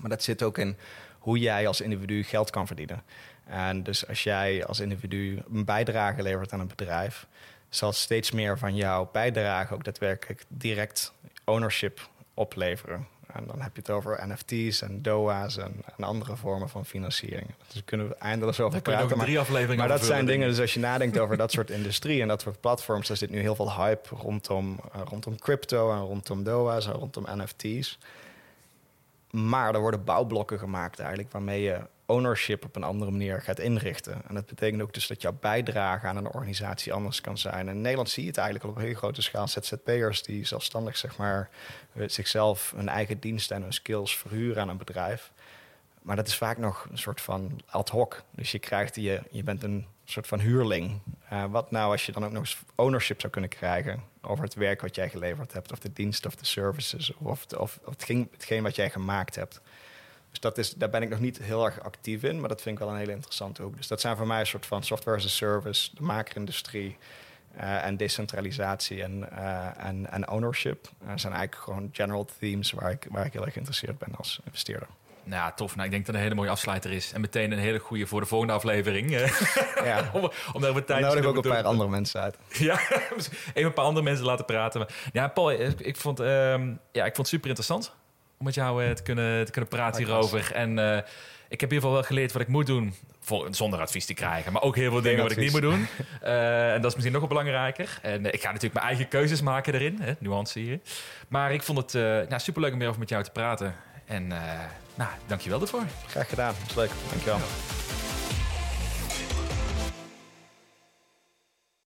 Maar 0.00 0.10
dat 0.10 0.22
zit 0.22 0.42
ook 0.42 0.58
in 0.58 0.76
hoe 1.18 1.38
jij 1.38 1.66
als 1.66 1.80
individu 1.80 2.24
geld 2.24 2.50
kan 2.50 2.66
verdienen. 2.66 3.02
En 3.44 3.82
dus 3.82 4.08
als 4.08 4.22
jij 4.22 4.66
als 4.66 4.80
individu 4.80 5.42
een 5.52 5.64
bijdrage 5.64 6.22
levert 6.22 6.52
aan 6.52 6.60
een 6.60 6.66
bedrijf, 6.66 7.26
zal 7.68 7.92
steeds 7.92 8.30
meer 8.30 8.58
van 8.58 8.76
jouw 8.76 9.08
bijdrage 9.12 9.74
ook 9.74 9.84
daadwerkelijk 9.84 10.44
direct 10.48 11.12
ownership 11.44 12.08
opleveren. 12.34 13.06
En 13.32 13.46
dan 13.46 13.60
heb 13.60 13.74
je 13.74 13.80
het 13.80 13.90
over 13.90 14.28
NFT's 14.28 14.82
en 14.82 15.02
DOA's 15.02 15.56
en, 15.56 15.74
en 15.96 16.04
andere 16.04 16.36
vormen 16.36 16.68
van 16.68 16.84
financiering. 16.84 17.54
Dus 17.72 17.84
kunnen 17.84 18.08
we 18.08 18.14
eindeloos 18.14 18.60
over 18.60 18.80
praten. 18.80 19.16
Maar, 19.16 19.26
drie 19.26 19.38
afleveringen 19.38 19.78
maar 19.78 19.88
dat 19.88 20.04
zijn 20.04 20.26
dingen, 20.26 20.48
dus 20.48 20.60
als 20.60 20.74
je 20.74 20.80
nadenkt 20.80 21.18
over 21.18 21.36
dat 21.36 21.52
soort 21.56 21.70
industrie 21.70 22.22
en 22.22 22.28
dat 22.28 22.40
soort 22.40 22.60
platforms, 22.60 23.10
er 23.10 23.16
zit 23.16 23.30
nu 23.30 23.40
heel 23.40 23.54
veel 23.54 23.72
hype 23.76 24.08
rondom, 24.14 24.80
uh, 24.96 25.02
rondom 25.04 25.38
crypto 25.38 25.92
en 25.92 26.00
rondom 26.00 26.42
DOA's 26.42 26.86
en 26.86 26.92
rondom 26.92 27.26
NFT's. 27.36 27.98
Maar 29.30 29.74
er 29.74 29.80
worden 29.80 30.04
bouwblokken 30.04 30.58
gemaakt 30.58 30.98
eigenlijk 30.98 31.32
waarmee 31.32 31.62
je 31.62 31.80
ownership 32.08 32.64
op 32.64 32.76
een 32.76 32.82
andere 32.82 33.10
manier 33.10 33.42
gaat 33.42 33.58
inrichten. 33.58 34.22
En 34.28 34.34
dat 34.34 34.46
betekent 34.46 34.82
ook 34.82 34.94
dus 34.94 35.06
dat 35.06 35.22
jouw 35.22 35.36
bijdrage 35.40 36.06
aan 36.06 36.16
een 36.16 36.32
organisatie 36.32 36.92
anders 36.92 37.20
kan 37.20 37.38
zijn. 37.38 37.68
In 37.68 37.80
Nederland 37.80 38.10
zie 38.10 38.22
je 38.22 38.28
het 38.28 38.38
eigenlijk 38.38 38.68
op 38.68 38.76
een 38.76 38.82
hele 38.82 38.94
grote 38.94 39.22
schaal 39.22 39.48
ZZP'ers 39.48 40.22
die 40.22 40.46
zelfstandig 40.46 40.96
zeg 40.96 41.16
maar 41.16 41.50
eh, 41.92 42.08
zichzelf 42.08 42.72
hun 42.76 42.88
eigen 42.88 43.20
diensten 43.20 43.56
en 43.56 43.62
hun 43.62 43.72
skills 43.72 44.16
verhuren 44.16 44.62
aan 44.62 44.68
een 44.68 44.76
bedrijf. 44.76 45.32
Maar 46.02 46.16
dat 46.16 46.26
is 46.26 46.36
vaak 46.36 46.58
nog 46.58 46.86
een 46.90 46.98
soort 46.98 47.20
van 47.20 47.60
ad 47.66 47.88
hoc. 47.88 48.22
Dus 48.30 48.50
je 48.50 48.58
krijgt 48.58 48.94
je, 48.94 49.22
je 49.30 49.42
bent 49.42 49.62
een 49.62 49.86
soort 50.04 50.26
van 50.26 50.40
huurling. 50.40 51.00
Uh, 51.32 51.44
wat 51.44 51.70
nou 51.70 51.90
als 51.90 52.06
je 52.06 52.12
dan 52.12 52.24
ook 52.24 52.32
nog 52.32 52.40
eens 52.40 52.58
ownership 52.74 53.20
zou 53.20 53.32
kunnen 53.32 53.50
krijgen 53.50 54.02
over 54.20 54.44
het 54.44 54.54
werk 54.54 54.80
wat 54.80 54.94
jij 54.94 55.08
geleverd 55.08 55.52
hebt, 55.52 55.72
of 55.72 55.78
de 55.78 55.92
dienst 55.92 56.26
of 56.26 56.36
de 56.36 56.44
services, 56.44 57.14
of, 57.14 57.46
of, 57.56 57.78
of 57.84 57.90
hetgeen, 57.90 58.28
hetgeen 58.32 58.62
wat 58.62 58.76
jij 58.76 58.90
gemaakt 58.90 59.34
hebt. 59.34 59.60
Dus 60.30 60.40
dat 60.40 60.58
is, 60.58 60.74
daar 60.74 60.90
ben 60.90 61.02
ik 61.02 61.08
nog 61.08 61.20
niet 61.20 61.38
heel 61.38 61.64
erg 61.64 61.80
actief 61.80 62.22
in, 62.22 62.40
maar 62.40 62.48
dat 62.48 62.62
vind 62.62 62.78
ik 62.78 62.84
wel 62.84 62.92
een 62.92 62.98
hele 62.98 63.12
interessante 63.12 63.62
hoek. 63.62 63.76
Dus 63.76 63.86
dat 63.86 64.00
zijn 64.00 64.16
voor 64.16 64.26
mij 64.26 64.40
een 64.40 64.46
soort 64.46 64.66
van 64.66 64.82
software 64.82 65.16
as 65.16 65.24
a 65.24 65.28
service, 65.28 65.90
de 65.94 66.02
makerindustrie 66.02 66.96
uh, 67.56 67.84
en 67.84 67.96
decentralisatie 67.96 69.02
en, 69.02 69.28
uh, 69.32 69.84
en, 69.84 70.10
en 70.10 70.30
ownership. 70.30 70.90
Dat 71.06 71.20
zijn 71.20 71.32
eigenlijk 71.32 71.64
gewoon 71.64 71.88
general 71.92 72.28
themes 72.38 72.72
waar 72.72 72.90
ik, 72.90 73.06
waar 73.10 73.26
ik 73.26 73.32
heel 73.32 73.42
erg 73.42 73.52
geïnteresseerd 73.52 73.98
ben 73.98 74.14
als 74.16 74.40
investeerder. 74.44 74.88
Nou, 75.28 75.52
tof. 75.54 75.74
Nou, 75.74 75.84
ik 75.84 75.90
denk 75.90 76.06
dat 76.06 76.14
het 76.14 76.14
een 76.14 76.30
hele 76.30 76.40
mooie 76.40 76.50
afsluiter 76.50 76.92
is. 76.92 77.12
En 77.12 77.20
meteen 77.20 77.52
een 77.52 77.58
hele 77.58 77.78
goede 77.78 78.06
voor 78.06 78.20
de 78.20 78.26
volgende 78.26 78.52
aflevering. 78.52 79.10
Ja. 79.84 80.10
om, 80.14 80.30
om 80.52 80.60
daar 80.60 80.72
wat 80.72 80.86
tijd 80.86 81.00
te 81.02 81.06
nodig 81.06 81.24
ook 81.24 81.36
een 81.36 81.50
paar 81.50 81.62
andere 81.62 81.90
mensen 81.90 82.20
uit. 82.20 82.38
ja, 82.68 82.80
even 83.18 83.32
een 83.54 83.72
paar 83.72 83.84
andere 83.84 84.04
mensen 84.04 84.24
laten 84.24 84.44
praten. 84.44 84.86
ja, 85.12 85.28
Paul, 85.28 85.52
ik, 85.52 85.96
vond, 85.96 86.20
um, 86.20 86.80
ja, 86.92 87.04
ik 87.04 87.14
vond 87.14 87.16
het 87.16 87.26
super 87.26 87.48
interessant 87.48 87.92
om 88.38 88.44
met 88.44 88.54
jou 88.54 88.84
uh, 88.84 88.90
te, 88.90 89.02
kunnen, 89.02 89.44
te 89.44 89.50
kunnen 89.50 89.70
praten 89.70 90.04
hierover. 90.04 90.52
En 90.52 90.78
uh, 90.78 90.96
ik 91.48 91.60
heb 91.60 91.70
in 91.70 91.76
ieder 91.76 91.76
geval 91.76 91.92
wel 91.92 92.02
geleerd 92.02 92.32
wat 92.32 92.42
ik 92.42 92.48
moet 92.48 92.66
doen. 92.66 92.94
Voor, 93.20 93.48
zonder 93.50 93.80
advies 93.80 94.04
te 94.04 94.14
krijgen. 94.14 94.52
Maar 94.52 94.62
ook 94.62 94.76
heel 94.76 94.90
veel 94.90 95.00
dingen 95.00 95.22
wat 95.22 95.30
ik 95.30 95.38
niet 95.38 95.52
moet 95.52 95.60
doen. 95.60 95.86
Uh, 96.22 96.72
en 96.74 96.80
dat 96.80 96.90
is 96.90 96.94
misschien 96.94 97.12
nog 97.12 97.20
wel 97.20 97.28
belangrijker. 97.28 97.98
En 98.02 98.32
ik 98.32 98.40
ga 98.40 98.46
natuurlijk 98.46 98.74
mijn 98.74 98.86
eigen 98.86 99.08
keuzes 99.08 99.40
maken 99.40 99.74
erin. 99.74 99.98
Hè, 100.00 100.12
nuance 100.18 100.58
hier. 100.58 100.80
Maar 101.28 101.52
ik 101.52 101.62
vond 101.62 101.78
het 101.78 101.92
nou, 102.28 102.40
superleuk 102.40 102.72
om 102.72 102.78
weer 102.78 102.88
over 102.88 103.00
met 103.00 103.08
jou 103.08 103.22
te 103.22 103.30
praten. 103.30 103.74
En 104.06 104.26
nou, 104.94 105.10
dankjewel 105.26 105.58
daarvoor. 105.58 105.84
Graag 106.06 106.28
gedaan. 106.28 106.54
Dat 106.60 106.70
is 106.70 106.76
leuk. 106.76 106.90
Dankjewel. 107.10 107.38
Ja. 107.38 108.07